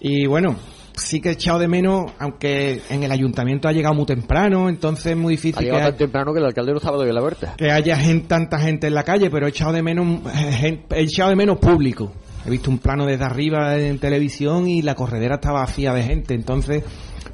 Y 0.00 0.26
bueno, 0.26 0.56
sí 0.96 1.20
que 1.20 1.30
he 1.30 1.32
echado 1.32 1.58
de 1.58 1.68
menos, 1.68 2.12
aunque 2.18 2.82
en 2.90 3.02
el 3.02 3.10
ayuntamiento 3.10 3.68
ha 3.68 3.72
llegado 3.72 3.94
muy 3.94 4.06
temprano, 4.06 4.68
entonces 4.68 5.06
es 5.06 5.16
muy 5.16 5.34
difícil. 5.34 5.70
Ha 5.70 5.76
que 5.76 5.82
tan 5.82 5.96
temprano 5.96 6.32
que 6.32 6.38
el 6.40 6.46
alcalde 6.46 6.72
no 6.72 6.78
estaba 6.78 6.94
todavía 6.94 7.14
la 7.14 7.20
puerta. 7.20 7.54
Que 7.56 7.70
haya 7.70 7.96
gente, 7.96 8.28
tanta 8.28 8.58
gente 8.58 8.86
en 8.86 8.94
la 8.94 9.02
calle, 9.02 9.30
pero 9.30 9.46
he 9.46 9.50
echado 9.50 9.72
de 9.72 9.82
menos, 9.82 10.20
he 10.60 11.02
echado 11.02 11.30
de 11.30 11.36
menos 11.36 11.58
público. 11.58 12.12
He 12.44 12.50
visto 12.50 12.70
un 12.70 12.78
plano 12.78 13.06
desde 13.06 13.24
arriba 13.24 13.78
en 13.78 13.98
televisión 13.98 14.68
y 14.68 14.82
la 14.82 14.94
corredera 14.94 15.36
estaba 15.36 15.60
vacía 15.60 15.94
de 15.94 16.02
gente, 16.02 16.34
entonces, 16.34 16.82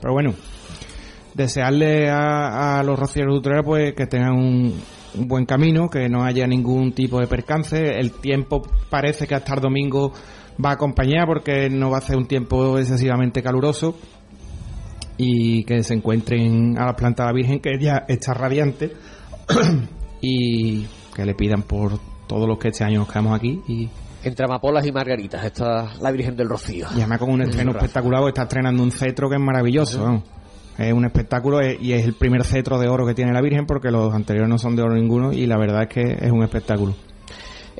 pero 0.00 0.12
bueno, 0.12 0.34
desearle 1.34 2.10
a, 2.10 2.82
los 2.84 2.98
rocieros 2.98 3.32
de 3.32 3.38
Utrera 3.38 3.62
pues 3.62 3.94
que 3.94 4.06
tengan 4.06 4.34
un, 4.34 4.74
un 5.14 5.28
buen 5.28 5.46
camino, 5.46 5.88
que 5.88 6.08
no 6.08 6.24
haya 6.24 6.46
ningún 6.46 6.92
tipo 6.92 7.20
de 7.20 7.26
percance. 7.26 7.98
El 7.98 8.12
tiempo 8.12 8.62
parece 8.90 9.26
que 9.26 9.34
hasta 9.34 9.54
el 9.54 9.60
domingo 9.60 10.12
va 10.64 10.70
a 10.70 10.72
acompañar 10.74 11.26
porque 11.26 11.70
no 11.70 11.90
va 11.90 11.98
a 11.98 12.02
ser 12.02 12.16
un 12.16 12.26
tiempo 12.26 12.78
excesivamente 12.78 13.42
caluroso 13.42 13.96
y 15.16 15.64
que 15.64 15.82
se 15.82 15.94
encuentren 15.94 16.78
a 16.78 16.86
la 16.86 16.94
planta 16.94 17.24
de 17.24 17.28
la 17.28 17.32
Virgen 17.34 17.60
que 17.60 17.78
ya 17.78 18.04
está 18.08 18.34
radiante 18.34 18.92
y 20.20 20.86
que 21.14 21.24
le 21.24 21.34
pidan 21.34 21.62
por 21.62 21.98
todos 22.26 22.48
los 22.48 22.58
que 22.58 22.68
este 22.68 22.84
año 22.84 23.00
nos 23.00 23.08
quedamos 23.08 23.36
aquí 23.36 23.60
y 23.68 23.88
entre 24.24 24.44
amapolas 24.44 24.84
y 24.84 24.92
margaritas 24.92 25.44
está 25.44 25.92
la 26.00 26.10
Virgen 26.10 26.36
del 26.36 26.48
Rocío. 26.48 26.86
Y 26.94 26.98
además 26.98 27.18
con 27.18 27.30
un 27.30 27.42
estreno 27.42 27.70
espectacular, 27.70 28.26
está 28.26 28.42
estrenando 28.42 28.82
un 28.82 28.90
cetro 28.90 29.28
que 29.28 29.36
es 29.36 29.40
maravilloso. 29.40 30.22
Es 30.76 30.92
un 30.92 31.04
espectáculo 31.04 31.60
y 31.62 31.92
es 31.92 32.04
el 32.04 32.14
primer 32.14 32.44
cetro 32.44 32.78
de 32.78 32.88
oro 32.88 33.06
que 33.06 33.14
tiene 33.14 33.32
la 33.32 33.40
Virgen 33.40 33.66
porque 33.66 33.90
los 33.90 34.12
anteriores 34.12 34.48
no 34.48 34.58
son 34.58 34.76
de 34.76 34.82
oro 34.82 34.94
ninguno 34.94 35.32
y 35.32 35.46
la 35.46 35.56
verdad 35.56 35.82
es 35.82 35.88
que 35.88 36.24
es 36.24 36.32
un 36.32 36.42
espectáculo. 36.42 36.94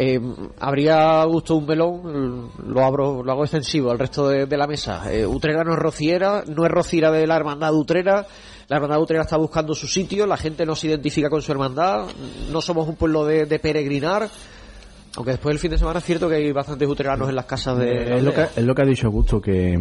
Eh, 0.00 0.20
¿Habría 0.60 1.24
gusto 1.24 1.56
un 1.56 1.66
melón? 1.66 2.50
Lo 2.68 2.84
abro, 2.84 3.20
lo 3.24 3.32
hago 3.32 3.42
extensivo 3.42 3.90
al 3.90 3.98
resto 3.98 4.28
de, 4.28 4.56
la 4.56 4.68
mesa. 4.68 5.12
Eh, 5.12 5.26
Utrera 5.26 5.64
no 5.64 5.72
es 5.72 5.78
rociera, 5.80 6.44
no 6.46 6.64
es 6.64 6.70
rociera 6.70 7.10
de 7.10 7.26
la 7.26 7.34
hermandad 7.34 7.72
de 7.72 7.76
Utrera. 7.78 8.24
La 8.68 8.76
hermandad 8.76 8.98
de 8.98 9.02
Utrera 9.02 9.22
está 9.22 9.36
buscando 9.36 9.74
su 9.74 9.88
sitio, 9.88 10.24
la 10.24 10.36
gente 10.36 10.64
no 10.64 10.76
se 10.76 10.86
identifica 10.86 11.28
con 11.28 11.42
su 11.42 11.50
hermandad, 11.50 12.06
no 12.52 12.60
somos 12.60 12.86
un 12.86 12.94
pueblo 12.94 13.24
de, 13.24 13.58
peregrinar. 13.58 14.28
Aunque 15.16 15.32
después 15.32 15.54
del 15.54 15.58
fin 15.58 15.72
de 15.72 15.78
semana 15.78 15.98
es 15.98 16.04
cierto 16.04 16.28
que 16.28 16.36
hay 16.36 16.52
bastantes 16.52 16.86
utreranos 16.86 17.28
en 17.28 17.34
las 17.34 17.46
casas 17.46 17.78
de... 17.78 18.18
Es 18.18 18.22
lo, 18.22 18.32
que, 18.32 18.42
es 18.42 18.64
lo 18.64 18.76
que 18.76 18.82
ha 18.82 18.86
dicho 18.86 19.08
Augusto, 19.08 19.40
que 19.40 19.76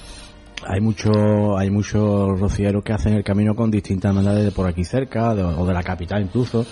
hay 0.66 0.80
muchos 0.80 1.14
hay 1.58 1.70
muchos 1.70 2.40
rocieros 2.40 2.82
que 2.82 2.94
hacen 2.94 3.12
el 3.12 3.24
camino 3.24 3.54
con 3.54 3.70
distintas 3.70 4.12
hermandades 4.12 4.46
de 4.46 4.52
por 4.52 4.66
aquí 4.66 4.84
cerca 4.84 5.32
o 5.32 5.66
de 5.66 5.74
la 5.74 5.82
capital 5.82 6.22
incluso 6.22 6.64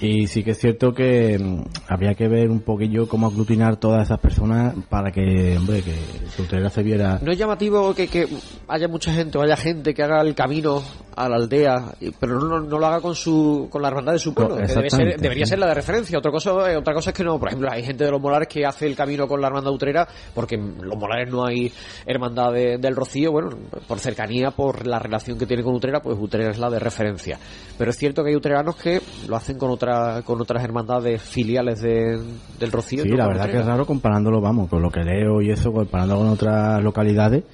y 0.00 0.26
sí 0.26 0.42
que 0.42 0.52
es 0.52 0.58
cierto 0.58 0.92
que 0.92 1.38
mm, 1.38 1.62
habría 1.88 2.14
que 2.14 2.28
ver 2.28 2.50
un 2.50 2.60
poquillo 2.60 3.08
cómo 3.08 3.26
aglutinar 3.26 3.76
todas 3.76 4.04
esas 4.04 4.18
personas 4.18 4.74
para 4.88 5.10
que, 5.10 5.56
hombre, 5.58 5.82
que 5.82 6.42
Utrera 6.42 6.70
se 6.70 6.82
viera... 6.82 7.18
No 7.22 7.32
es 7.32 7.38
llamativo 7.38 7.94
que, 7.94 8.08
que 8.08 8.26
haya 8.68 8.88
mucha 8.88 9.12
gente 9.12 9.38
o 9.38 9.42
haya 9.42 9.56
gente 9.56 9.92
que 9.92 10.02
haga 10.02 10.22
el 10.22 10.34
camino 10.34 10.82
a 11.16 11.28
la 11.28 11.36
aldea, 11.36 11.92
pero 12.18 12.40
no, 12.40 12.60
no 12.60 12.78
lo 12.78 12.86
haga 12.86 13.00
con 13.00 13.14
su 13.14 13.68
con 13.70 13.82
la 13.82 13.88
hermandad 13.88 14.14
de 14.14 14.18
su 14.18 14.32
pueblo, 14.32 14.56
que 14.56 14.66
debe 14.66 14.90
ser, 14.90 15.20
debería 15.20 15.44
ser 15.44 15.58
la 15.58 15.66
de 15.66 15.74
referencia. 15.74 16.18
Otra 16.18 16.30
cosa, 16.30 16.50
eh, 16.70 16.76
otra 16.76 16.94
cosa 16.94 17.10
es 17.10 17.16
que 17.16 17.24
no, 17.24 17.38
por 17.38 17.48
ejemplo, 17.48 17.70
hay 17.70 17.82
gente 17.82 18.04
de 18.04 18.10
los 18.10 18.20
Molares 18.20 18.48
que 18.48 18.64
hace 18.64 18.86
el 18.86 18.96
camino 18.96 19.26
con 19.28 19.40
la 19.40 19.48
hermandad 19.48 19.72
utrera, 19.72 20.08
porque 20.34 20.54
en 20.54 20.76
los 20.80 20.96
Molares 20.96 21.30
no 21.30 21.44
hay 21.44 21.70
hermandad 22.06 22.52
del 22.52 22.96
Rocío, 22.96 23.32
bueno, 23.32 23.50
por 23.86 23.98
cercanía, 23.98 24.50
por 24.50 24.86
la 24.86 24.98
relación 24.98 25.38
que 25.38 25.46
tiene 25.46 25.62
con 25.62 25.74
Utrera, 25.74 26.00
pues 26.00 26.16
Utrera 26.18 26.50
es 26.50 26.58
la 26.58 26.70
de 26.70 26.78
referencia. 26.78 27.38
Pero 27.76 27.90
es 27.90 27.96
cierto 27.96 28.22
que 28.22 28.30
hay 28.30 28.36
utreranos 28.36 28.76
que 28.76 29.00
lo 29.28 29.36
hacen 29.36 29.58
con 29.58 29.70
otra, 29.70 29.89
con 30.24 30.40
otras 30.40 30.62
hermandades 30.64 31.22
filiales 31.22 31.80
del 31.80 32.72
Rocío. 32.72 33.02
Sí, 33.02 33.10
la 33.10 33.26
verdad 33.26 33.50
que 33.50 33.58
es 33.58 33.66
raro 33.66 33.86
comparándolo, 33.86 34.40
vamos, 34.40 34.68
con 34.68 34.82
lo 34.82 34.90
que 34.90 35.00
leo 35.00 35.40
y 35.40 35.50
eso, 35.50 35.72
comparando 35.72 36.16
con 36.16 36.28
otras 36.28 36.82
localidades 36.82 37.44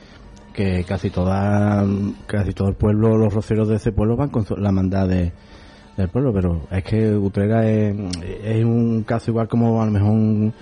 que 0.56 0.84
casi 0.84 1.10
toda 1.10 1.84
casi 2.26 2.54
todo 2.54 2.68
el 2.68 2.76
pueblo 2.76 3.18
los 3.18 3.32
roceros 3.32 3.68
de 3.68 3.76
ese 3.76 3.92
pueblo 3.92 4.16
van 4.16 4.30
con 4.30 4.46
la 4.56 4.72
mandada 4.72 5.06
del 5.06 6.08
pueblo 6.10 6.32
pero 6.32 6.62
es 6.70 6.82
que 6.82 7.14
Utrera 7.14 7.68
es, 7.68 7.94
es, 8.42 8.64
un 8.64 9.04
caso 9.04 9.30
igual 9.30 9.48
como 9.48 9.82
a 9.82 9.84
lo 9.84 9.92
mejor 9.92 10.54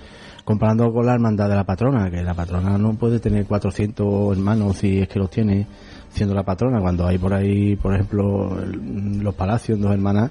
comparando 0.43 0.91
con 0.91 1.05
la 1.05 1.13
hermandad 1.13 1.47
de 1.47 1.55
la 1.55 1.63
patrona 1.63 2.11
que 2.11 2.21
la 2.23 2.33
patrona 2.33 2.77
no 2.77 2.93
puede 2.95 3.21
tener 3.21 3.45
400 3.45 4.37
hermanos 4.37 4.75
si 4.75 4.99
es 4.99 5.07
que 5.07 5.17
los 5.17 5.29
tiene 5.29 5.65
siendo 6.09 6.35
la 6.35 6.43
patrona 6.43 6.81
cuando 6.81 7.07
hay 7.07 7.17
por 7.17 7.33
ahí 7.33 7.77
por 7.77 7.95
ejemplo 7.95 8.53
los 8.65 9.33
palacios 9.33 9.79
dos 9.79 9.93
hermanas 9.93 10.29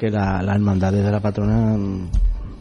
que 0.00 0.08
la, 0.10 0.40
las 0.42 0.54
hermandades 0.54 1.04
de 1.04 1.12
la 1.12 1.20
patrona 1.20 1.76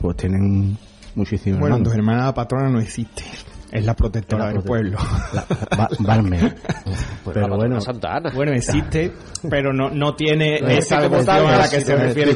pues 0.01 0.17
tienen 0.17 0.77
muchísimos 1.15 1.61
bueno 1.61 1.79
dos 1.79 1.95
hermanas 1.95 2.23
de 2.23 2.27
la 2.27 2.33
patrona 2.33 2.69
no 2.69 2.81
existe 2.81 3.23
es 3.71 3.85
la 3.85 3.93
protectora 3.93 4.47
del 4.47 4.63
pueblo. 4.63 4.97
La, 5.31 5.45
pues 7.23 7.35
pero 7.35 7.55
bueno, 7.55 7.79
Santa 7.79 8.19
bueno, 8.33 8.51
existe, 8.53 9.13
pero 9.47 9.71
no, 9.71 9.91
no 9.91 10.15
tiene 10.15 10.55
esa 10.75 10.99
devoción 10.99 11.45
a 11.45 11.57
la 11.59 11.69
que 11.69 11.81
se 11.81 11.95
refiere 11.95 12.35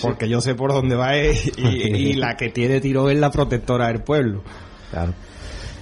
porque 0.00 0.26
yo 0.26 0.40
sé 0.40 0.54
por 0.54 0.72
dónde 0.72 0.96
va 0.96 1.14
y, 1.18 2.14
la 2.14 2.34
que 2.34 2.48
tiene 2.48 2.80
tiro 2.80 3.10
es 3.10 3.18
la 3.18 3.30
protectora 3.30 3.88
del 3.88 4.02
pueblo. 4.02 4.42
Claro. 4.90 5.12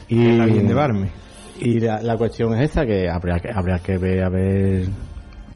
Y 0.09 0.33
la 0.33 0.47
de 0.47 0.75
Barme. 0.75 1.11
Y 1.61 1.79
la, 1.79 2.17
cuestión 2.17 2.55
es 2.55 2.71
esta 2.71 2.85
que 2.85 3.09
habría 3.09 3.39
que 3.39 3.53
habría 3.55 3.79
que 3.79 3.99
ver 3.99 4.25
a 4.25 4.29
ver 4.29 4.89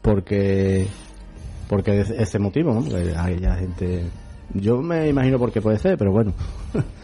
porque 0.01 0.87
porque 1.73 2.01
ese 2.01 2.39
motivo, 2.39 2.73
¿no? 2.73 2.95
hay 3.17 3.39
ya 3.39 3.55
gente 3.55 4.03
yo 4.53 4.81
me 4.81 5.09
imagino 5.09 5.39
por 5.39 5.51
qué 5.51 5.61
puede 5.61 5.79
ser, 5.79 5.97
pero 5.97 6.11
bueno. 6.11 6.33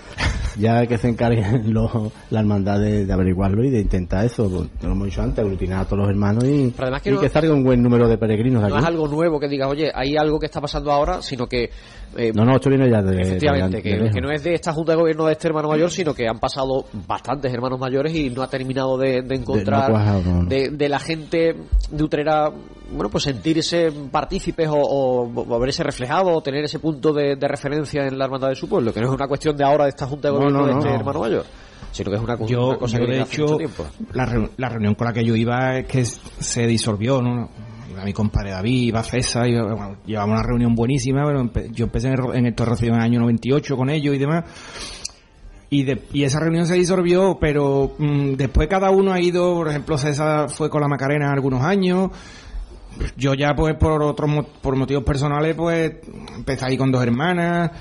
ya 0.57 0.85
que 0.87 0.97
se 0.97 1.09
encarguen 1.09 1.73
los, 1.73 1.91
la 2.29 2.39
hermandad 2.39 2.79
de, 2.79 3.05
de 3.05 3.13
averiguarlo 3.13 3.63
y 3.63 3.69
de 3.69 3.79
intentar 3.81 4.25
eso, 4.25 4.49
pues, 4.49 4.69
lo 4.81 4.91
hemos 4.91 5.05
dicho 5.07 5.21
antes, 5.21 5.39
aglutinar 5.43 5.81
a 5.81 5.85
todos 5.85 5.99
los 5.99 6.09
hermanos 6.09 6.43
y, 6.45 6.73
Pero 6.75 6.97
que 7.01 7.09
y 7.09 7.13
no- 7.13 7.19
que 7.21 7.29
salga 7.29 7.53
un 7.53 7.63
buen 7.63 7.81
número 7.81 8.07
de 8.07 8.17
peregrinos 8.17 8.63
de 8.63 8.69
No 8.69 8.75
aquí. 8.75 8.83
es 8.83 8.87
algo 8.89 9.07
nuevo 9.07 9.39
que 9.39 9.47
digas, 9.47 9.69
oye, 9.69 9.91
hay 9.93 10.15
algo 10.17 10.39
que 10.39 10.45
está 10.47 10.59
pasando 10.61 10.91
ahora, 10.91 11.21
sino 11.21 11.47
que... 11.47 11.69
eh, 12.17 12.31
No, 12.33 12.43
no, 12.45 12.55
esto 12.55 12.69
viene 12.69 12.89
ya 12.89 13.01
de, 13.01 13.21
Efectivamente, 13.21 13.77
de- 13.77 13.83
que, 13.83 13.97
de 13.97 14.09
que 14.09 14.21
no 14.21 14.31
es 14.31 14.43
de 14.43 14.53
esta 14.55 14.73
Junta 14.73 14.93
de 14.93 14.97
Gobierno 14.97 15.25
de 15.25 15.33
este 15.33 15.47
hermano 15.47 15.69
mayor, 15.69 15.91
sino 15.91 16.13
que 16.13 16.27
han 16.27 16.39
pasado 16.39 16.85
bastantes 17.07 17.53
hermanos 17.53 17.79
mayores 17.79 18.13
y 18.15 18.29
no 18.29 18.41
ha 18.41 18.49
terminado 18.49 18.97
de, 18.97 19.17
encontrar 19.29 19.79
no 19.79 19.85
ha 19.85 19.89
cuajado, 19.89 20.21
no, 20.25 20.43
no. 20.43 20.49
de, 20.49 20.89
la 20.89 20.99
gente 20.99 21.55
de 21.91 22.03
Utrera, 22.03 22.51
bueno, 22.91 23.09
pues 23.09 23.23
sentirse 23.23 23.91
partícipes 24.11 24.67
o, 24.67 24.75
o- 24.77 25.45
o 25.55 25.59
verse 25.59 25.83
reflejado 25.83 26.31
o 26.31 26.41
tener 26.41 26.63
ese 26.65 26.79
punto 26.79 27.13
de, 27.13 27.35
de 27.35 27.47
referencia 27.47 28.05
en 28.07 28.17
la 28.17 28.25
hermandad 28.25 28.49
de 28.49 28.55
su 28.55 28.67
pueblo, 28.67 28.91
que 28.93 28.99
no 28.99 29.07
es 29.07 29.13
una 29.13 29.27
cuestión 29.27 29.55
de 29.55 29.63
ahora 29.63 29.83
de 29.85 29.89
esta 29.91 30.07
Junta 30.09 30.27
de 30.27 30.33
No, 30.33 30.39
Gobierno 30.39 30.59
no, 30.59 30.65
de 30.67 30.73
no, 30.73 30.79
este 30.79 30.89
no. 30.91 30.95
hermano 30.99 31.19
mayor, 31.21 31.45
sino 31.91 32.09
que 32.11 32.17
es 32.17 32.21
una, 32.23 32.37
yo, 32.45 32.67
una 32.69 32.77
cosa 32.77 32.97
yo, 32.97 32.99
que 32.99 33.05
de 33.05 33.11
viene 33.11 33.23
hace 33.23 33.41
mucho 33.41 33.45
hecho, 33.53 33.57
tiempo. 33.57 33.85
la, 34.13 34.49
la 34.57 34.69
reunión 34.69 34.95
con 34.95 35.07
la 35.07 35.13
que 35.13 35.23
yo 35.23 35.35
iba 35.35 35.77
es 35.77 35.85
que 35.87 36.05
se 36.05 36.67
disolvió, 36.67 37.21
¿no? 37.21 37.49
Iba 37.91 38.03
mi 38.03 38.13
compadre 38.13 38.51
David, 38.51 38.81
iba 38.83 39.03
César, 39.03 39.47
y, 39.47 39.59
bueno, 39.59 39.95
llevamos 40.05 40.35
una 40.39 40.43
reunión 40.47 40.75
buenísima, 40.75 41.23
pero 41.25 41.41
empe- 41.43 41.71
yo 41.71 41.85
empecé 41.85 42.07
en 42.09 42.13
el, 42.13 42.35
en 42.35 42.45
el 42.45 42.53
Torrecio 42.55 42.87
en 42.89 42.95
el 42.95 43.01
año 43.01 43.19
98 43.21 43.75
con 43.77 43.89
ellos 43.89 44.15
y 44.15 44.17
demás. 44.19 44.45
Y, 45.71 45.83
de- 45.83 46.01
y 46.13 46.23
esa 46.23 46.39
reunión 46.39 46.65
se 46.65 46.75
disolvió, 46.75 47.37
pero 47.39 47.93
mm, 47.97 48.33
después 48.33 48.67
cada 48.67 48.89
uno 48.89 49.11
ha 49.13 49.19
ido, 49.21 49.53
por 49.53 49.67
ejemplo, 49.69 49.97
César 49.99 50.49
fue 50.49 50.69
con 50.69 50.81
la 50.81 50.87
Macarena 50.87 51.31
algunos 51.31 51.63
años, 51.63 52.09
yo 53.15 53.33
ya 53.35 53.53
pues 53.55 53.75
por 53.75 54.01
otros 54.01 54.29
mo- 54.29 54.43
por 54.61 54.75
motivos 54.75 55.03
personales 55.03 55.55
pues 55.55 55.93
empecé 56.35 56.65
ahí 56.65 56.75
con 56.77 56.91
dos 56.91 57.03
hermanas 57.03 57.71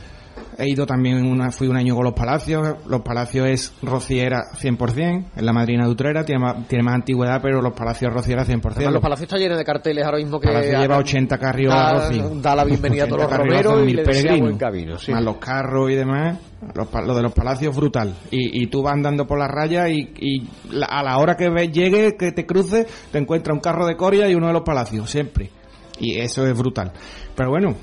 he 0.58 0.68
ido 0.68 0.84
también 0.86 1.24
una 1.24 1.50
fui 1.52 1.68
un 1.68 1.76
año 1.76 1.94
con 1.94 2.04
los 2.04 2.14
Palacios 2.14 2.76
los 2.86 3.00
Palacios 3.02 3.46
es 3.46 3.72
rociera 3.80 4.42
100% 4.60 5.24
es 5.36 5.42
la 5.42 5.52
madrina 5.52 5.84
de 5.84 5.90
Utrera 5.90 6.24
tiene 6.24 6.40
más, 6.40 6.66
tiene 6.66 6.82
más 6.84 6.94
antigüedad 6.96 7.40
pero 7.40 7.62
los 7.62 7.72
Palacios 7.74 8.12
rociera 8.12 8.44
100% 8.44 8.72
Además, 8.74 8.92
los 8.94 9.02
palacios 9.02 9.22
están 9.28 9.38
llenos 9.40 9.56
de 9.58 9.64
carteles 9.64 10.04
ahora 10.04 10.18
mismo 10.18 10.40
que 10.40 10.48
Palacio 10.48 10.78
lleva 10.80 10.98
80 10.98 11.38
carrios 11.38 11.72
da, 11.72 11.88
a 11.90 11.92
Rocío. 12.08 12.30
da 12.42 12.56
la 12.56 12.64
bienvenida 12.64 13.04
a 13.04 13.06
todos 13.06 13.22
los 13.22 13.32
80 13.32 13.46
carrios 13.46 13.64
romeros 13.64 13.88
y 13.90 13.94
le 13.94 14.58
camino. 14.58 14.98
sí. 14.98 15.12
Más 15.12 15.22
los 15.22 15.36
carros 15.36 15.90
y 15.90 15.94
demás. 15.94 16.38
Los, 16.74 16.88
lo 17.06 17.14
de 17.14 17.22
los 17.22 17.32
palacios 17.32 17.76
brutal. 17.76 18.12
Y, 18.32 18.64
y 18.64 18.66
tú 18.66 18.82
vas 18.82 18.94
andando 18.94 19.26
por 19.28 19.38
la 19.38 19.46
raya 19.46 19.88
y, 19.88 20.12
y 20.18 20.48
la- 20.72 20.86
a 20.86 21.04
la 21.04 21.18
hora 21.18 21.36
que 21.36 21.48
ves, 21.50 21.70
llegue, 21.70 22.16
que 22.16 22.32
te 22.32 22.46
cruces, 22.46 22.86
te 23.12 23.18
encuentras 23.18 23.54
un 23.54 23.60
carro 23.60 23.86
de 23.86 23.96
Coria 23.96 24.28
y 24.28 24.34
uno 24.34 24.48
de 24.48 24.52
los 24.54 24.62
palacios, 24.62 25.08
siempre. 25.08 25.50
Y 26.00 26.18
eso 26.18 26.44
es 26.46 26.58
brutal. 26.58 26.92
Pero 27.36 27.50
bueno, 27.50 27.76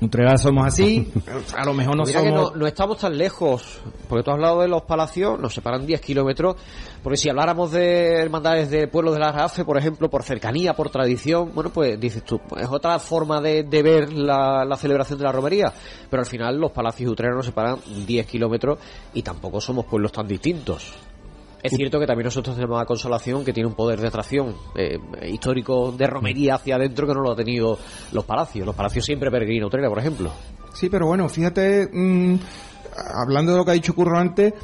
Utrera 0.00 0.38
somos 0.38 0.66
así. 0.66 1.12
A 1.56 1.64
lo 1.64 1.74
mejor 1.74 1.96
no 1.96 2.04
Mira 2.04 2.22
que 2.22 2.28
somos... 2.28 2.52
no, 2.52 2.58
no 2.58 2.66
estamos 2.66 2.98
tan 2.98 3.18
lejos, 3.18 3.80
porque 4.08 4.22
tú 4.22 4.30
has 4.30 4.36
hablado 4.36 4.60
de 4.62 4.68
los 4.68 4.82
palacios, 4.82 5.38
nos 5.38 5.52
separan 5.52 5.84
10 5.84 6.00
kilómetros, 6.00 6.56
porque 7.02 7.18
si 7.18 7.28
habláramos 7.28 7.72
de 7.72 8.14
hermandades 8.14 8.70
de 8.70 8.88
pueblos 8.88 9.14
de 9.14 9.20
la 9.20 9.32
RAFE, 9.32 9.64
por 9.64 9.76
ejemplo, 9.76 10.08
por 10.08 10.22
cercanía, 10.22 10.74
por 10.74 10.90
tradición, 10.90 11.52
bueno, 11.54 11.70
pues 11.70 12.00
dices 12.00 12.24
tú, 12.24 12.40
es 12.56 12.68
otra 12.68 12.98
forma 12.98 13.40
de, 13.40 13.64
de 13.64 13.82
ver 13.82 14.12
la, 14.12 14.64
la 14.64 14.76
celebración 14.76 15.18
de 15.18 15.24
la 15.24 15.32
romería, 15.32 15.72
pero 16.08 16.22
al 16.22 16.26
final 16.26 16.56
los 16.56 16.72
palacios 16.72 17.08
y 17.08 17.12
Utrera 17.12 17.34
nos 17.34 17.46
separan 17.46 17.78
10 18.06 18.26
kilómetros 18.26 18.78
y 19.12 19.22
tampoco 19.22 19.60
somos 19.60 19.84
pueblos 19.84 20.12
tan 20.12 20.26
distintos. 20.26 20.94
Es 21.62 21.72
cierto 21.72 22.00
que 22.00 22.06
también 22.06 22.24
nosotros 22.24 22.56
tenemos 22.56 22.80
a 22.80 22.86
Consolación 22.86 23.44
que 23.44 23.52
tiene 23.52 23.68
un 23.68 23.74
poder 23.74 24.00
de 24.00 24.08
atracción 24.08 24.54
eh, 24.74 24.98
histórico 25.28 25.92
de 25.92 26.06
romería 26.06 26.54
hacia 26.54 26.76
adentro 26.76 27.06
que 27.06 27.14
no 27.14 27.20
lo 27.20 27.32
ha 27.32 27.36
tenido 27.36 27.78
los 28.12 28.24
palacios. 28.24 28.66
Los 28.66 28.74
palacios 28.74 29.04
siempre 29.04 29.30
peregrina 29.30 29.66
Utrera, 29.66 29.88
por 29.88 29.98
ejemplo. 29.98 30.32
Sí, 30.72 30.88
pero 30.88 31.06
bueno, 31.06 31.28
fíjate, 31.28 31.88
mm, 31.92 32.38
hablando 33.14 33.52
de 33.52 33.58
lo 33.58 33.64
que 33.64 33.70
ha 33.72 33.74
dicho 33.74 33.94
Curro 33.94 34.18
antes, 34.18 34.54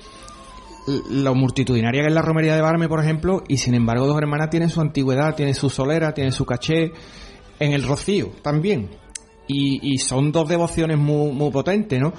lo 1.11 1.34
multitudinaria 1.34 2.03
que 2.03 2.09
es 2.09 2.14
la 2.14 2.22
romería 2.22 2.55
de 2.55 2.62
Barme, 2.62 2.88
por 2.88 3.01
ejemplo, 3.01 3.42
y 3.49 3.59
sin 3.59 3.74
embargo 3.74 4.07
Dos 4.07 4.18
Hermanas 4.18 4.51
tiene 4.51 4.68
su 4.68 4.80
antigüedad, 4.80 5.34
tiene 5.34 5.53
su 5.53 5.68
solera, 5.68 6.14
tiene 6.14 6.32
su 6.32 6.47
caché, 6.47 6.92
en 7.59 7.72
el 7.72 7.82
Rocío 7.82 8.30
también. 8.42 8.90
Y, 9.49 9.94
y 9.94 9.99
son 9.99 10.32
dos 10.32 10.49
devociones 10.49 10.99
muy, 10.99 11.32
muy 11.32 11.51
potentes, 11.51 12.01
¿no? 12.01 12.12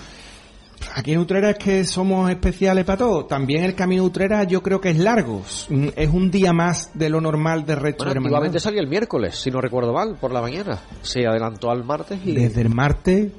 Aquí 0.96 1.14
en 1.14 1.20
Utrera 1.20 1.52
es 1.52 1.58
que 1.58 1.84
somos 1.86 2.30
especiales 2.30 2.86
para 2.86 2.98
todo. 2.98 3.26
También 3.26 3.64
el 3.64 3.76
camino 3.76 4.04
de 4.04 4.08
Utrera 4.10 4.44
yo 4.44 4.62
creo 4.64 4.80
que 4.82 4.90
es 4.90 4.98
largo. 4.98 5.44
Mm, 5.70 5.88
Es 5.96 6.10
un 6.10 6.32
día 6.32 6.54
más 6.54 6.92
de 6.94 7.10
lo 7.10 7.22
normal 7.22 7.66
del 7.66 7.78
resto 7.78 8.04
Bueno, 8.04 8.14
de 8.14 8.20
antiguamente 8.26 8.60
salía 8.60 8.82
el 8.82 8.88
miércoles, 8.88 9.36
si 9.36 9.52
no 9.52 9.62
recuerdo 9.62 9.94
mal, 9.94 10.16
por 10.20 10.32
la 10.32 10.42
mañana. 10.42 10.80
Se 11.02 11.26
adelantó 11.28 11.70
al 11.72 11.84
martes 11.84 12.20
y... 12.26 12.34
Desde 12.34 12.62
el 12.62 12.70
martes, 12.70 13.32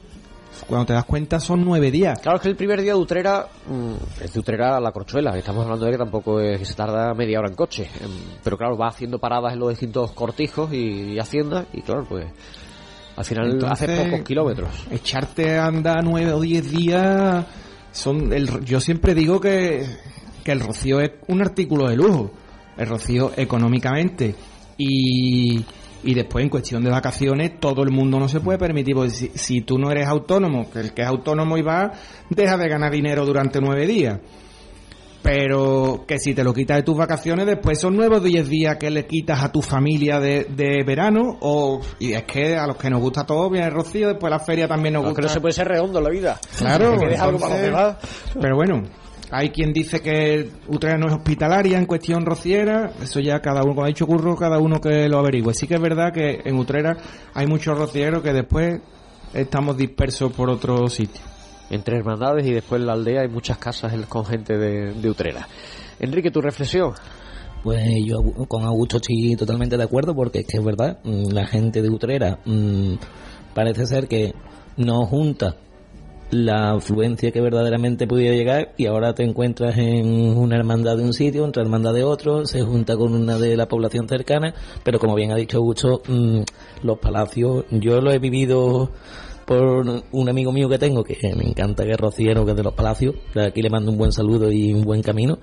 cuando 0.67 0.87
te 0.87 0.93
das 0.93 1.05
cuenta, 1.05 1.39
son 1.41 1.65
nueve 1.65 1.91
días. 1.91 2.19
Claro, 2.21 2.37
es 2.37 2.43
que 2.43 2.49
el 2.49 2.57
primer 2.57 2.81
día 2.83 2.93
de 2.95 2.99
Utrera 2.99 3.47
mm, 3.69 4.23
es 4.25 4.33
de 4.33 4.41
Utrera 4.41 4.77
a 4.77 4.81
la 4.81 4.93
Corchuela. 4.93 5.37
Estamos 5.37 5.65
hablando 5.65 5.87
de 5.87 5.93
que 5.93 5.99
tampoco 5.99 6.41
es 6.41 6.59
que 6.59 6.65
se 6.65 6.75
tarda 6.75 7.15
media 7.15 7.39
hora 7.39 7.49
en 7.49 7.55
coche. 7.55 7.85
Em, 8.01 8.11
Pero 8.43 8.57
claro, 8.59 8.77
va 8.77 8.89
haciendo 8.89 9.19
paradas 9.19 9.53
en 9.53 9.61
los 9.61 9.71
distintos 9.71 10.13
cortijos 10.13 10.73
y, 10.73 11.13
y 11.13 11.19
haciendas 11.19 11.67
y 11.73 11.83
claro, 11.83 12.05
pues 12.09 12.27
al 13.19 13.25
final 13.25 13.51
Entonces, 13.51 13.89
hace 13.89 14.05
pocos 14.05 14.21
kilómetros. 14.23 14.87
Echarte 14.93 15.59
a 15.59 15.67
andar 15.67 16.05
nueve 16.05 16.33
o 16.33 16.41
diez 16.41 16.71
días 16.71 17.45
son 17.91 18.33
el, 18.33 18.65
yo 18.65 18.81
siempre 18.81 19.13
digo 19.13 19.41
que, 19.41 19.85
que 20.45 20.53
el 20.53 20.61
rocío 20.61 21.01
es 21.01 21.11
un 21.27 21.43
artículo 21.43 21.89
de 21.89 21.97
lujo. 21.97 22.31
El 22.77 22.87
rocío 22.87 23.33
económicamente 23.37 24.37
y, 24.77 25.65
y 26.05 26.15
después 26.15 26.45
en 26.45 26.49
cuestión 26.49 26.85
de 26.85 26.91
vacaciones 26.91 27.59
todo 27.59 27.83
el 27.83 27.91
mundo 27.91 28.21
no 28.21 28.29
se 28.29 28.39
puede 28.39 28.57
permitir. 28.57 28.95
Porque 28.95 29.11
si, 29.11 29.33
si 29.35 29.63
tú 29.63 29.79
no 29.79 29.91
eres 29.91 30.07
autónomo, 30.07 30.71
que 30.71 30.79
el 30.79 30.95
que 30.95 31.03
es 31.03 31.09
autónomo 31.09 31.59
y 31.59 31.63
va, 31.63 31.93
deja 32.31 32.57
de 32.57 32.69
ganar 32.69 32.93
dinero 32.93 33.27
durante 33.27 33.61
nueve 33.61 33.85
días. 33.85 34.21
Pero 35.23 36.05
que 36.07 36.19
si 36.19 36.33
te 36.35 36.45
lo 36.45 36.55
quitas 36.55 36.77
de 36.79 36.83
tus 36.85 36.97
vacaciones, 36.97 37.45
después 37.45 37.79
son 37.81 37.97
nuevos 37.97 38.23
10 38.23 38.49
días 38.49 38.77
que 38.77 38.89
le 38.91 39.05
quitas 39.07 39.43
a 39.43 39.51
tu 39.51 39.61
familia 39.61 40.21
de, 40.21 40.45
de 40.45 40.85
verano. 40.85 41.37
o 41.41 41.81
Y 41.99 42.13
es 42.13 42.23
que 42.25 42.57
a 42.57 42.67
los 42.67 42.77
que 42.77 42.89
nos 42.89 43.01
gusta 43.01 43.27
todo, 43.27 43.51
viene 43.51 43.67
el 43.67 43.73
rocío, 43.75 44.09
después 44.09 44.31
la 44.31 44.39
feria 44.39 44.69
también 44.69 44.95
nos 44.95 45.03
Claro, 45.03 45.11
gusta. 45.11 45.21
que 45.23 45.27
no 45.27 45.33
se 45.35 45.41
puede 45.41 45.53
ser 45.53 45.69
redondo 45.69 45.99
en 45.99 46.05
la 46.05 46.11
vida. 46.11 46.41
Claro, 46.57 46.97
que 46.99 47.07
dejar 47.07 47.29
algo 47.29 47.41
para 47.41 47.55
los 47.57 47.65
entonces- 47.65 48.03
demás. 48.03 48.35
Pero 48.41 48.57
bueno, 48.57 48.83
hay 49.31 49.51
quien 49.51 49.73
dice 49.73 50.01
que 50.01 50.51
Utrera 50.69 50.97
no 50.97 51.09
es 51.09 51.15
hospitalaria 51.15 51.79
en 51.79 51.87
cuestión 51.87 52.25
rociera. 52.25 52.93
Eso 53.03 53.19
ya 53.21 53.41
cada 53.41 53.63
uno, 53.65 53.75
como 53.75 53.85
ha 53.85 53.89
dicho 53.89 54.07
Curro, 54.07 54.37
cada 54.37 54.59
uno 54.59 54.81
que 54.81 55.09
lo 55.09 55.19
averigüe. 55.19 55.53
Sí 55.53 55.67
que 55.67 55.75
es 55.75 55.81
verdad 55.81 56.13
que 56.13 56.41
en 56.45 56.57
Utrera 56.57 56.97
hay 57.35 57.47
muchos 57.47 57.77
rocieros 57.77 58.23
que 58.23 58.33
después 58.33 58.81
estamos 59.35 59.77
dispersos 59.77 60.33
por 60.33 60.49
otros 60.49 60.95
sitios. 60.95 61.25
Entre 61.71 61.97
hermandades 61.97 62.47
y 62.47 62.53
después 62.53 62.81
en 62.81 62.87
la 62.87 62.95
aldea 62.95 63.23
hay 63.23 63.29
muchas 63.29 63.59
casas 63.59 63.93
con 64.07 64.25
gente 64.25 64.57
de, 64.57 64.95
de 64.95 65.11
Utrera. 65.11 65.47
Enrique, 66.01 66.31
tu 66.31 66.41
reflexión. 66.41 66.95
Pues 67.63 67.83
yo 68.05 68.23
con 68.47 68.65
Augusto 68.65 68.99
estoy 68.99 69.35
totalmente 69.37 69.77
de 69.77 69.83
acuerdo 69.83 70.15
porque 70.15 70.41
es 70.41 70.47
que 70.47 70.59
es 70.59 70.65
verdad, 70.65 70.99
mm, 71.03 71.33
la 71.33 71.47
gente 71.47 71.83
de 71.83 71.91
Utrera 71.91 72.39
mm, 72.45 72.95
parece 73.53 73.87
ser 73.87 74.07
que 74.07 74.33
no 74.77 75.05
junta 75.07 75.57
la 76.31 76.73
afluencia 76.73 77.33
que 77.33 77.41
verdaderamente 77.41 78.07
podía 78.07 78.33
llegar 78.33 78.75
y 78.77 78.87
ahora 78.87 79.15
te 79.15 79.25
encuentras 79.25 79.77
en 79.79 80.37
una 80.37 80.57
hermandad 80.57 80.97
de 80.97 81.05
un 81.05 81.15
sitio, 81.15 81.45
otra 81.45 81.63
hermandad 81.63 81.95
de 81.95 82.05
otro, 82.05 82.47
se 82.47 82.63
junta 82.63 82.97
con 82.97 83.15
una 83.15 83.39
de 83.39 83.57
la 83.57 83.67
población 83.67 84.09
cercana, 84.09 84.55
pero 84.85 84.99
como 84.99 85.15
bien 85.15 85.33
ha 85.33 85.37
dicho 85.37 85.57
Augusto, 85.57 86.03
mm, 86.07 86.41
los 86.83 86.99
palacios, 86.99 87.65
yo 87.71 88.01
lo 88.01 88.13
he 88.13 88.19
vivido 88.19 88.91
por 89.49 90.03
un 90.13 90.29
amigo 90.29 90.53
mío 90.53 90.69
que 90.69 90.77
tengo 90.77 91.03
que 91.03 91.17
me 91.35 91.45
encanta 91.45 91.83
que 91.85 91.93
es 91.93 91.97
rociero, 91.97 92.45
que 92.45 92.51
es 92.51 92.57
de 92.59 92.63
los 92.63 92.75
palacios, 92.75 93.15
de 93.35 93.47
aquí 93.47 93.63
le 93.63 93.71
mando 93.71 93.91
un 93.91 93.97
buen 93.97 94.13
saludo 94.13 94.53
y 94.53 94.75
un 94.75 94.83
buen 94.83 95.01
camino, 95.01 95.39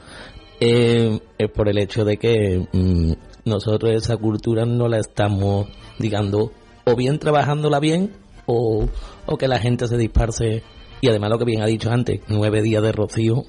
eh, 0.60 1.20
es 1.40 1.50
por 1.50 1.68
el 1.70 1.80
hecho 1.80 2.06
de 2.06 2.18
que 2.18 2.68
mm, 2.72 3.14
nosotros 3.46 3.92
esa 3.96 4.16
cultura 4.18 4.64
no 4.64 4.88
la 4.88 5.00
estamos, 5.00 5.70
digamos, 5.98 6.52
o 6.86 6.96
bien 6.96 7.18
trabajándola 7.18 7.80
bien 7.80 8.12
o, 8.46 8.86
o 9.26 9.38
que 9.38 9.48
la 9.48 9.58
gente 9.58 9.88
se 9.88 9.98
disperse. 9.98 10.62
Y 11.02 11.10
además 11.10 11.32
lo 11.32 11.40
que 11.40 11.46
bien 11.46 11.64
ha 11.64 11.66
dicho 11.66 11.90
antes, 11.90 12.22
nueve 12.28 12.62
días 12.62 12.84
de 12.84 12.92
rocío, 12.92 13.44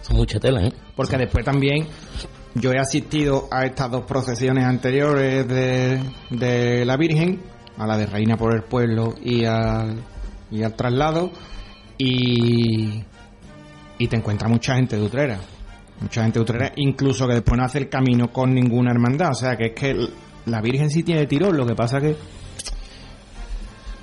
son 0.00 0.16
mucha 0.16 0.40
tela, 0.40 0.64
¿eh? 0.64 0.72
Porque 0.96 1.18
después 1.18 1.44
también 1.44 1.86
yo 2.54 2.72
he 2.72 2.78
asistido 2.78 3.46
a 3.50 3.66
estas 3.66 3.90
dos 3.90 4.04
procesiones 4.06 4.64
anteriores 4.64 5.46
de, 5.46 6.00
de 6.30 6.86
la 6.86 6.96
Virgen, 6.96 7.42
a 7.78 7.86
la 7.86 7.96
de 7.96 8.06
Reina 8.06 8.36
por 8.36 8.54
el 8.54 8.62
Pueblo 8.62 9.14
y 9.22 9.44
al, 9.44 10.02
y 10.50 10.62
al 10.62 10.74
traslado, 10.74 11.30
y, 11.98 13.02
y 13.98 14.08
te 14.08 14.16
encuentras 14.16 14.50
mucha 14.50 14.76
gente 14.76 14.96
de 14.96 15.02
Utrera. 15.02 15.38
Mucha 16.00 16.22
gente 16.22 16.38
de 16.38 16.42
Utrera, 16.42 16.72
incluso 16.76 17.26
que 17.26 17.34
después 17.34 17.58
no 17.58 17.64
hace 17.64 17.78
el 17.78 17.88
camino 17.88 18.30
con 18.32 18.52
ninguna 18.54 18.90
hermandad. 18.90 19.30
O 19.30 19.34
sea 19.34 19.56
que 19.56 19.66
es 19.66 19.72
que 19.72 20.08
la 20.46 20.60
Virgen 20.60 20.90
sí 20.90 21.02
tiene 21.02 21.26
tirón, 21.26 21.56
lo 21.56 21.66
que 21.66 21.74
pasa 21.74 22.00
que 22.00 22.16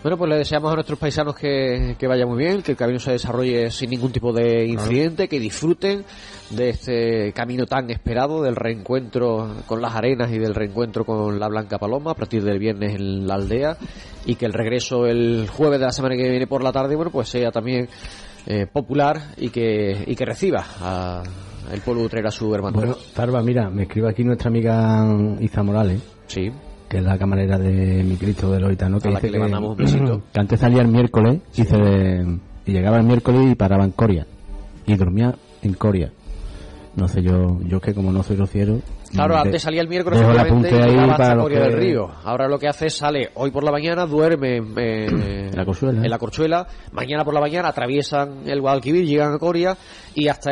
Bueno, 0.04 0.18
pues 0.18 0.30
le 0.30 0.38
deseamos 0.38 0.70
a 0.70 0.76
nuestros 0.76 1.00
paisanos 1.00 1.34
que, 1.34 1.96
que 1.98 2.08
vaya 2.08 2.26
muy 2.26 2.38
bien, 2.38 2.62
que 2.62 2.72
el 2.74 2.78
camino 2.78 3.00
se 3.00 3.14
desarrolle 3.14 3.72
sin 3.72 3.90
ningún 3.90 4.12
tipo 4.12 4.34
de 4.34 4.66
incidente, 4.66 5.30
que 5.30 5.40
disfruten 5.40 6.04
de 6.50 6.70
este 6.70 7.32
camino 7.32 7.66
tan 7.66 7.90
esperado, 7.90 8.44
del 8.44 8.58
reencuentro 8.58 9.56
con 9.66 9.82
las 9.82 9.96
arenas 9.96 10.30
y 10.34 10.40
del 10.40 10.56
reencuentro 10.56 11.06
con 11.06 11.40
la 11.40 11.48
Blanca 11.48 11.78
Paloma 11.80 12.12
a 12.12 12.16
partir 12.16 12.44
del 12.44 12.60
viernes 12.60 12.96
en 12.96 13.26
la 13.26 13.36
aldea 13.36 13.78
y 14.26 14.36
que 14.36 14.46
el 14.46 14.52
regreso 14.52 15.06
el 15.06 15.48
jueves 15.50 15.80
de 15.80 15.86
la 15.86 15.94
semana 15.94 16.18
que 16.18 16.30
viene 16.30 16.48
por 16.48 16.64
la 16.64 16.74
tarde, 16.74 16.98
bueno, 16.98 17.10
pues 17.10 17.30
sea 17.30 17.52
también 17.52 17.88
eh, 18.46 18.68
popular 18.68 19.22
y 19.38 19.52
que, 19.52 20.04
y 20.06 20.18
que 20.18 20.26
reciba 20.26 20.66
a 20.82 21.24
el 21.72 21.80
pueblo 21.80 22.02
de 22.02 22.08
Utrera 22.08 22.30
su 22.30 22.54
hermano. 22.54 22.76
Bueno, 22.76 22.96
Farba, 22.96 23.42
mira, 23.42 23.70
me 23.70 23.84
escribe 23.84 24.10
aquí 24.10 24.26
nuestra 24.26 24.50
amiga 24.50 25.08
Isa 25.40 25.64
Morales. 25.64 26.02
Sí. 26.28 26.52
Que 26.94 27.00
es 27.00 27.06
la 27.06 27.18
camarera 27.18 27.58
de 27.58 28.04
mi 28.04 28.18
Cristo 28.18 28.52
de 28.52 28.60
Loitano. 28.60 29.00
Que 29.00 29.08
A 29.08 29.12
la 29.14 29.18
dice 29.18 29.28
que 29.28 29.34
le 29.34 29.40
mandamos 29.40 29.72
un 29.72 29.78
besito. 29.78 30.22
que 30.32 30.40
antes 30.40 30.60
salía 30.60 30.84
el 30.84 30.90
miércoles 30.90 31.42
y, 31.56 31.64
se, 31.64 31.76
y 32.68 32.72
llegaba 32.72 32.98
el 32.98 33.04
miércoles 33.04 33.52
y 33.52 33.56
paraba 33.56 33.84
en 33.84 33.92
Coria. 33.92 34.28
Y 34.86 34.96
dormía 34.96 35.34
en 35.64 35.74
Coria. 35.74 36.12
No 36.96 37.08
sé, 37.08 37.24
yo, 37.24 37.60
yo 37.64 37.80
que 37.82 37.96
como 37.96 38.12
no 38.12 38.22
soy 38.22 38.36
rociero. 38.36 38.80
Claro, 39.12 39.34
de- 39.34 39.42
antes 39.42 39.64
salía 39.64 39.82
el 39.82 39.88
miércoles 39.88 40.22
y 40.22 40.24
ahí 40.24 41.08
para 41.18 41.38
Coria 41.42 41.58
que- 41.64 41.64
del 41.70 41.74
Río. 41.80 42.12
Ahora 42.24 42.48
lo 42.48 42.60
que 42.60 42.68
hace 42.68 42.86
es 42.86 42.94
sale 42.96 43.30
hoy 43.34 43.50
por 43.50 43.64
la 43.64 43.72
mañana, 43.72 44.06
duerme 44.06 44.58
eh, 44.78 45.08
En 45.52 45.56
la 45.58 45.66
Corchuela. 45.66 46.04
en 46.04 46.10
la 46.12 46.18
Corchuela, 46.20 46.68
mañana 46.92 47.24
por 47.26 47.34
la 47.34 47.40
mañana 47.42 47.70
atraviesan 47.70 48.44
el 48.48 48.62
Guadalquivir, 48.62 49.06
llegan 49.08 49.34
a 49.34 49.40
Coria 49.40 49.76
y 50.16 50.28
hasta 50.28 50.52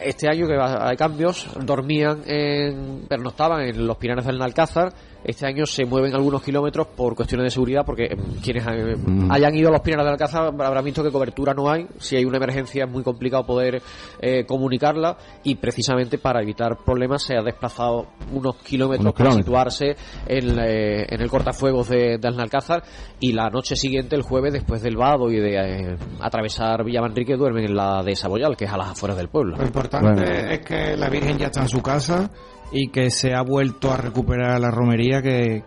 este 0.00 0.28
año 0.28 0.46
que 0.46 0.56
hay 0.58 0.96
cambios, 0.96 1.46
dormían 1.64 2.22
en, 2.26 3.04
pero 3.08 3.22
no 3.22 3.30
estaban 3.30 3.62
en 3.62 3.86
los 3.86 3.96
Pinares 3.96 4.24
del 4.26 4.40
Alcázar. 4.40 4.92
Este 5.24 5.46
año 5.46 5.66
se 5.66 5.84
mueven 5.84 6.12
algunos 6.16 6.42
kilómetros 6.42 6.88
por 6.96 7.14
cuestiones 7.14 7.44
de 7.44 7.50
seguridad 7.50 7.82
porque 7.86 8.06
eh, 8.06 8.16
quienes 8.42 8.64
Mm. 8.66 9.30
hayan 9.30 9.54
ido 9.54 9.68
a 9.68 9.72
los 9.72 9.80
Pinares 9.80 10.04
del 10.04 10.14
Alcázar 10.14 10.52
habrán 10.60 10.84
visto 10.84 11.04
que 11.04 11.12
cobertura 11.12 11.54
no 11.54 11.70
hay. 11.70 11.86
Si 11.98 12.16
hay 12.16 12.24
una 12.24 12.38
emergencia 12.38 12.84
es 12.86 12.90
muy 12.90 13.04
complicado 13.04 13.44
poder 13.46 13.80
eh, 14.20 14.44
comunicarla 14.44 15.16
y 15.44 15.54
precisamente 15.54 16.18
para 16.18 16.42
evitar 16.42 16.76
problemas 16.84 17.22
se 17.22 17.36
ha 17.36 17.42
desplazado 17.42 18.06
unos 18.32 18.56
kilómetros 18.56 19.02
Unos 19.04 19.14
para 19.14 19.30
kilómetros. 19.30 19.44
situarse 19.46 19.96
en, 20.26 20.58
eh, 20.58 21.06
en 21.08 21.20
el 21.20 21.30
cortafuegos 21.30 21.88
de, 21.88 22.18
de 22.18 22.28
Alcázar 22.28 22.82
y 23.20 23.32
la 23.32 23.48
noche 23.48 23.76
siguiente, 23.76 24.16
el 24.16 24.22
jueves, 24.22 24.52
después 24.54 24.82
del 24.82 24.96
vado 24.96 25.30
y 25.30 25.36
de 25.38 25.54
eh, 25.56 25.96
atravesar 26.20 26.82
Villamanrique, 26.84 27.36
duermen 27.36 27.64
en 27.66 27.76
la 27.76 28.02
de 28.02 28.16
Saboyal, 28.16 28.56
que 28.56 28.64
es 28.64 28.72
a 28.72 28.76
las 28.76 28.88
afueras 29.02 29.16
del 29.16 29.28
pueblo. 29.28 29.56
Lo 29.56 29.64
importante 29.64 30.54
es 30.54 30.60
que 30.60 30.96
la 30.96 31.08
Virgen 31.08 31.36
ya 31.36 31.46
está 31.46 31.62
en 31.62 31.68
su 31.68 31.82
casa 31.82 32.30
y 32.70 32.88
que 32.90 33.10
se 33.10 33.34
ha 33.34 33.42
vuelto 33.42 33.90
a 33.92 33.96
recuperar 33.96 34.60
la 34.60 34.70
romería 34.70 35.20
que, 35.20 35.64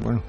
bueno, 0.00 0.22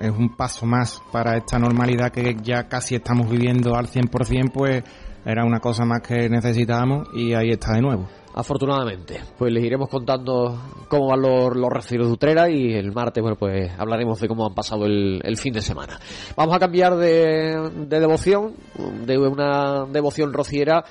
es 0.00 0.10
un 0.10 0.34
paso 0.34 0.64
más 0.64 1.02
para 1.12 1.36
esta 1.36 1.58
normalidad 1.58 2.10
que 2.10 2.34
ya 2.42 2.66
casi 2.66 2.94
estamos 2.94 3.28
viviendo 3.28 3.76
al 3.76 3.88
100%, 3.88 4.50
pues 4.52 4.82
era 5.26 5.44
una 5.44 5.60
cosa 5.60 5.84
más 5.84 6.00
que 6.00 6.30
necesitábamos 6.30 7.08
y 7.12 7.34
ahí 7.34 7.50
está 7.50 7.74
de 7.74 7.82
nuevo. 7.82 8.08
Afortunadamente, 8.34 9.20
pues 9.36 9.52
les 9.52 9.64
iremos 9.64 9.88
contando 9.88 10.58
cómo 10.88 11.08
van 11.08 11.20
los, 11.20 11.56
los 11.56 11.88
de 11.88 11.98
Utrera 11.98 12.48
y 12.48 12.72
el 12.72 12.92
martes, 12.92 13.20
bueno, 13.20 13.36
pues 13.36 13.70
hablaremos 13.76 14.20
de 14.20 14.28
cómo 14.28 14.46
han 14.46 14.54
pasado 14.54 14.86
el, 14.86 15.20
el 15.24 15.36
fin 15.36 15.52
de 15.52 15.60
semana. 15.60 15.98
Vamos 16.36 16.54
a 16.54 16.58
cambiar 16.58 16.96
de, 16.96 17.70
de 17.88 18.00
devoción, 18.00 18.54
de 19.04 19.18
una 19.18 19.86
devoción 19.86 20.32
rociera 20.32 20.84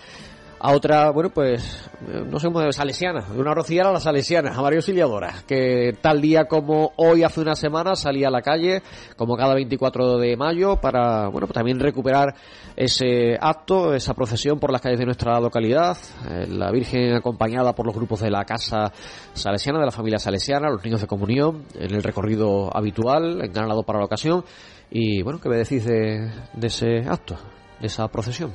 a 0.59 0.71
otra, 0.73 1.11
bueno, 1.11 1.29
pues, 1.29 1.89
eh, 2.07 2.23
no 2.25 2.39
sé 2.39 2.47
cómo 2.47 2.71
salesiana, 2.71 3.21
de 3.21 3.39
una 3.39 3.53
rociera 3.53 3.89
a 3.89 3.93
la 3.93 3.99
salesiana, 3.99 4.53
a 4.55 4.61
María 4.61 4.79
Auxiliadora, 4.79 5.43
que 5.47 5.95
tal 6.01 6.21
día 6.21 6.45
como 6.45 6.93
hoy 6.97 7.23
hace 7.23 7.41
una 7.41 7.55
semana 7.55 7.95
salía 7.95 8.27
a 8.27 8.31
la 8.31 8.41
calle, 8.41 8.81
como 9.15 9.37
cada 9.37 9.53
24 9.53 10.17
de 10.17 10.35
mayo, 10.35 10.77
para, 10.77 11.27
bueno, 11.27 11.47
pues 11.47 11.53
también 11.53 11.79
recuperar 11.79 12.33
ese 12.75 13.37
acto, 13.39 13.93
esa 13.93 14.13
procesión 14.13 14.59
por 14.59 14.71
las 14.71 14.81
calles 14.81 14.99
de 14.99 15.05
nuestra 15.05 15.39
localidad, 15.39 15.97
eh, 16.29 16.47
la 16.47 16.71
Virgen 16.71 17.13
acompañada 17.13 17.73
por 17.73 17.85
los 17.85 17.95
grupos 17.95 18.21
de 18.21 18.31
la 18.31 18.43
Casa 18.43 18.91
Salesiana, 19.33 19.79
de 19.79 19.85
la 19.85 19.91
familia 19.91 20.19
salesiana, 20.19 20.69
los 20.69 20.83
niños 20.83 21.01
de 21.01 21.07
comunión, 21.07 21.65
en 21.75 21.93
el 21.93 22.03
recorrido 22.03 22.75
habitual, 22.75 23.43
enganado 23.43 23.83
para 23.83 23.99
la 23.99 24.05
ocasión, 24.05 24.43
y 24.89 25.21
bueno, 25.21 25.39
¿qué 25.39 25.49
me 25.49 25.57
decís 25.57 25.85
de, 25.85 26.31
de 26.53 26.67
ese 26.67 26.99
acto, 27.07 27.35
de 27.79 27.87
esa 27.87 28.07
procesión? 28.07 28.53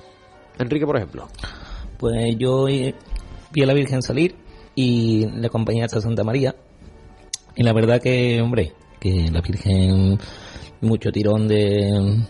Enrique, 0.58 0.86
por 0.86 0.96
ejemplo. 0.96 1.28
Pues 2.02 2.36
yo 2.36 2.66
eh, 2.66 2.96
vi 3.52 3.62
a 3.62 3.66
la 3.66 3.74
Virgen 3.74 4.02
salir 4.02 4.34
y 4.74 5.24
le 5.24 5.46
acompañé 5.46 5.84
hasta 5.84 6.00
Santa 6.00 6.24
María. 6.24 6.56
Y 7.54 7.62
la 7.62 7.72
verdad 7.72 8.02
que, 8.02 8.42
hombre, 8.42 8.72
que 8.98 9.30
la 9.30 9.40
Virgen, 9.40 10.18
mucho 10.80 11.12
tirón 11.12 11.46
de, 11.46 12.24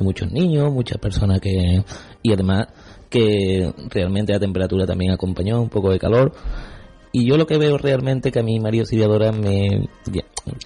muchos 0.00 0.32
niños, 0.32 0.72
muchas 0.72 0.98
personas 0.98 1.40
que... 1.40 1.84
Y 2.20 2.32
además 2.32 2.66
que 3.08 3.72
realmente 3.90 4.32
la 4.32 4.40
temperatura 4.40 4.86
también 4.86 5.12
acompañó, 5.12 5.62
un 5.62 5.68
poco 5.68 5.92
de 5.92 6.00
calor. 6.00 6.32
Y 7.12 7.24
yo 7.24 7.36
lo 7.36 7.46
que 7.46 7.58
veo 7.58 7.78
realmente 7.78 8.32
que 8.32 8.40
a 8.40 8.42
mí 8.42 8.58
María 8.58 8.80
Auxiliadora 8.80 9.30
me... 9.30 9.88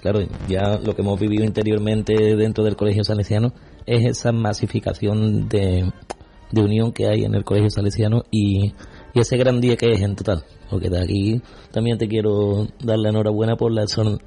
claro, 0.01 0.21
ya 0.49 0.79
lo 0.83 0.97
que 0.97 1.03
hemos 1.03 1.21
vivido 1.21 1.45
interiormente 1.45 2.15
dentro 2.37 2.65
del 2.65 2.75
Colegio 2.75 3.05
Salesiano 3.05 3.53
es 3.85 4.07
esa 4.07 4.33
masificación 4.33 5.47
de, 5.47 5.93
de 6.53 6.63
unión 6.63 6.93
que 6.93 7.07
hay 7.09 7.25
en 7.25 7.35
el 7.35 7.45
Colegio 7.45 7.71
Salesiano 7.71 8.23
y, 8.31 8.73
y 9.15 9.21
ese 9.21 9.37
gran 9.37 9.61
día 9.61 9.77
que 9.77 9.91
es 9.93 10.01
en 10.01 10.17
total. 10.17 10.45
Porque 10.71 10.89
de 10.91 11.01
aquí 11.01 11.43
también 11.71 11.99
te 11.99 12.09
quiero 12.09 12.67
dar 12.83 12.99
la 12.99 13.11
enhorabuena 13.11 13.57
por 13.57 13.73
la 13.73 13.83
exorn- 13.85 14.21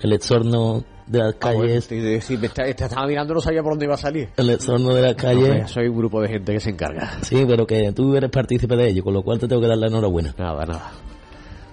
el 0.00 0.12
exorno 0.12 0.84
de 1.06 1.18
las 1.18 1.34
Ah, 1.40 1.52
bueno, 1.54 1.60
calles. 1.80 2.24
sí, 2.24 2.36
me 2.36 2.46
está- 2.46 2.64
te 2.64 2.70
estaba 2.84 3.06
mirando, 3.06 3.34
no 3.34 3.40
sabía 3.40 3.62
por 3.62 3.72
dónde 3.72 3.86
iba 3.86 3.94
a 3.94 3.98
salir. 3.98 4.28
El 4.36 4.50
exorno 4.50 4.94
de 4.94 5.02
las 5.02 5.14
calles. 5.14 5.44
Hombre, 5.50 5.68
soy 5.68 5.88
un 5.88 5.96
grupo 5.96 6.20
de 6.20 6.28
gente 6.28 6.52
que 6.52 6.60
se 6.60 6.70
encarga. 6.70 7.18
Sí, 7.22 7.44
pero 7.46 7.66
que 7.66 7.92
tú 7.92 8.14
eres 8.14 8.30
partícipe 8.30 8.76
de 8.76 8.88
ello, 8.90 9.02
con 9.04 9.14
lo 9.14 9.22
cual 9.22 9.38
te 9.38 9.48
tengo 9.48 9.60
que 9.62 9.68
dar 9.68 9.78
la 9.78 9.86
enhorabuena. 9.88 10.34
Nada, 10.38 10.64
nada. 10.66 10.90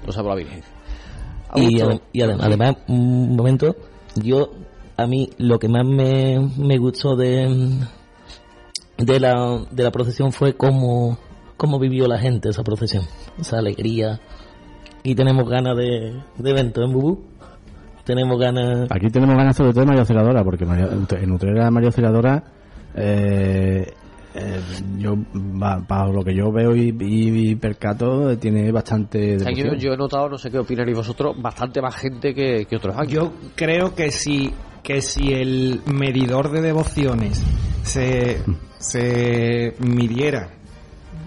Lo 0.06 0.12
sabe 0.12 0.30
la 0.30 0.36
Virgen. 0.36 0.62
Y, 1.56 1.62
Augusto. 1.82 1.90
ade- 1.90 2.02
y 2.14 2.22
ade- 2.22 2.38
además, 2.40 2.76
un 2.88 3.36
momento, 3.36 3.76
yo, 4.16 4.52
a 4.98 5.06
mí 5.08 5.30
lo 5.38 5.58
que 5.60 5.68
más 5.70 5.86
me, 5.86 6.40
me 6.58 6.78
gustó 6.78 7.16
de, 7.16 7.46
de, 8.98 9.20
la, 9.20 9.62
de 9.72 9.84
la 9.84 9.92
procesión 9.92 10.32
fue 10.32 10.54
cómo, 10.56 11.18
cómo 11.58 11.80
vivió 11.80 12.08
la 12.08 12.18
gente 12.20 12.50
esa 12.50 12.64
procesión, 12.64 13.04
esa 13.40 13.58
alegría. 13.60 14.20
Y 15.04 15.14
tenemos 15.16 15.48
ganas 15.50 15.78
de, 15.78 16.20
de 16.38 16.50
evento 16.50 16.84
en 16.84 16.92
Bubú. 16.92 17.24
Tenemos 18.04 18.40
ganas. 18.40 18.88
Aquí 18.92 19.10
tenemos 19.10 19.36
ganas 19.36 19.56
sobre 19.56 19.72
todo 19.72 19.82
de 19.82 19.86
María 19.88 20.02
Auxiliadora, 20.02 20.44
porque 20.44 20.66
María- 20.66 20.90
en 20.92 21.32
Utrera 21.32 21.72
María 21.72 21.88
Auxiliadora, 21.90 22.44
eh, 22.96 23.92
eh, 24.36 24.60
yo, 24.98 25.16
ba- 25.34 25.82
para 25.88 26.08
lo 26.12 26.24
que 26.24 26.36
yo 26.36 26.52
veo 26.52 26.76
y, 26.76 26.90
y- 27.00 27.50
y 27.52 27.56
percato, 27.56 28.30
eh, 28.32 28.38
tiene 28.38 28.72
bastante 28.72 29.38
devoción. 29.38 29.78
yo 29.80 29.94
he 29.94 29.98
notado, 29.98 30.30
no 30.30 30.38
sé 30.38 30.52
qué 30.52 30.60
opináis 30.60 30.96
vosotros, 30.96 31.36
bastante 31.42 31.82
más 31.82 31.96
gente 31.96 32.34
que, 32.34 32.66
que 32.66 32.76
otros 32.76 32.96
años. 32.98 33.12
Yo 33.12 33.32
creo 33.56 33.96
que 33.96 34.12
si, 34.12 34.52
que 34.84 35.02
si 35.02 35.34
el 35.34 35.82
medidor 35.86 36.52
de 36.52 36.62
devociones 36.62 37.42
se, 37.84 38.40
se 38.90 39.76
midiera, 39.80 40.50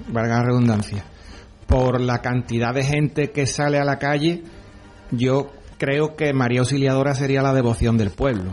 valga 0.09 0.39
la 0.39 0.45
redundancia, 0.45 1.05
por 1.67 2.01
la 2.01 2.21
cantidad 2.21 2.73
de 2.75 2.85
gente 2.85 3.31
que 3.31 3.47
sale 3.47 3.79
a 3.79 3.85
la 3.85 3.99
calle, 3.99 4.43
yo 5.11 5.51
creo 5.77 6.17
que 6.17 6.33
María 6.33 6.61
Auxiliadora 6.61 7.15
sería 7.15 7.43
la 7.43 7.53
devoción 7.53 7.97
del 7.97 8.11
pueblo. 8.11 8.51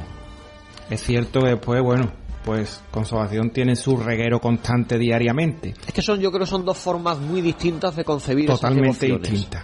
Es 0.90 1.04
cierto 1.04 1.42
que 1.42 1.52
después, 1.52 1.82
bueno, 1.82 2.12
pues 2.44 2.82
Consolación 2.92 3.52
tiene 3.52 3.76
su 3.76 3.98
reguero 3.98 4.40
constante 4.40 4.98
diariamente. 4.98 5.74
Es 5.88 5.94
que 5.94 6.02
son, 6.02 6.20
yo 6.20 6.32
creo 6.32 6.42
que 6.42 6.50
son 6.50 6.66
dos 6.66 6.78
formas 6.78 7.20
muy 7.20 7.42
distintas 7.42 7.96
de 7.96 8.04
concebir 8.04 8.48
Totalmente 8.48 9.08
distintas. 9.08 9.64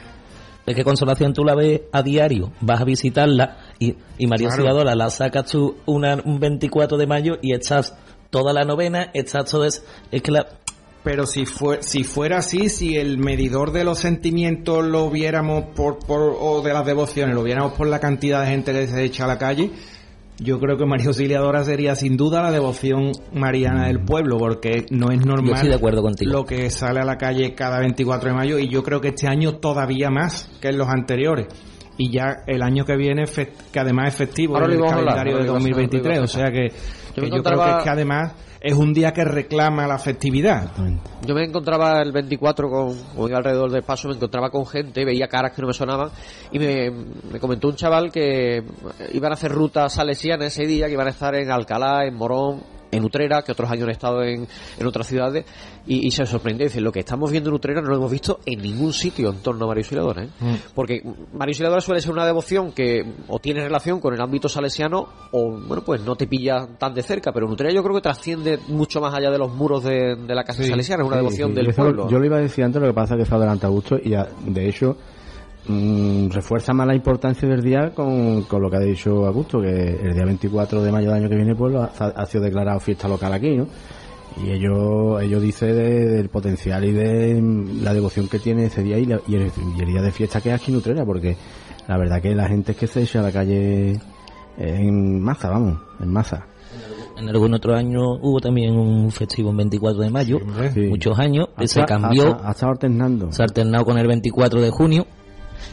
Es 0.65 0.75
que 0.75 0.83
Consolación 0.83 1.33
tú 1.33 1.43
la 1.43 1.55
ves 1.55 1.81
a 1.91 2.03
diario, 2.03 2.51
vas 2.61 2.81
a 2.81 2.85
visitarla 2.85 3.57
y, 3.79 3.95
y 4.17 4.27
María 4.27 4.47
Claro. 4.47 4.63
Auxiliadora 4.63 4.95
la 4.95 5.09
sacas 5.09 5.51
tú 5.51 5.77
una, 5.87 6.21
un 6.23 6.39
24 6.39 6.97
de 6.97 7.07
mayo 7.07 7.37
y 7.41 7.53
estás 7.53 7.95
toda 8.31 8.51
la 8.53 8.63
novena, 8.63 9.11
todo 9.49 9.65
es, 9.65 9.85
es 10.11 10.21
que 10.23 10.31
la, 10.31 10.47
Pero 11.03 11.25
si, 11.27 11.45
fue, 11.45 11.83
si 11.83 12.03
fuera 12.03 12.37
así, 12.39 12.69
si 12.69 12.95
el 12.97 13.17
medidor 13.19 13.71
de 13.71 13.83
los 13.83 13.99
sentimientos 13.99 14.83
lo 14.85 15.09
viéramos 15.11 15.65
por, 15.75 15.99
por, 15.99 16.35
o 16.39 16.61
de 16.61 16.73
las 16.73 16.85
devociones, 16.85 17.35
lo 17.35 17.43
viéramos 17.43 17.73
por 17.73 17.87
la 17.87 17.99
cantidad 17.99 18.41
de 18.41 18.47
gente 18.47 18.71
que 18.73 18.87
se 18.87 19.03
echa 19.03 19.25
a 19.25 19.27
la 19.27 19.37
calle, 19.37 19.69
yo 20.37 20.59
creo 20.59 20.75
que 20.75 20.85
María 20.87 21.05
Auxiliadora 21.07 21.63
sería 21.63 21.93
sin 21.95 22.17
duda 22.17 22.41
la 22.41 22.49
devoción 22.51 23.11
mariana 23.33 23.85
del 23.87 23.99
pueblo, 24.03 24.37
porque 24.39 24.85
no 24.89 25.11
es 25.11 25.23
normal 25.23 25.49
Yo 25.49 25.53
estoy 25.55 25.69
de 25.69 25.75
acuerdo 25.75 26.01
contigo. 26.01 26.31
lo 26.31 26.45
que 26.45 26.69
sale 26.71 26.99
a 26.99 27.05
la 27.05 27.17
calle 27.17 27.53
cada 27.53 27.79
24 27.79 28.29
de 28.29 28.35
mayo, 28.35 28.57
y 28.57 28.67
yo 28.67 28.81
creo 28.81 28.99
que 29.01 29.09
este 29.09 29.27
año 29.27 29.57
todavía 29.57 30.09
más 30.09 30.49
que 30.59 30.69
en 30.69 30.77
los 30.79 30.87
anteriores. 30.87 31.47
Y 31.97 32.09
ya 32.11 32.37
el 32.47 32.63
año 32.63 32.85
que 32.85 32.95
viene, 32.95 33.25
que 33.25 33.79
además 33.79 34.07
es 34.07 34.15
festivo, 34.15 34.55
Ahora 34.55 34.73
en 34.73 34.79
lo 34.79 34.85
el 34.87 34.91
hablar, 34.93 35.05
calendario 35.15 35.37
de 35.37 35.43
lo 35.43 35.45
ibas 35.45 35.63
a- 35.65 35.67
lo 35.69 35.75
2023, 35.75 36.17
ibas 36.17 36.35
a 36.35 36.37
o 36.39 36.41
sea 36.41 36.51
que, 36.51 36.67
que 37.13 37.29
yo 37.29 37.43
creo 37.43 37.63
que 37.63 37.69
es 37.69 37.83
que 37.83 37.89
además 37.89 38.33
es 38.59 38.73
un 38.73 38.93
día 38.93 39.11
que 39.11 39.23
reclama 39.23 39.87
la 39.87 39.97
festividad. 39.97 40.71
Yo 41.25 41.33
me 41.33 41.43
encontraba 41.43 42.01
el 42.01 42.11
24 42.11 42.69
con, 42.69 43.29
iba 43.29 43.37
alrededor 43.37 43.71
del 43.71 43.83
paso, 43.83 44.07
me 44.07 44.15
encontraba 44.15 44.49
con 44.49 44.65
gente, 44.67 45.03
veía 45.03 45.27
caras 45.27 45.53
que 45.53 45.61
no 45.61 45.67
me 45.67 45.73
sonaban 45.73 46.09
y 46.51 46.59
me, 46.59 46.91
me 47.31 47.39
comentó 47.39 47.69
un 47.69 47.75
chaval 47.75 48.11
que 48.11 48.63
iban 49.13 49.31
a 49.31 49.33
hacer 49.33 49.51
ruta 49.51 49.89
salesiana 49.89 50.45
ese 50.45 50.65
día, 50.65 50.87
que 50.87 50.93
iban 50.93 51.07
a 51.07 51.11
estar 51.11 51.33
en 51.35 51.51
Alcalá, 51.51 52.05
en 52.05 52.15
Morón 52.15 52.80
en 52.91 53.03
Utrera, 53.03 53.41
que 53.41 53.51
otros 53.51 53.69
años 53.71 53.85
han 53.85 53.91
estado 53.91 54.23
en, 54.23 54.47
en 54.79 54.87
otras 54.87 55.07
ciudades, 55.07 55.45
y, 55.87 56.05
y 56.07 56.11
se 56.11 56.25
sorprende. 56.25 56.65
Dice, 56.65 56.81
lo 56.81 56.91
que 56.91 56.99
estamos 56.99 57.31
viendo 57.31 57.49
en 57.49 57.55
Utrera 57.55 57.81
no 57.81 57.89
lo 57.89 57.95
hemos 57.95 58.11
visto 58.11 58.39
en 58.45 58.61
ningún 58.61 58.93
sitio 58.93 59.29
en 59.29 59.37
torno 59.37 59.65
a 59.65 59.67
María 59.69 59.81
Auxiliadora. 59.81 60.23
¿eh? 60.23 60.29
Mm. 60.39 60.53
Porque 60.75 61.01
María 61.33 61.51
Auxiliadora 61.51 61.81
suele 61.81 62.01
ser 62.01 62.11
una 62.11 62.25
devoción 62.25 62.71
que 62.73 63.03
o 63.27 63.39
tiene 63.39 63.61
relación 63.63 63.99
con 63.99 64.13
el 64.13 64.21
ámbito 64.21 64.49
salesiano 64.49 65.07
o, 65.31 65.51
bueno, 65.67 65.83
pues 65.83 66.01
no 66.01 66.15
te 66.15 66.27
pilla 66.27 66.67
tan 66.77 66.93
de 66.93 67.01
cerca, 67.01 67.31
pero 67.31 67.45
en 67.47 67.53
Utrera 67.53 67.73
yo 67.73 67.81
creo 67.83 67.95
que 67.95 68.01
trasciende 68.01 68.59
mucho 68.67 68.99
más 69.01 69.13
allá 69.13 69.31
de 69.31 69.37
los 69.37 69.53
muros 69.53 69.83
de, 69.83 70.15
de 70.15 70.35
la 70.35 70.43
casa 70.43 70.63
salesiana, 70.63 71.03
es 71.03 71.07
una 71.07 71.17
Sí, 71.17 71.23
devoción 71.23 71.49
sí, 71.51 71.55
del 71.55 71.73
pueblo. 71.73 72.09
Yo 72.09 72.19
lo 72.19 72.25
iba 72.25 72.37
a 72.37 72.41
decir 72.41 72.63
antes, 72.63 72.81
lo 72.81 72.87
que 72.87 72.93
pasa 72.93 73.15
es 73.15 73.21
que 73.21 73.25
se 73.25 73.35
adelanta 73.35 73.67
gusto 73.67 73.97
y 74.03 74.13
a- 74.13 74.27
de 74.45 74.67
hecho 74.69 74.97
mm, 75.71 76.29
refuerza 76.31 76.73
más 76.73 76.87
la 76.87 76.95
importancia 76.95 77.47
del 77.47 77.61
día 77.61 77.91
con, 77.93 78.43
con 78.43 78.61
lo 78.61 78.69
que 78.69 78.77
ha 78.77 78.81
dicho 78.81 79.25
Augusto, 79.25 79.61
que 79.61 79.69
el 80.03 80.13
día 80.13 80.25
24 80.25 80.81
de 80.83 80.91
mayo 80.91 81.07
del 81.11 81.21
año 81.21 81.29
que 81.29 81.35
viene 81.35 81.55
pues 81.55 81.75
ha, 81.75 81.85
ha 82.07 82.25
sido 82.25 82.43
declarado 82.43 82.79
fiesta 82.79 83.07
local 83.07 83.33
aquí, 83.33 83.55
¿no? 83.57 83.67
Y 84.45 84.49
ellos, 84.51 85.21
ellos 85.21 85.41
dicen 85.41 85.75
de- 85.75 86.05
del 86.07 86.29
potencial 86.29 86.83
y 86.85 86.91
de 86.93 87.41
mm, 87.41 87.83
la 87.83 87.93
devoción 87.93 88.27
que 88.29 88.39
tiene 88.39 88.65
ese 88.65 88.81
día 88.83 88.97
y, 88.97 89.05
la- 89.05 89.19
y 89.27 89.35
el, 89.35 89.51
y 89.77 89.79
el 89.81 89.87
día 89.87 90.01
de 90.01 90.11
fiesta 90.11 90.39
que 90.41 90.49
es 90.49 90.55
aquí 90.55 90.71
en 90.71 90.77
Utrera, 90.77 91.05
porque 91.05 91.35
la 91.87 91.97
verdad 91.97 92.21
que 92.21 92.33
la 92.35 92.47
gente 92.47 92.71
es 92.71 92.77
que 92.77 92.87
se 92.87 93.01
echa 93.03 93.19
a 93.19 93.23
la 93.23 93.31
calle 93.31 93.99
en 94.57 95.21
masa, 95.21 95.49
vamos, 95.49 95.79
en 95.99 96.09
masa. 96.11 96.45
En 97.17 97.27
algún 97.29 97.53
otro 97.53 97.75
año 97.75 97.99
hubo 98.21 98.39
también 98.39 98.73
un 98.75 99.11
festivo 99.11 99.49
en 99.51 99.57
24 99.57 100.01
de 100.01 100.09
mayo, 100.09 100.37
muchos 100.89 101.19
años, 101.19 101.49
se 101.67 101.81
cambió, 101.85 102.23
hasta- 102.35 102.47
hasta 102.47 102.67
alternando. 102.69 103.31
se 103.31 103.41
ha 103.43 103.45
alternado 103.45 103.83
con 103.85 103.97
el 103.97 104.07
24 104.07 104.61
de 104.61 104.69
junio. 104.71 105.05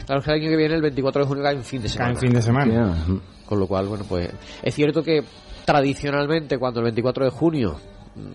Claro, 0.05 0.21
que 0.21 0.31
el 0.31 0.41
año 0.41 0.49
que 0.49 0.57
viene, 0.57 0.75
el 0.75 0.81
24 0.81 1.21
de 1.21 1.27
junio, 1.27 1.43
cae 1.43 1.55
en 1.55 1.63
fin 1.63 1.81
de 1.81 1.89
semana. 1.89 2.11
en 2.11 2.17
fin 2.17 2.33
de 2.33 2.41
semana. 2.41 3.05
Con 3.45 3.59
lo 3.59 3.67
cual, 3.67 3.87
bueno, 3.87 4.05
pues 4.07 4.29
es 4.61 4.75
cierto 4.75 5.03
que 5.03 5.23
tradicionalmente 5.65 6.57
cuando 6.57 6.79
el 6.79 6.85
24 6.85 7.25
de 7.25 7.31
junio 7.31 7.79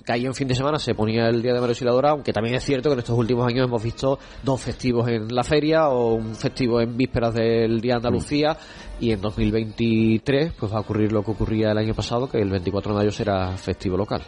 caía 0.05 0.29
en 0.29 0.35
fin 0.35 0.49
de 0.49 0.55
semana 0.55 0.79
se 0.79 0.95
ponía 0.95 1.29
el 1.29 1.43
Día 1.43 1.53
de 1.53 1.61
María 1.61 1.73
Auxiliadora, 1.73 2.11
aunque 2.11 2.33
también 2.33 2.57
es 2.57 2.65
cierto 2.65 2.89
que 2.89 2.95
en 2.95 2.99
estos 3.01 3.19
últimos 3.19 3.47
años 3.47 3.67
hemos 3.67 3.83
visto 3.83 4.19
dos 4.43 4.61
festivos 4.61 5.09
en 5.09 5.35
la 5.35 5.43
feria 5.43 5.89
o 5.89 6.15
un 6.15 6.35
festivo 6.35 6.81
en 6.81 6.97
vísperas 6.97 7.35
del 7.35 7.81
Día 7.81 7.95
de 7.95 7.97
Andalucía 7.97 8.57
y 9.01 9.13
en 9.13 9.21
2023 9.21 10.53
pues 10.53 10.73
va 10.73 10.79
a 10.79 10.81
ocurrir 10.81 11.13
lo 11.13 11.23
que 11.23 11.33
ocurría 11.33 11.73
el 11.73 11.79
año 11.79 11.95
pasado, 11.95 12.29
que 12.29 12.39
el 12.39 12.51
24 12.51 12.93
de 12.93 12.99
mayo 12.99 13.11
será 13.11 13.57
festivo 13.57 13.97
local. 13.97 14.23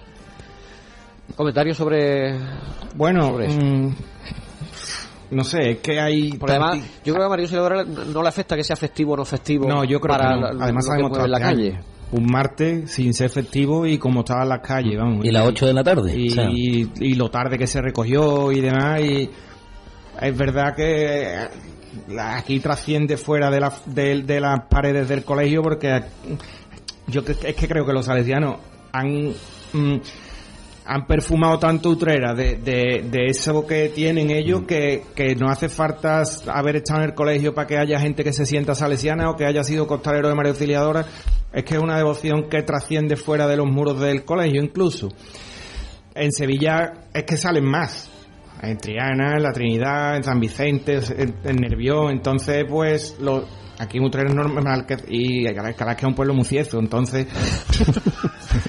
¿Comentarios 1.34 1.76
sobre...? 1.76 2.38
Bueno, 2.94 3.26
sobre 3.26 3.46
eso? 3.46 3.58
mm, 3.60 3.94
no 5.30 5.44
sé, 5.44 5.70
es 5.72 5.78
que 5.78 5.98
hay... 6.00 6.38
Además, 6.40 6.78
yo 7.04 7.12
creo 7.14 7.16
que 7.16 7.24
a 7.24 7.28
María 7.28 7.42
Auxiliadora 7.44 7.84
no 7.84 8.22
le 8.22 8.28
afecta 8.28 8.56
que 8.56 8.64
sea 8.64 8.76
festivo 8.76 9.14
o 9.14 9.16
no 9.16 9.24
festivo 9.24 9.68
No, 9.68 9.84
yo 9.84 10.00
creo 10.00 10.16
para 10.16 10.28
que 10.34 10.40
no. 10.40 10.52
lo- 10.52 10.62
Además 10.62 10.86
lo 10.98 11.10
que 11.12 11.20
en 11.24 11.30
la 11.30 11.40
calle. 11.40 11.80
Un 12.12 12.26
martes 12.26 12.92
sin 12.92 13.12
ser 13.12 13.30
festivo 13.30 13.84
y 13.86 13.98
como 13.98 14.20
estaba 14.20 14.42
en 14.44 14.48
las 14.50 14.60
calles, 14.60 14.96
vamos. 14.96 15.24
Y 15.24 15.30
las 15.32 15.46
8 15.46 15.66
de 15.66 15.74
la 15.74 15.82
tarde, 15.82 16.16
Y, 16.16 16.28
o 16.30 16.34
sea. 16.34 16.48
y 16.50 17.14
lo 17.14 17.28
tarde 17.30 17.58
que 17.58 17.66
se 17.66 17.80
recogió 17.82 18.52
y 18.52 18.60
demás. 18.60 19.00
Y 19.00 19.28
es 20.20 20.36
verdad 20.36 20.74
que 20.76 21.34
aquí 22.20 22.60
trasciende 22.60 23.16
fuera 23.16 23.50
de, 23.50 23.60
la, 23.60 23.72
de, 23.86 24.22
de 24.22 24.40
las 24.40 24.60
paredes 24.68 25.08
del 25.08 25.24
colegio 25.24 25.62
porque 25.62 26.00
yo 27.08 27.24
cre- 27.24 27.44
es 27.44 27.56
que 27.56 27.66
creo 27.66 27.84
que 27.84 27.92
los 27.92 28.04
salesianos 28.06 28.56
han... 28.92 29.30
mm, 29.72 29.96
han 30.86 31.06
perfumado 31.06 31.58
tanto 31.58 31.90
Utrera 31.90 32.34
de, 32.34 32.56
de, 32.56 33.04
de 33.10 33.26
eso 33.26 33.66
que 33.66 33.88
tienen 33.88 34.30
ellos 34.30 34.62
que, 34.66 35.02
que 35.14 35.34
no 35.34 35.48
hace 35.48 35.68
falta 35.68 36.22
haber 36.46 36.76
estado 36.76 37.00
en 37.00 37.10
el 37.10 37.14
colegio 37.14 37.54
para 37.54 37.66
que 37.66 37.76
haya 37.76 37.98
gente 37.98 38.22
que 38.22 38.32
se 38.32 38.46
sienta 38.46 38.74
salesiana 38.74 39.28
o 39.30 39.36
que 39.36 39.44
haya 39.44 39.64
sido 39.64 39.86
costalero 39.86 40.28
de 40.28 40.34
María 40.34 40.52
Auxiliadora. 40.52 41.04
Es 41.52 41.64
que 41.64 41.74
es 41.74 41.80
una 41.80 41.96
devoción 41.96 42.48
que 42.48 42.62
trasciende 42.62 43.16
fuera 43.16 43.46
de 43.46 43.56
los 43.56 43.66
muros 43.66 44.00
del 44.00 44.24
colegio 44.24 44.62
incluso. 44.62 45.08
En 46.14 46.32
Sevilla 46.32 46.92
es 47.12 47.24
que 47.24 47.36
salen 47.36 47.64
más. 47.64 48.10
En 48.62 48.78
Triana, 48.78 49.36
en 49.36 49.42
la 49.42 49.52
Trinidad, 49.52 50.16
en 50.16 50.24
San 50.24 50.40
Vicente, 50.40 51.00
en, 51.18 51.34
en 51.44 51.56
Nervión. 51.56 52.10
Entonces, 52.10 52.64
pues, 52.66 53.16
lo, 53.20 53.46
aquí 53.78 53.98
en 53.98 54.04
Utrera 54.04 54.28
es 54.28 54.34
normal 54.34 54.86
que, 54.86 54.96
y 55.08 55.46
Alcalá 55.46 55.94
que 55.94 56.02
es 56.02 56.08
un 56.08 56.14
pueblo 56.14 56.34
muy 56.34 56.44
cieso, 56.44 56.78
entonces 56.78 57.26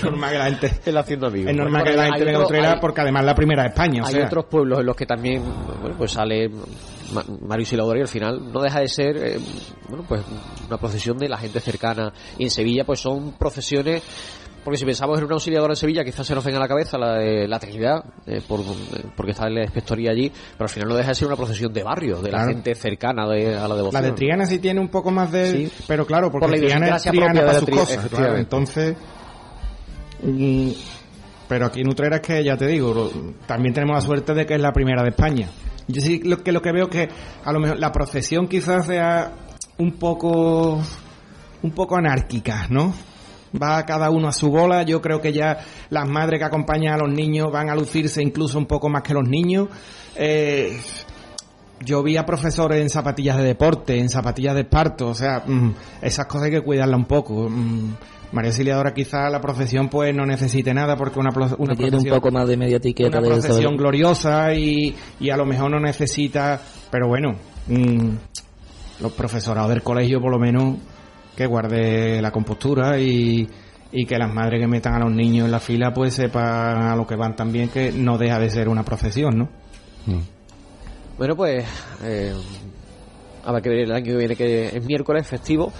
es 0.06 0.10
normal 0.10 0.32
que 0.32 0.38
la 0.38 0.44
gente 0.46 0.72
Él 0.86 0.96
haciendo 0.96 1.26
amigos. 1.28 1.50
es 1.50 1.56
normal 1.56 1.84
que 1.84 1.92
la 1.94 2.02
hay 2.02 2.08
gente 2.10 2.24
venga 2.24 2.38
a 2.38 2.42
otro- 2.42 2.56
Utrera 2.56 2.72
hay- 2.74 2.80
porque 2.80 3.00
además 3.00 3.20
es 3.22 3.26
la 3.26 3.34
primera 3.34 3.62
de 3.62 3.68
España. 3.68 4.02
O 4.02 4.06
hay 4.06 4.12
sea, 4.14 4.26
otros 4.26 4.44
pueblos 4.46 4.80
en 4.80 4.86
los 4.86 4.96
que 4.96 5.06
también 5.06 5.42
bueno, 5.80 5.96
pues 5.96 6.10
sale 6.12 6.48
Ma- 6.48 7.24
Mario 7.46 7.62
Auxiliadora 7.62 7.98
y 7.98 8.02
al 8.02 8.08
final 8.08 8.52
no 8.52 8.60
deja 8.62 8.80
de 8.80 8.88
ser 8.88 9.16
eh, 9.16 9.38
bueno 9.88 10.04
pues 10.08 10.22
una 10.66 10.78
procesión 10.78 11.18
de 11.18 11.28
la 11.28 11.38
gente 11.38 11.60
cercana 11.60 12.12
y 12.38 12.44
en 12.44 12.50
Sevilla 12.50 12.84
pues 12.84 13.00
son 13.00 13.32
procesiones 13.32 14.02
porque 14.62 14.76
si 14.76 14.84
pensamos 14.84 15.18
en 15.18 15.24
una 15.24 15.34
auxiliadora 15.34 15.72
en 15.72 15.76
Sevilla 15.76 16.04
quizás 16.04 16.26
se 16.26 16.34
nos 16.34 16.44
venga 16.44 16.58
a 16.58 16.60
la 16.60 16.68
cabeza 16.68 16.98
la 16.98 17.14
de 17.14 17.48
la 17.48 17.58
Trinidad 17.58 18.04
eh, 18.26 18.42
por- 18.46 18.60
eh, 18.60 19.06
porque 19.16 19.32
está 19.32 19.46
en 19.48 19.54
la 19.54 19.62
inspectoría 19.62 20.10
allí 20.12 20.30
pero 20.30 20.64
al 20.66 20.68
final 20.68 20.88
no 20.90 20.94
deja 20.96 21.08
de 21.08 21.14
ser 21.14 21.26
una 21.28 21.36
procesión 21.36 21.72
de 21.72 21.82
barrio 21.82 22.20
de 22.20 22.30
la 22.30 22.44
gente 22.46 22.74
cercana 22.74 23.26
de- 23.26 23.56
a 23.56 23.62
la 23.62 23.68
la 23.68 23.74
devoción 23.76 24.02
de 24.02 24.12
Triana 24.12 24.46
sí 24.46 24.58
tiene 24.58 24.78
un 24.80 24.88
poco 24.88 25.10
más 25.10 25.32
de... 25.32 25.50
Sí. 25.50 25.72
Pero 25.88 26.04
claro, 26.06 26.30
porque 26.30 26.46
Por 26.46 26.56
la 26.56 26.62
Triana 26.66 26.96
es 26.96 27.02
Triana 27.02 27.26
propia 27.26 27.40
de 27.40 27.46
para 27.46 27.52
la 27.54 27.58
sus 27.58 27.68
Tri- 27.68 27.78
cosas. 27.78 28.08
Claro, 28.10 28.36
entonces... 28.36 28.96
mm, 30.22 30.70
pero 31.48 31.66
aquí 31.66 31.80
en 31.80 31.88
es 31.88 32.20
que, 32.20 32.44
ya 32.44 32.56
te 32.56 32.66
digo, 32.66 33.10
también 33.46 33.74
tenemos 33.74 33.96
la 33.96 34.00
suerte 34.00 34.34
de 34.34 34.46
que 34.46 34.54
es 34.54 34.60
la 34.60 34.72
primera 34.72 35.02
de 35.02 35.08
España. 35.08 35.48
Yo 35.88 36.00
sí 36.00 36.20
lo 36.22 36.42
que, 36.42 36.52
lo 36.52 36.62
que 36.62 36.70
veo 36.70 36.88
que 36.88 37.08
a 37.44 37.52
lo 37.52 37.58
mejor 37.58 37.78
la 37.78 37.90
procesión 37.90 38.46
quizás 38.46 38.86
sea 38.86 39.32
un 39.78 39.92
poco 39.92 40.80
un 41.62 41.70
poco 41.72 41.96
anárquica, 41.96 42.66
¿no? 42.70 42.94
Va 43.60 43.84
cada 43.84 44.10
uno 44.10 44.28
a 44.28 44.32
su 44.32 44.48
bola. 44.50 44.84
Yo 44.84 45.02
creo 45.02 45.20
que 45.20 45.32
ya 45.32 45.58
las 45.90 46.08
madres 46.08 46.38
que 46.38 46.44
acompañan 46.44 46.94
a 46.94 46.98
los 46.98 47.12
niños 47.12 47.50
van 47.50 47.68
a 47.68 47.74
lucirse 47.74 48.22
incluso 48.22 48.56
un 48.56 48.66
poco 48.66 48.88
más 48.88 49.02
que 49.02 49.14
los 49.14 49.28
niños. 49.28 49.68
Eh, 50.14 50.78
yo 51.80 52.02
vi 52.02 52.16
a 52.16 52.24
profesores 52.24 52.80
en 52.80 52.90
zapatillas 52.90 53.38
de 53.38 53.42
deporte, 53.42 53.98
en 53.98 54.08
zapatillas 54.08 54.54
de 54.54 54.60
esparto, 54.60 55.08
o 55.08 55.14
sea, 55.14 55.42
mm, 55.46 55.74
esas 56.02 56.26
cosas 56.26 56.46
hay 56.46 56.52
que 56.52 56.60
cuidarla 56.60 56.96
un 56.96 57.06
poco. 57.06 57.48
Mm, 58.30 58.34
María 58.36 58.50
Auxiliadora 58.50 58.92
quizá 58.94 59.28
la 59.30 59.40
profesión 59.40 59.88
pues 59.88 60.14
no 60.14 60.24
necesite 60.26 60.72
nada 60.74 60.96
porque 60.96 61.18
una, 61.18 61.30
una 61.58 61.74
tiene 61.74 61.96
un 61.96 62.02
procesión- 62.04 62.14
poco 62.16 62.30
más 62.30 62.48
de 62.48 62.56
media 62.56 62.76
etiqueta 62.76 63.18
una 63.18 63.20
de 63.20 63.28
procesión 63.28 63.62
saber- 63.62 63.76
gloriosa 63.78 64.54
y, 64.54 64.94
y 65.20 65.30
a 65.30 65.36
lo 65.36 65.46
mejor 65.46 65.70
no 65.70 65.80
necesita, 65.80 66.60
pero 66.90 67.08
bueno, 67.08 67.36
mm, 67.68 68.08
los 69.00 69.12
profesorados 69.12 69.70
del 69.70 69.82
colegio 69.82 70.20
por 70.20 70.30
lo 70.30 70.38
menos 70.38 70.76
que 71.36 71.46
guarde 71.46 72.20
la 72.20 72.30
compostura 72.30 72.98
y, 72.98 73.48
y 73.92 74.04
que 74.06 74.18
las 74.18 74.32
madres 74.32 74.60
que 74.60 74.66
metan 74.68 74.94
a 74.94 74.98
los 75.00 75.12
niños 75.12 75.46
en 75.46 75.52
la 75.52 75.60
fila 75.60 75.92
pues 75.92 76.14
sepan 76.14 76.82
a 76.82 76.94
lo 76.96 77.06
que 77.06 77.16
van 77.16 77.34
también 77.34 77.68
que 77.70 77.90
no 77.92 78.18
deja 78.18 78.38
de 78.38 78.50
ser 78.50 78.68
una 78.68 78.84
procesión, 78.84 79.38
¿no? 79.38 79.48
Bueno, 81.18 81.36
pues 81.36 81.64
eh, 82.02 82.32
habrá 83.44 83.60
que 83.60 83.68
ver 83.68 83.78
el 83.80 83.92
año 83.92 84.04
que 84.04 84.16
viene, 84.16 84.36
que 84.36 84.66
es 84.76 84.84
miércoles, 84.84 85.26
festivo, 85.26 85.72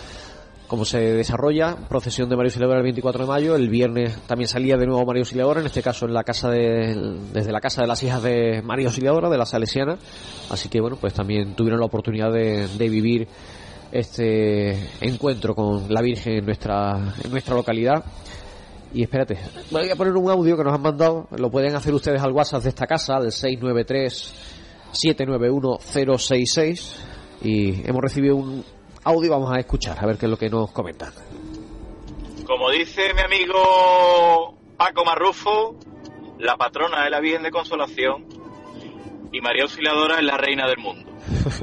cómo 0.70 0.84
se 0.84 1.00
desarrolla. 1.00 1.74
Procesión 1.88 2.28
de 2.28 2.36
María 2.36 2.46
Auxiliadora 2.46 2.78
el 2.78 2.84
24 2.84 3.24
de 3.24 3.28
mayo. 3.28 3.56
El 3.56 3.68
viernes 3.68 4.16
también 4.28 4.46
salía 4.46 4.76
de 4.76 4.86
nuevo 4.86 5.04
María 5.04 5.22
Auxiliadora, 5.22 5.58
en 5.58 5.66
este 5.66 5.82
caso 5.82 6.06
en 6.06 6.14
la 6.14 6.22
casa 6.22 6.48
de, 6.48 7.18
desde 7.32 7.50
la 7.50 7.60
casa 7.60 7.82
de 7.82 7.88
las 7.88 8.00
hijas 8.04 8.22
de 8.22 8.62
María 8.62 8.86
Auxiliadora, 8.86 9.28
de 9.28 9.36
la 9.36 9.46
Salesiana. 9.46 9.98
Así 10.48 10.68
que 10.68 10.80
bueno, 10.80 10.96
pues 10.96 11.12
también 11.12 11.56
tuvieron 11.56 11.80
la 11.80 11.86
oportunidad 11.86 12.32
de, 12.32 12.68
de 12.68 12.88
vivir 12.88 13.26
este 13.90 14.78
encuentro 15.00 15.56
con 15.56 15.92
la 15.92 16.02
Virgen 16.02 16.34
en 16.34 16.46
nuestra, 16.46 17.14
en 17.24 17.32
nuestra 17.32 17.56
localidad. 17.56 18.04
Y 18.94 19.02
espérate, 19.02 19.38
voy 19.72 19.90
a 19.90 19.96
poner 19.96 20.14
un 20.14 20.30
audio 20.30 20.56
que 20.56 20.62
nos 20.62 20.72
han 20.72 20.82
mandado, 20.82 21.26
lo 21.36 21.50
pueden 21.50 21.74
hacer 21.74 21.92
ustedes 21.92 22.22
al 22.22 22.30
WhatsApp 22.30 22.62
de 22.62 22.68
esta 22.68 22.86
casa, 22.86 23.16
al 23.16 23.32
693 23.32 24.34
791-066 24.92 26.94
y 27.42 27.88
hemos 27.88 28.02
recibido 28.02 28.36
un 28.36 28.64
audio 29.04 29.30
vamos 29.30 29.52
a 29.52 29.58
escuchar 29.58 29.98
a 29.98 30.06
ver 30.06 30.18
qué 30.18 30.26
es 30.26 30.30
lo 30.30 30.36
que 30.36 30.48
nos 30.48 30.70
comentan. 30.72 31.12
Como 32.46 32.70
dice 32.70 33.14
mi 33.14 33.20
amigo 33.20 34.58
Paco 34.76 35.04
Marrufo, 35.04 35.76
la 36.38 36.56
patrona 36.56 37.04
es 37.04 37.10
la 37.10 37.20
Virgen 37.20 37.42
de 37.42 37.50
Consolación 37.50 38.26
y 39.32 39.40
María 39.40 39.62
Auxiliadora 39.64 40.16
es 40.16 40.24
la 40.24 40.36
reina 40.36 40.66
del 40.66 40.78
mundo. 40.78 41.10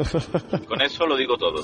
Con 0.68 0.82
eso 0.82 1.06
lo 1.06 1.18
digo 1.18 1.36
todo. 1.38 1.64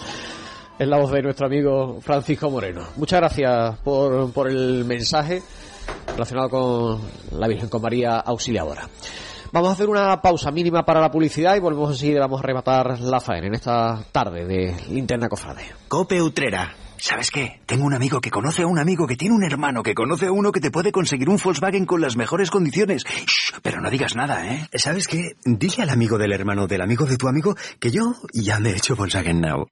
Es 0.77 0.87
la 0.87 0.97
voz 0.97 1.11
de 1.11 1.21
nuestro 1.21 1.45
amigo 1.45 2.01
Francisco 2.01 2.49
Moreno. 2.49 2.81
Muchas 2.97 3.19
gracias 3.19 3.77
por, 3.79 4.33
por 4.33 4.49
el 4.49 4.83
mensaje 4.85 5.41
relacionado 6.07 6.49
con 6.49 7.39
la 7.39 7.47
Virgen, 7.47 7.69
con 7.69 7.81
María 7.81 8.17
Auxiliadora. 8.19 8.89
Vamos 9.53 9.69
a 9.69 9.73
hacer 9.73 9.87
una 9.87 10.19
pausa 10.19 10.49
mínima 10.49 10.83
para 10.83 10.99
la 10.99 11.11
publicidad 11.11 11.55
y 11.55 11.59
volvemos 11.59 11.91
enseguida. 11.91 12.21
Vamos 12.21 12.39
a 12.39 12.47
rematar 12.47 12.99
la 12.99 13.19
faena 13.19 13.45
en 13.45 13.53
esta 13.53 14.03
tarde 14.11 14.47
de 14.47 14.75
Linterna 14.89 15.29
Cofrade. 15.29 15.75
Cope 15.87 16.19
Utrera. 16.23 16.73
¿Sabes 16.97 17.29
qué? 17.29 17.61
Tengo 17.67 17.85
un 17.85 17.93
amigo 17.93 18.19
que 18.19 18.31
conoce 18.31 18.63
a 18.63 18.65
un 18.65 18.79
amigo 18.79 19.05
que 19.05 19.15
tiene 19.15 19.35
un 19.35 19.43
hermano 19.43 19.83
que 19.83 19.93
conoce 19.93 20.25
a 20.25 20.31
uno 20.31 20.51
que 20.51 20.59
te 20.59 20.71
puede 20.71 20.91
conseguir 20.91 21.29
un 21.29 21.37
Volkswagen 21.37 21.85
con 21.85 22.01
las 22.01 22.17
mejores 22.17 22.49
condiciones. 22.49 23.03
Shh, 23.03 23.59
pero 23.61 23.79
no 23.79 23.91
digas 23.91 24.15
nada, 24.15 24.51
¿eh? 24.51 24.67
¿Sabes 24.73 25.07
qué? 25.07 25.35
Dile 25.45 25.83
al 25.83 25.91
amigo 25.91 26.17
del 26.17 26.31
hermano 26.31 26.65
del 26.65 26.81
amigo 26.81 27.05
de 27.05 27.17
tu 27.17 27.27
amigo 27.27 27.55
que 27.79 27.91
yo 27.91 28.15
ya 28.33 28.59
me 28.59 28.71
he 28.71 28.77
hecho 28.77 28.95
Volkswagen 28.95 29.39
Now. 29.39 29.67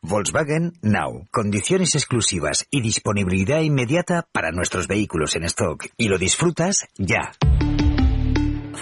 Volkswagen 0.00 0.72
Now. 0.80 1.28
Condiciones 1.30 1.94
exclusivas 1.96 2.66
y 2.70 2.80
disponibilidad 2.80 3.60
inmediata 3.60 4.26
para 4.32 4.52
nuestros 4.52 4.88
vehículos 4.88 5.36
en 5.36 5.44
stock. 5.44 5.84
Y 5.98 6.08
lo 6.08 6.16
disfrutas 6.16 6.86
ya. 6.96 7.32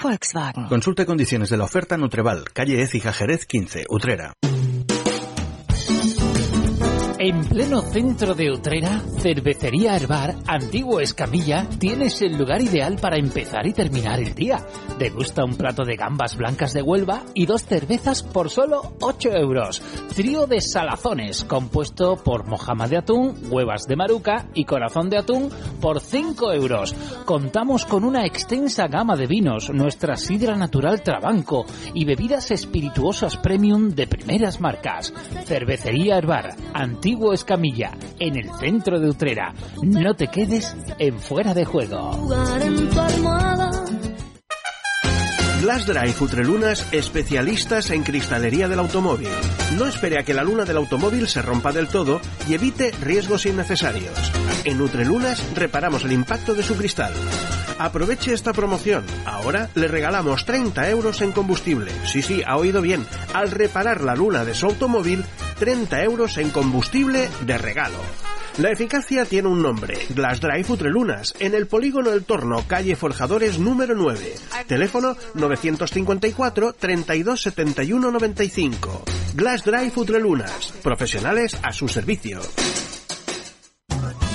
Volkswagen. 0.06 0.68
Consulte 0.68 1.04
condiciones 1.04 1.50
de 1.50 1.56
la 1.56 1.64
oferta 1.64 1.96
Nutreval, 1.96 2.44
calle 2.52 2.80
Écija 2.80 3.12
Jerez 3.12 3.44
15, 3.44 3.86
Utrera. 3.88 4.34
En 7.18 7.42
pleno 7.44 7.80
centro 7.80 8.34
de 8.34 8.50
Utrera, 8.50 9.00
Cervecería 9.20 9.96
Herbar, 9.96 10.36
Antiguo 10.46 11.00
Escamilla, 11.00 11.66
tienes 11.78 12.20
el 12.20 12.36
lugar 12.36 12.60
ideal 12.60 12.98
para 13.00 13.16
empezar 13.16 13.66
y 13.66 13.72
terminar 13.72 14.20
el 14.20 14.34
día. 14.34 14.66
Degusta 14.98 15.42
un 15.42 15.56
plato 15.56 15.86
de 15.86 15.96
gambas 15.96 16.36
blancas 16.36 16.74
de 16.74 16.82
Huelva 16.82 17.22
y 17.32 17.46
dos 17.46 17.64
cervezas 17.64 18.22
por 18.22 18.50
solo 18.50 18.92
8 19.00 19.30
euros. 19.30 19.80
Trío 20.14 20.46
de 20.46 20.60
salazones, 20.60 21.44
compuesto 21.44 22.16
por 22.22 22.46
mojama 22.46 22.86
de 22.86 22.98
atún, 22.98 23.34
huevas 23.48 23.86
de 23.88 23.96
maruca 23.96 24.48
y 24.52 24.66
corazón 24.66 25.08
de 25.08 25.16
atún 25.16 25.48
por 25.80 26.00
5 26.00 26.52
euros. 26.52 26.94
Contamos 27.24 27.86
con 27.86 28.04
una 28.04 28.26
extensa 28.26 28.88
gama 28.88 29.16
de 29.16 29.26
vinos, 29.26 29.70
nuestra 29.70 30.18
sidra 30.18 30.54
natural 30.54 31.02
Trabanco 31.02 31.64
y 31.94 32.04
bebidas 32.04 32.50
espirituosas 32.50 33.38
premium 33.38 33.88
de 33.88 34.06
primeras 34.06 34.60
marcas. 34.60 35.14
Cervecería 35.46 36.18
Herbar, 36.18 36.54
Antiguo 36.74 37.05
Escamilla, 37.32 37.92
en 38.18 38.36
el 38.36 38.50
centro 38.58 38.98
de 38.98 39.08
Utrera. 39.08 39.54
No 39.80 40.14
te 40.14 40.26
quedes 40.26 40.76
en 40.98 41.20
fuera 41.20 41.54
de 41.54 41.64
juego. 41.64 42.10
Glass 45.62 45.86
Drive 45.86 46.14
Utrelunas, 46.20 46.92
especialistas 46.92 47.90
en 47.90 48.02
cristalería 48.02 48.66
del 48.66 48.80
automóvil. 48.80 49.28
No 49.78 49.86
espere 49.86 50.18
a 50.18 50.24
que 50.24 50.34
la 50.34 50.42
luna 50.42 50.64
del 50.64 50.78
automóvil 50.78 51.28
se 51.28 51.42
rompa 51.42 51.70
del 51.70 51.86
todo 51.86 52.20
y 52.48 52.54
evite 52.54 52.90
riesgos 53.00 53.46
innecesarios. 53.46 54.32
En 54.64 54.80
Utrelunas 54.80 55.44
reparamos 55.54 56.04
el 56.04 56.12
impacto 56.12 56.54
de 56.54 56.64
su 56.64 56.74
cristal. 56.74 57.12
Aproveche 57.78 58.32
esta 58.32 58.52
promoción. 58.52 59.04
Ahora 59.24 59.70
le 59.76 59.86
regalamos 59.86 60.44
30 60.44 60.90
euros 60.90 61.20
en 61.20 61.30
combustible. 61.30 61.92
Sí, 62.04 62.22
sí, 62.22 62.42
ha 62.44 62.56
oído 62.56 62.80
bien. 62.80 63.06
Al 63.32 63.52
reparar 63.52 64.02
la 64.02 64.16
luna 64.16 64.44
de 64.44 64.54
su 64.54 64.66
automóvil, 64.66 65.24
30 65.58 66.02
euros 66.04 66.38
en 66.38 66.50
combustible 66.50 67.28
de 67.42 67.58
regalo. 67.58 67.98
La 68.58 68.70
eficacia 68.70 69.26
tiene 69.26 69.48
un 69.48 69.60
nombre, 69.60 69.98
Glass 70.10 70.40
Drive 70.40 70.64
Utrelunas, 70.68 71.34
en 71.40 71.54
el 71.54 71.66
polígono 71.66 72.10
del 72.10 72.24
Torno, 72.24 72.66
calle 72.66 72.96
Forjadores 72.96 73.58
número 73.58 73.94
9. 73.94 74.34
Teléfono 74.66 75.14
954 75.34 76.72
32 76.72 77.42
71 77.42 78.10
95. 78.10 79.04
Glass 79.34 79.64
Drive 79.64 79.92
Utrelunas, 79.94 80.72
profesionales 80.82 81.58
a 81.62 81.72
su 81.72 81.86
servicio. 81.88 82.40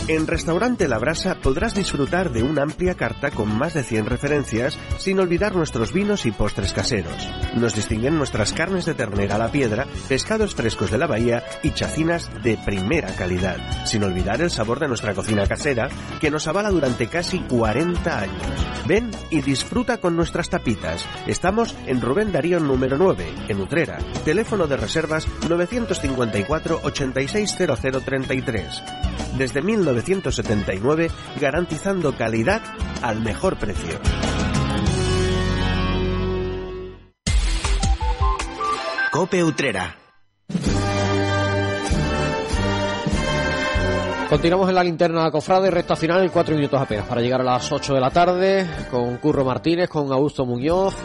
En 0.08 0.26
Restaurante 0.26 0.88
La 0.88 0.98
Brasa 0.98 1.36
podrás 1.36 1.76
disfrutar 1.76 2.32
de 2.32 2.42
una 2.42 2.64
amplia 2.64 2.96
carta 2.96 3.30
con 3.30 3.56
más 3.56 3.76
de 3.76 3.84
100 3.84 4.08
referencias, 4.08 4.78
sin 4.98 5.20
olvidar 5.20 5.56
nuestros 5.56 5.94
vinos 5.94 6.26
y 6.26 6.32
postres 6.32 6.74
caseros. 6.74 7.30
Nos 7.56 7.76
distinguen 7.76 8.18
nuestras 8.18 8.52
carnes 8.52 8.86
de 8.86 8.96
ternera 8.96 9.36
a 9.36 9.40
la 9.40 9.52
piedra, 9.52 9.86
pescados 10.10 10.56
frescos 10.56 10.90
de 10.90 10.98
la 10.98 11.08
bahía 11.08 11.44
y 11.62 11.72
chacinas 11.72 12.30
de 12.44 12.58
primera 12.66 13.16
calidad, 13.16 13.58
sin 13.86 14.04
olvidar 14.04 14.42
el 14.42 14.50
sabor 14.50 14.80
de 14.80 14.88
nuestra 14.88 15.14
cocina 15.14 15.48
casera, 15.48 15.88
que 16.20 16.32
nos 16.32 16.48
avala 16.48 16.72
durante 16.72 17.08
casi 17.08 17.40
40 17.40 18.20
años. 18.20 18.68
Ven 18.88 19.12
y 19.30 19.42
disfruta 19.42 20.00
con 20.00 20.16
nuestras 20.16 20.50
tapitas. 20.50 21.06
Estamos 21.28 21.76
en 21.86 22.02
Rubén 22.02 22.32
Darío 22.32 22.60
número 22.60 22.98
9, 22.98 23.34
en 23.48 23.62
Utrera. 23.62 24.00
Teléfono 24.26 24.66
de 24.66 24.78
reservas 24.78 25.28
954 25.48 26.80
860033. 26.84 28.84
Desde 29.38 29.62
1979 29.94 31.10
garantizando 31.40 32.16
calidad 32.16 32.62
al 33.02 33.22
mejor 33.22 33.58
precio. 33.58 34.00
Cope 39.12 39.44
Utrera. 39.44 39.98
Continuamos 44.30 44.70
en 44.70 44.76
la 44.76 44.84
linterna 44.86 45.30
cofrade, 45.30 45.70
recta 45.70 45.98
final, 45.98 46.24
en 46.24 46.30
cuatro 46.30 46.56
minutos 46.56 46.80
apenas, 46.80 47.06
para 47.06 47.20
llegar 47.20 47.42
a 47.42 47.44
las 47.44 47.70
8 47.70 47.94
de 47.94 48.00
la 48.00 48.10
tarde, 48.12 48.66
con 48.90 49.18
Curro 49.18 49.44
Martínez, 49.44 49.90
con 49.90 50.10
Augusto 50.14 50.46
Muñoz 50.46 50.96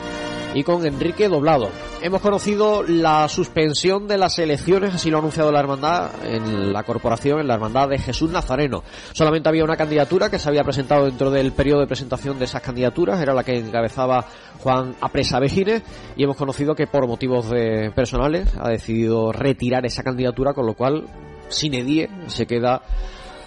y 0.57 0.65
con 0.65 0.87
Enrique 0.87 1.29
Doblado. 1.29 1.69
Hemos 2.01 2.23
conocido 2.23 2.83
la 2.83 3.29
suspensión 3.29 4.09
de 4.09 4.17
las 4.17 4.39
elecciones, 4.39 4.95
así 4.95 5.11
lo 5.11 5.19
ha 5.19 5.21
anunciado 5.21 5.53
la 5.53 5.61
hermandad 5.61 6.11
en 6.25 6.73
la 6.73 6.83
corporación, 6.83 7.41
en 7.41 7.47
la 7.47 7.55
hermandad 7.55 7.91
de 7.91 7.99
Jesús 7.99 8.31
Nazareno. 8.31 8.83
Solamente 9.13 9.51
había 9.51 9.65
una 9.65 9.77
candidatura 9.77 10.31
que 10.31 10.39
se 10.39 10.49
había 10.49 10.65
presentado 10.65 11.05
dentro 11.05 11.31
del 11.31 11.53
periodo 11.53 11.81
de 11.81 11.87
presentación 11.87 12.39
de 12.39 12.47
esas 12.47 12.63
candidaturas, 12.63 13.21
era 13.21 13.35
la 13.35 13.45
que 13.45 13.59
encabezaba 13.59 14.25
Juan 14.63 14.95
Apresa 15.03 15.39
Vejines, 15.41 15.83
y 16.17 16.25
hemos 16.25 16.39
conocido 16.39 16.75
que 16.75 16.87
por 16.87 17.07
motivos 17.07 17.51
de 17.51 17.93
personales 17.95 18.49
ha 18.59 18.71
decidido 18.71 19.33
retirar 19.33 19.85
esa 19.85 20.03
candidatura, 20.03 20.55
con 20.55 20.65
lo 20.65 20.73
cual, 20.73 21.05
sin 21.51 21.75
edie, 21.75 22.09
se 22.29 22.47
queda 22.47 22.81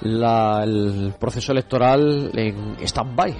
la, 0.02 0.62
el 0.64 1.16
proceso 1.20 1.54
electoral 1.54 2.30
en 2.36 2.78
stand-by, 2.82 3.36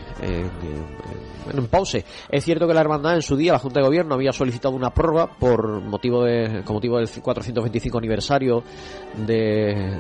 pause. 1.70 2.06
Es 2.30 2.44
cierto 2.44 2.68
que 2.68 2.74
la 2.74 2.82
hermandad 2.82 3.16
en 3.16 3.22
su 3.22 3.36
día, 3.36 3.54
la 3.54 3.60
Junta 3.60 3.80
de 3.80 3.86
Gobierno, 3.86 4.16
había 4.16 4.32
solicitado 4.32 4.76
una 4.76 4.92
prórroga 4.92 5.28
por 5.38 5.82
motivo 5.82 6.24
de, 6.24 6.64
con 6.64 6.76
motivo 6.76 6.98
del 6.98 7.10
425 7.10 7.98
aniversario 7.98 8.64
de, 9.26 9.98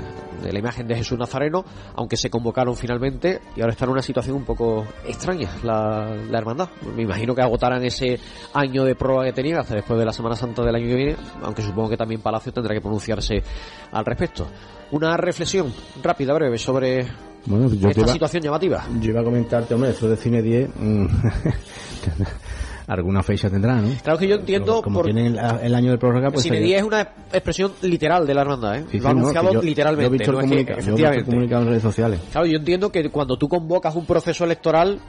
la 0.51 0.59
imagen 0.59 0.87
de 0.87 0.95
Jesús 0.95 1.17
Nazareno, 1.17 1.63
aunque 1.95 2.17
se 2.17 2.29
convocaron 2.29 2.75
finalmente 2.75 3.39
y 3.55 3.61
ahora 3.61 3.73
está 3.73 3.85
en 3.85 3.91
una 3.91 4.01
situación 4.01 4.35
un 4.35 4.45
poco 4.45 4.85
extraña 5.05 5.49
la, 5.63 6.15
hermandad. 6.31 6.69
Me 6.95 7.03
imagino 7.03 7.35
que 7.35 7.41
agotarán 7.41 7.83
ese 7.83 8.19
año 8.53 8.83
de 8.83 8.95
prórroga 8.95 9.25
que 9.25 9.33
tenían 9.33 9.59
hasta 9.59 9.75
después 9.75 9.99
de 9.99 10.05
la 10.05 10.13
Semana 10.13 10.35
Santa 10.35 10.63
del 10.63 10.75
año 10.75 10.87
que 10.87 10.95
viene, 10.95 11.15
aunque 11.43 11.61
supongo 11.61 11.89
que 11.89 11.97
también 11.97 12.21
Palacio 12.21 12.51
tendrá 12.51 12.73
que 12.73 12.81
pronunciarse 12.81 13.43
al 13.91 14.05
respecto. 14.05 14.47
Una 14.91 15.17
reflexión 15.17 15.71
rápida, 16.01 16.33
breve, 16.33 16.57
sobre 16.57 17.05
bueno, 17.49 17.67
yo 17.73 17.89
esta 17.89 18.01
iba, 18.01 18.13
situación 18.13 18.43
llamativa. 18.43 18.85
Yo 19.01 19.09
iba 19.09 19.21
a 19.21 19.23
comentarte, 19.23 19.73
hombre, 19.73 19.89
eso 19.89 20.07
de 20.07 20.15
Cine 20.15 20.41
10, 20.41 20.69
mmm, 20.79 21.05
alguna 22.87 23.23
fecha 23.23 23.49
tendrá, 23.49 23.81
¿no? 23.81 23.89
Claro 24.03 24.19
que 24.19 24.27
yo 24.27 24.35
entiendo... 24.35 24.81
Como 24.83 24.99
por... 24.99 25.05
tienen 25.05 25.35
el, 25.35 25.39
el, 25.63 25.75
año 25.75 25.91
de 25.91 25.97
prórroga, 25.97 26.29
pues... 26.29 26.43
Cine 26.43 26.59
10 26.59 26.79
es 26.79 26.85
una 26.85 27.01
expresión 27.33 27.73
literal 27.81 28.27
de 28.27 28.33
la 28.35 28.41
hermandad, 28.41 28.77
¿eh? 28.77 28.85
Sí, 28.91 28.99
lo 28.99 29.07
ha 29.07 29.11
anunciado 29.11 29.47
no, 29.47 29.53
yo, 29.53 29.61
literalmente. 29.63 30.09
Yo 30.09 30.15
he 30.15 30.17
visto 30.17 30.31
no 30.31 30.39
el, 30.39 30.45
comunica 30.45 30.75
que, 30.75 30.81
yo 30.83 30.91
he 30.91 30.95
visto 30.95 31.11
el 31.11 31.25
comunicado 31.25 31.61
en 31.63 31.67
redes 31.69 31.83
sociales. 31.83 32.19
Claro, 32.31 32.47
yo 32.47 32.57
entiendo 32.57 32.91
que 32.91 33.09
cuando 33.09 33.35
tú 33.35 33.49
convocas 33.49 33.95
un 33.95 34.05
proceso 34.05 34.43
electoral 34.45 34.99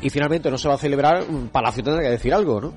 y 0.00 0.08
finalmente 0.08 0.50
no 0.50 0.56
se 0.56 0.68
va 0.68 0.74
a 0.74 0.78
celebrar, 0.78 1.24
Palacio 1.52 1.84
tendrá 1.84 2.02
que 2.02 2.10
decir 2.10 2.32
algo, 2.32 2.60
¿no? 2.62 2.72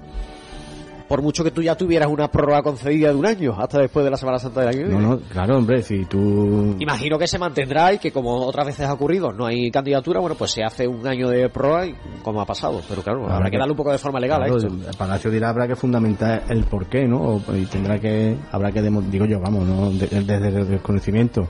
Por 1.08 1.22
mucho 1.22 1.44
que 1.44 1.52
tú 1.52 1.62
ya 1.62 1.76
tuvieras 1.76 2.10
una 2.10 2.30
prórroga 2.30 2.62
concedida 2.64 3.10
de 3.10 3.16
un 3.16 3.26
año 3.26 3.56
hasta 3.58 3.80
después 3.80 4.04
de 4.04 4.12
la 4.12 4.18
Semana 4.18 4.40
Santa 4.40 4.62
del 4.62 4.70
año. 4.70 4.88
No, 4.88 5.00
no, 5.00 5.20
claro, 5.20 5.58
hombre, 5.58 5.82
si 5.84 6.06
tú... 6.06 6.76
Imagino 6.80 7.18
que 7.18 7.28
se 7.28 7.38
mantendrá 7.38 7.94
y 7.94 8.00
que 8.00 8.12
como 8.12 8.46
otras 8.46 8.66
veces 8.68 8.88
ha 8.88 8.94
ocurrido, 8.94 9.32
no 9.32 9.46
hay 9.46 9.70
candidatura, 9.72 10.20
bueno, 10.20 10.36
pues 10.36 10.52
se 10.52 10.64
hace 10.64 10.88
un 10.88 11.06
año 11.08 11.30
de 11.30 11.50
prórroga 11.50 11.88
y 11.88 11.96
como 12.24 12.42
ha 12.42 12.46
pasado, 12.46 12.82
pero 12.88 13.02
claro, 13.02 13.24
habrá, 13.24 13.36
habrá 13.36 13.46
que, 13.46 13.52
que, 13.52 13.58
darle 13.58 13.72
un 13.72 13.78
poco 13.78 13.92
de 13.92 13.98
forma 13.98 14.20
legal 14.20 14.40
claro, 14.40 14.54
a 14.54 14.58
esto. 14.58 14.90
El 14.90 14.98
Palacio 14.98 15.32
dirá, 15.32 15.50
habrá 15.50 15.68
que 15.68 15.76
fundamentar 15.76 16.44
el 16.50 16.64
porqué, 16.66 17.08
¿no? 17.08 17.42
Y 17.56 17.66
tendrá 17.66 18.00
que, 18.00 18.36
habrá 18.52 18.72
que, 18.72 18.82
digo 18.82 19.26
yo, 19.26 19.40
vamos, 19.40 19.66
¿no? 19.66 19.92
Desde 19.92 20.48
el 20.48 20.68
desconocimiento. 20.68 21.48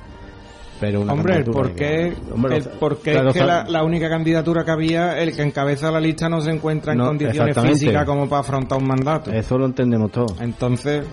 Pero 0.80 1.02
hombre, 1.02 1.38
el 1.38 1.46
por 1.46 1.74
qué, 1.74 2.14
hombre, 2.34 2.58
el 2.58 2.64
por 2.64 2.98
qué 3.00 3.14
claro, 3.14 3.30
es 3.30 3.36
que 3.36 3.46
la, 3.46 3.64
la, 3.64 3.84
única 3.84 4.10
candidatura 4.10 4.66
que 4.66 4.72
había, 4.72 5.18
el 5.20 5.34
que 5.34 5.42
encabeza 5.42 5.90
la 5.90 6.02
lista 6.02 6.28
no 6.28 6.42
se 6.42 6.52
encuentra 6.52 6.92
en 6.92 7.00
no, 7.00 7.06
condiciones 7.08 7.58
físicas 7.58 8.04
como 8.06 8.28
para 8.28 8.42
afrontar 8.42 8.78
un 8.80 8.88
mandato. 8.88 9.32
Eso 9.32 9.58
lo 9.58 9.68
entendemos 9.68 10.12
todos. 10.12 10.36
Entonces, 10.42 11.06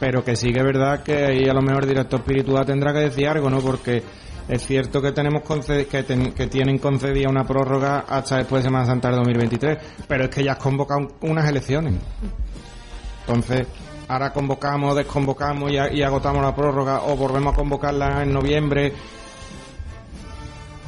pero 0.00 0.24
que 0.24 0.34
sí 0.34 0.52
que 0.52 0.58
es 0.58 0.64
verdad 0.64 1.02
que 1.02 1.26
ahí 1.26 1.48
a 1.48 1.54
lo 1.54 1.62
mejor 1.62 1.84
el 1.84 1.90
director 1.90 2.20
espiritual 2.20 2.66
tendrá 2.66 2.92
que 2.92 3.00
decir 3.00 3.28
algo, 3.28 3.48
¿no? 3.48 3.60
Porque 3.60 4.02
es 4.48 4.66
cierto 4.66 5.02
que 5.02 5.12
tenemos 5.12 5.42
que, 5.44 6.02
ten, 6.02 6.32
que 6.32 6.46
tienen 6.46 6.78
concedida 6.78 7.28
una 7.28 7.44
prórroga 7.44 8.04
hasta 8.08 8.38
después 8.38 8.62
de 8.62 8.68
Semana 8.68 8.86
Santa 8.86 9.08
del 9.08 9.18
2023, 9.18 9.78
pero 10.08 10.24
es 10.24 10.30
que 10.30 10.42
ya 10.42 10.52
has 10.52 10.58
convocado 10.58 11.06
unas 11.22 11.48
elecciones. 11.48 11.94
Entonces, 13.20 13.66
ahora 14.08 14.32
convocamos, 14.32 14.96
desconvocamos 14.96 15.70
y, 15.70 15.74
y, 15.96 16.02
agotamos 16.02 16.42
la 16.42 16.54
prórroga 16.54 17.02
o 17.02 17.16
volvemos 17.16 17.52
a 17.52 17.56
convocarla 17.56 18.22
en 18.22 18.32
noviembre. 18.32 18.92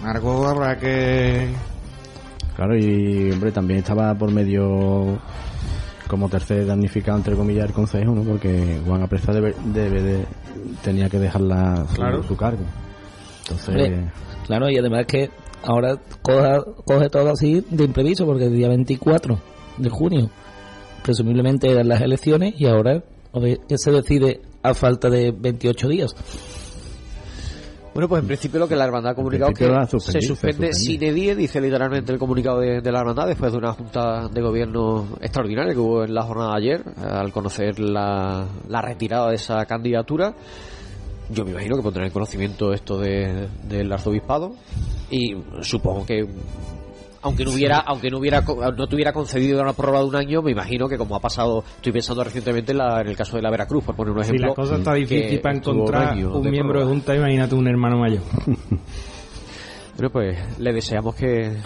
Algo 0.04 0.46
habrá 0.46 0.78
que... 0.78 1.48
Claro, 2.56 2.76
y 2.76 3.30
hombre, 3.30 3.52
también 3.52 3.80
estaba 3.80 4.14
por 4.14 4.30
medio 4.32 5.18
como 6.08 6.28
tercer 6.28 6.66
damnificado, 6.66 7.18
entre 7.18 7.36
comillas, 7.36 7.66
el 7.66 7.72
consejo, 7.72 8.12
¿no? 8.12 8.22
Porque 8.22 8.80
Juan 8.84 9.02
Apresa 9.02 9.32
debe, 9.32 9.54
debe 9.66 10.02
de, 10.02 10.26
tenía 10.82 11.08
que 11.08 11.18
dejarla 11.18 11.86
claro. 11.94 12.22
su, 12.24 12.36
cargo. 12.36 12.64
Entonces... 13.42 13.68
Hombre, 13.68 14.12
claro, 14.46 14.68
y 14.70 14.78
además 14.78 15.06
que 15.06 15.30
ahora 15.62 15.98
coja, 16.22 16.64
coge 16.84 17.08
todo 17.10 17.30
así 17.30 17.64
de 17.70 17.84
imprevisto, 17.84 18.26
porque 18.26 18.46
el 18.46 18.56
día 18.56 18.68
24 18.68 19.38
de 19.78 19.88
junio 19.88 20.30
presumiblemente 21.02 21.70
eran 21.70 21.88
las 21.88 22.00
elecciones 22.00 22.54
y 22.60 22.66
ahora 22.66 23.02
que 23.68 23.78
se 23.78 23.90
decide 23.92 24.40
a 24.62 24.74
falta 24.74 25.08
de 25.08 25.30
28 25.32 25.88
días. 25.88 26.14
Bueno, 27.92 28.08
pues 28.08 28.20
en 28.22 28.28
principio 28.28 28.60
lo 28.60 28.68
que 28.68 28.76
la 28.76 28.84
hermandad 28.84 29.12
ha 29.12 29.14
comunicado 29.16 29.52
que 29.52 29.64
se 29.64 30.20
suspende 30.22 30.68
suspendí. 30.72 30.72
sine 30.74 31.12
die, 31.12 31.34
dice 31.34 31.60
literalmente 31.60 32.12
el 32.12 32.18
comunicado 32.20 32.60
de, 32.60 32.80
de 32.80 32.92
la 32.92 33.00
hermandad 33.00 33.26
después 33.26 33.50
de 33.50 33.58
una 33.58 33.72
junta 33.72 34.28
de 34.28 34.40
gobierno 34.40 35.08
extraordinaria 35.20 35.72
que 35.74 35.80
hubo 35.80 36.04
en 36.04 36.14
la 36.14 36.22
jornada 36.22 36.52
de 36.52 36.56
ayer 36.58 36.84
al 37.02 37.32
conocer 37.32 37.80
la, 37.80 38.46
la 38.68 38.80
retirada 38.80 39.30
de 39.30 39.34
esa 39.34 39.64
candidatura. 39.66 40.34
Yo 41.30 41.44
me 41.44 41.50
imagino 41.50 41.76
que 41.76 41.82
pondrán 41.82 42.06
en 42.06 42.12
conocimiento 42.12 42.72
esto 42.72 42.96
de- 42.98 43.48
del 43.68 43.92
arzobispado 43.92 44.52
y 45.10 45.34
supongo 45.62 46.06
que 46.06 46.28
aunque 47.22 47.44
no 47.44 47.50
hubiera 47.52 47.78
aunque 47.78 48.10
no 48.10 48.18
hubiera 48.18 48.40
no 48.42 48.86
tuviera 48.86 49.12
concedido 49.12 49.60
una 49.60 49.72
prórroga 49.72 50.00
de 50.00 50.04
un 50.06 50.16
año 50.16 50.42
me 50.42 50.52
imagino 50.52 50.88
que 50.88 50.96
como 50.96 51.16
ha 51.16 51.20
pasado 51.20 51.62
estoy 51.76 51.92
pensando 51.92 52.24
recientemente 52.24 52.72
en, 52.72 52.78
la- 52.78 53.00
en 53.02 53.08
el 53.08 53.16
caso 53.16 53.36
de 53.36 53.42
la 53.42 53.50
Veracruz 53.50 53.84
por 53.84 53.94
poner 53.94 54.12
un 54.14 54.22
Si 54.24 54.28
ejemplo 54.30 54.48
la 54.48 54.54
cosa 54.54 54.76
está 54.76 54.94
difícil 54.94 55.40
para 55.40 55.54
un 55.54 55.58
encontrar 55.58 56.08
año 56.12 56.32
un 56.34 56.42
de 56.42 56.50
miembro 56.50 56.80
de 56.80 56.86
junta, 56.86 57.14
imagínate 57.14 57.54
un 57.54 57.68
hermano 57.68 57.98
mayor. 57.98 58.22
Bueno, 59.96 60.10
pues 60.12 60.58
le 60.58 60.72
deseamos 60.72 61.14
que 61.14 61.56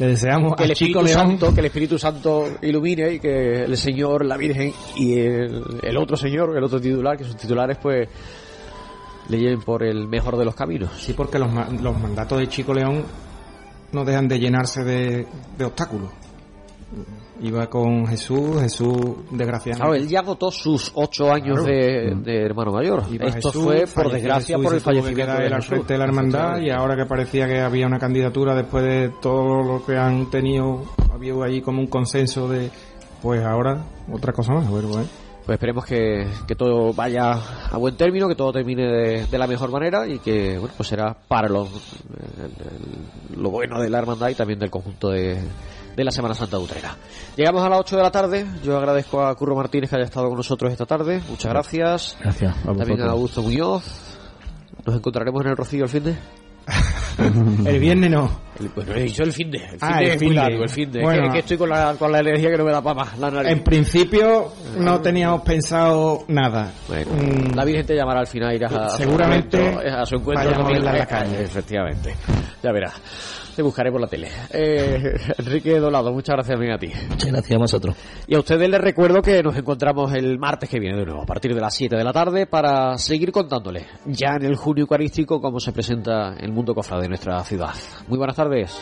Le 0.00 0.06
deseamos 0.06 0.56
que 0.56 0.64
el 0.64 0.70
a 0.72 0.74
Chico 0.74 0.98
Espíritu 1.00 1.18
León 1.20 1.28
Santo, 1.38 1.54
que 1.54 1.60
el 1.60 1.66
Espíritu 1.66 1.98
Santo 1.98 2.44
ilumine 2.62 3.12
y 3.14 3.20
que 3.20 3.64
el 3.64 3.76
Señor, 3.76 4.24
la 4.24 4.36
Virgen 4.36 4.72
y 4.96 5.16
el, 5.18 5.62
el 5.82 5.96
otro 5.96 6.16
Señor, 6.16 6.56
el 6.56 6.64
otro 6.64 6.80
titular, 6.80 7.16
que 7.16 7.22
sus 7.24 7.36
titulares 7.36 7.78
pues 7.80 8.08
le 9.28 9.38
lleven 9.38 9.60
por 9.60 9.84
el 9.84 10.08
mejor 10.08 10.36
de 10.36 10.44
los 10.44 10.54
caminos. 10.56 10.90
Sí, 10.98 11.12
porque 11.12 11.38
los, 11.38 11.50
los 11.80 12.00
mandatos 12.00 12.38
de 12.40 12.48
Chico 12.48 12.74
León 12.74 13.04
no 13.92 14.04
dejan 14.04 14.28
de 14.28 14.38
llenarse 14.38 14.84
de, 14.84 15.26
de 15.56 15.64
obstáculos. 15.64 16.10
Iba 17.40 17.68
con 17.68 18.04
Jesús, 18.08 18.60
Jesús 18.60 18.96
desgraciadamente. 19.30 19.76
Claro, 19.76 19.94
él 19.94 20.08
ya 20.08 20.20
agotó 20.20 20.50
sus 20.50 20.90
ocho 20.94 21.30
años 21.32 21.58
Claro. 21.60 21.72
de, 21.72 22.14
de 22.24 22.42
hermano 22.44 22.72
mayor. 22.72 23.04
Iba 23.12 23.26
Esto 23.26 23.50
Jesús, 23.52 23.64
fue, 23.64 23.86
por 23.86 24.10
desgracia, 24.12 24.56
Jesús 24.56 24.64
por 24.64 24.74
el 24.74 24.80
que 24.80 24.84
fallecimiento 24.84 25.36
quedar 25.36 25.54
de 25.54 25.62
frente 25.62 25.92
de 25.92 25.98
la 25.98 26.04
hermandad 26.06 26.60
y 26.60 26.70
ahora 26.70 26.96
que 26.96 27.06
parecía 27.06 27.46
que 27.46 27.60
había 27.60 27.86
una 27.86 27.98
candidatura 28.00 28.56
después 28.56 28.82
de 28.82 29.12
todo 29.22 29.62
lo 29.62 29.86
que 29.86 29.96
han 29.96 30.28
tenido, 30.30 30.82
había 31.12 31.34
ahí 31.44 31.60
como 31.60 31.80
un 31.80 31.86
consenso 31.86 32.48
de, 32.48 32.70
pues 33.22 33.44
ahora 33.44 33.84
otra 34.12 34.32
cosa 34.32 34.54
más. 34.54 34.68
Bueno, 34.68 34.88
bueno. 34.88 35.06
Pues 35.48 35.56
esperemos 35.56 35.86
que, 35.86 36.26
que 36.46 36.54
todo 36.54 36.92
vaya 36.92 37.32
a 37.70 37.78
buen 37.78 37.96
término, 37.96 38.28
que 38.28 38.34
todo 38.34 38.52
termine 38.52 38.82
de, 38.86 39.26
de 39.26 39.38
la 39.38 39.46
mejor 39.46 39.70
manera 39.70 40.06
y 40.06 40.18
que 40.18 40.58
bueno 40.58 40.74
pues 40.76 40.90
será 40.90 41.16
para 41.26 41.48
lo, 41.48 41.62
el- 41.64 43.32
el- 43.32 43.42
lo 43.42 43.48
bueno 43.48 43.80
de 43.80 43.88
la 43.88 43.96
hermandad 44.00 44.28
y 44.28 44.34
también 44.34 44.58
del 44.58 44.68
conjunto 44.70 45.08
de, 45.08 45.40
de 45.96 46.04
la 46.04 46.10
Semana 46.10 46.34
Santa 46.34 46.58
de 46.58 46.64
Utrera. 46.64 46.94
Llegamos 47.34 47.64
a 47.64 47.70
las 47.70 47.80
8 47.80 47.96
de 47.96 48.02
la 48.02 48.10
tarde. 48.10 48.46
Yo 48.62 48.76
agradezco 48.76 49.24
a 49.24 49.34
Curro 49.36 49.56
Martínez 49.56 49.88
que 49.88 49.96
haya 49.96 50.04
estado 50.04 50.28
con 50.28 50.36
nosotros 50.36 50.70
esta 50.70 50.84
tarde. 50.84 51.22
Muchas 51.30 51.50
gracias. 51.50 52.18
Gracias 52.20 52.54
a 52.54 52.74
También 52.74 53.00
a. 53.00 53.12
Augusto 53.12 53.40
Muñoz. 53.42 53.84
Nos 54.84 54.96
encontraremos 54.96 55.42
en 55.46 55.50
el 55.52 55.56
Rocío 55.56 55.84
el 55.84 55.88
fin 55.90 56.04
de. 56.04 56.16
El 57.66 57.78
viernes 57.80 58.10
no. 58.10 58.30
El, 58.60 58.68
bueno, 58.70 58.92
he 58.94 59.02
dicho 59.04 59.22
el 59.22 59.32
fin 59.32 59.50
de. 59.50 59.58
El 59.58 59.68
fin 59.70 59.78
Ah, 59.80 59.98
de 59.98 60.04
el 60.04 60.10
es 60.10 60.16
muy 60.16 60.18
fin 60.20 60.28
de. 60.30 60.34
largo, 60.34 60.62
el 60.64 60.68
fin 60.68 60.90
de. 60.92 60.98
Es 60.98 61.04
Bueno. 61.04 61.20
que- 61.22 61.26
es 61.28 61.32
que 61.32 61.38
estoy 61.40 61.56
con 61.58 61.68
la, 61.68 61.94
con 61.98 62.12
la 62.12 62.18
energía 62.20 62.50
que 62.50 62.56
no 62.58 62.64
me 62.64 62.72
da 62.72 62.82
para 62.82 62.94
más. 62.94 63.18
La 63.18 63.30
nariz. 63.30 63.52
En 63.52 63.62
principio 63.64 64.52
no 64.78 65.00
teníamos 65.00 65.42
pensado 65.42 66.24
nada. 66.28 66.72
Mm, 66.88 67.54
La 67.54 67.64
Virgen 67.64 67.86
te 67.86 67.94
llamará 67.96 68.20
al 68.20 68.26
final, 68.26 68.54
irás 68.54 68.72
a, 68.72 68.84
a 68.86 68.88
su 68.90 68.96
Seguramente 68.98 69.58
encuentro, 69.68 69.96
a 69.98 70.06
su 70.06 70.14
encuentro 70.16 70.44
vayamos 70.44 70.58
a 70.58 70.62
también. 70.72 70.82
verla 70.84 70.90
en 70.92 70.98
la 70.98 71.06
calle. 71.06 71.42
Efectivamente. 71.42 72.14
Ya 72.62 72.72
verás. 72.72 72.94
Te 73.58 73.62
buscaré 73.64 73.90
por 73.90 74.00
la 74.00 74.06
tele. 74.06 74.28
Eh, 74.52 75.18
Enrique 75.38 75.80
Dolado, 75.80 76.12
muchas 76.12 76.36
gracias 76.36 76.54
también 76.54 76.74
a 76.74 76.78
ti. 76.78 76.92
Muchas 77.08 77.32
gracias 77.32 77.56
a 77.56 77.58
vosotros. 77.58 77.96
Y 78.28 78.36
a 78.36 78.38
ustedes 78.38 78.70
les 78.70 78.80
recuerdo 78.80 79.20
que 79.20 79.42
nos 79.42 79.56
encontramos 79.56 80.14
el 80.14 80.38
martes 80.38 80.70
que 80.70 80.78
viene 80.78 80.96
de 80.96 81.04
nuevo, 81.04 81.22
a 81.22 81.26
partir 81.26 81.52
de 81.56 81.60
las 81.60 81.74
7 81.74 81.96
de 81.96 82.04
la 82.04 82.12
tarde, 82.12 82.46
para 82.46 82.96
seguir 82.98 83.32
contándoles 83.32 83.84
ya 84.06 84.36
en 84.36 84.44
el 84.44 84.54
junio 84.54 84.82
eucarístico 84.82 85.40
cómo 85.40 85.58
se 85.58 85.72
presenta 85.72 86.36
el 86.38 86.52
mundo 86.52 86.72
cofrade 86.72 87.02
de 87.02 87.08
nuestra 87.08 87.42
ciudad. 87.42 87.74
Muy 88.06 88.16
buenas 88.16 88.36
tardes. 88.36 88.78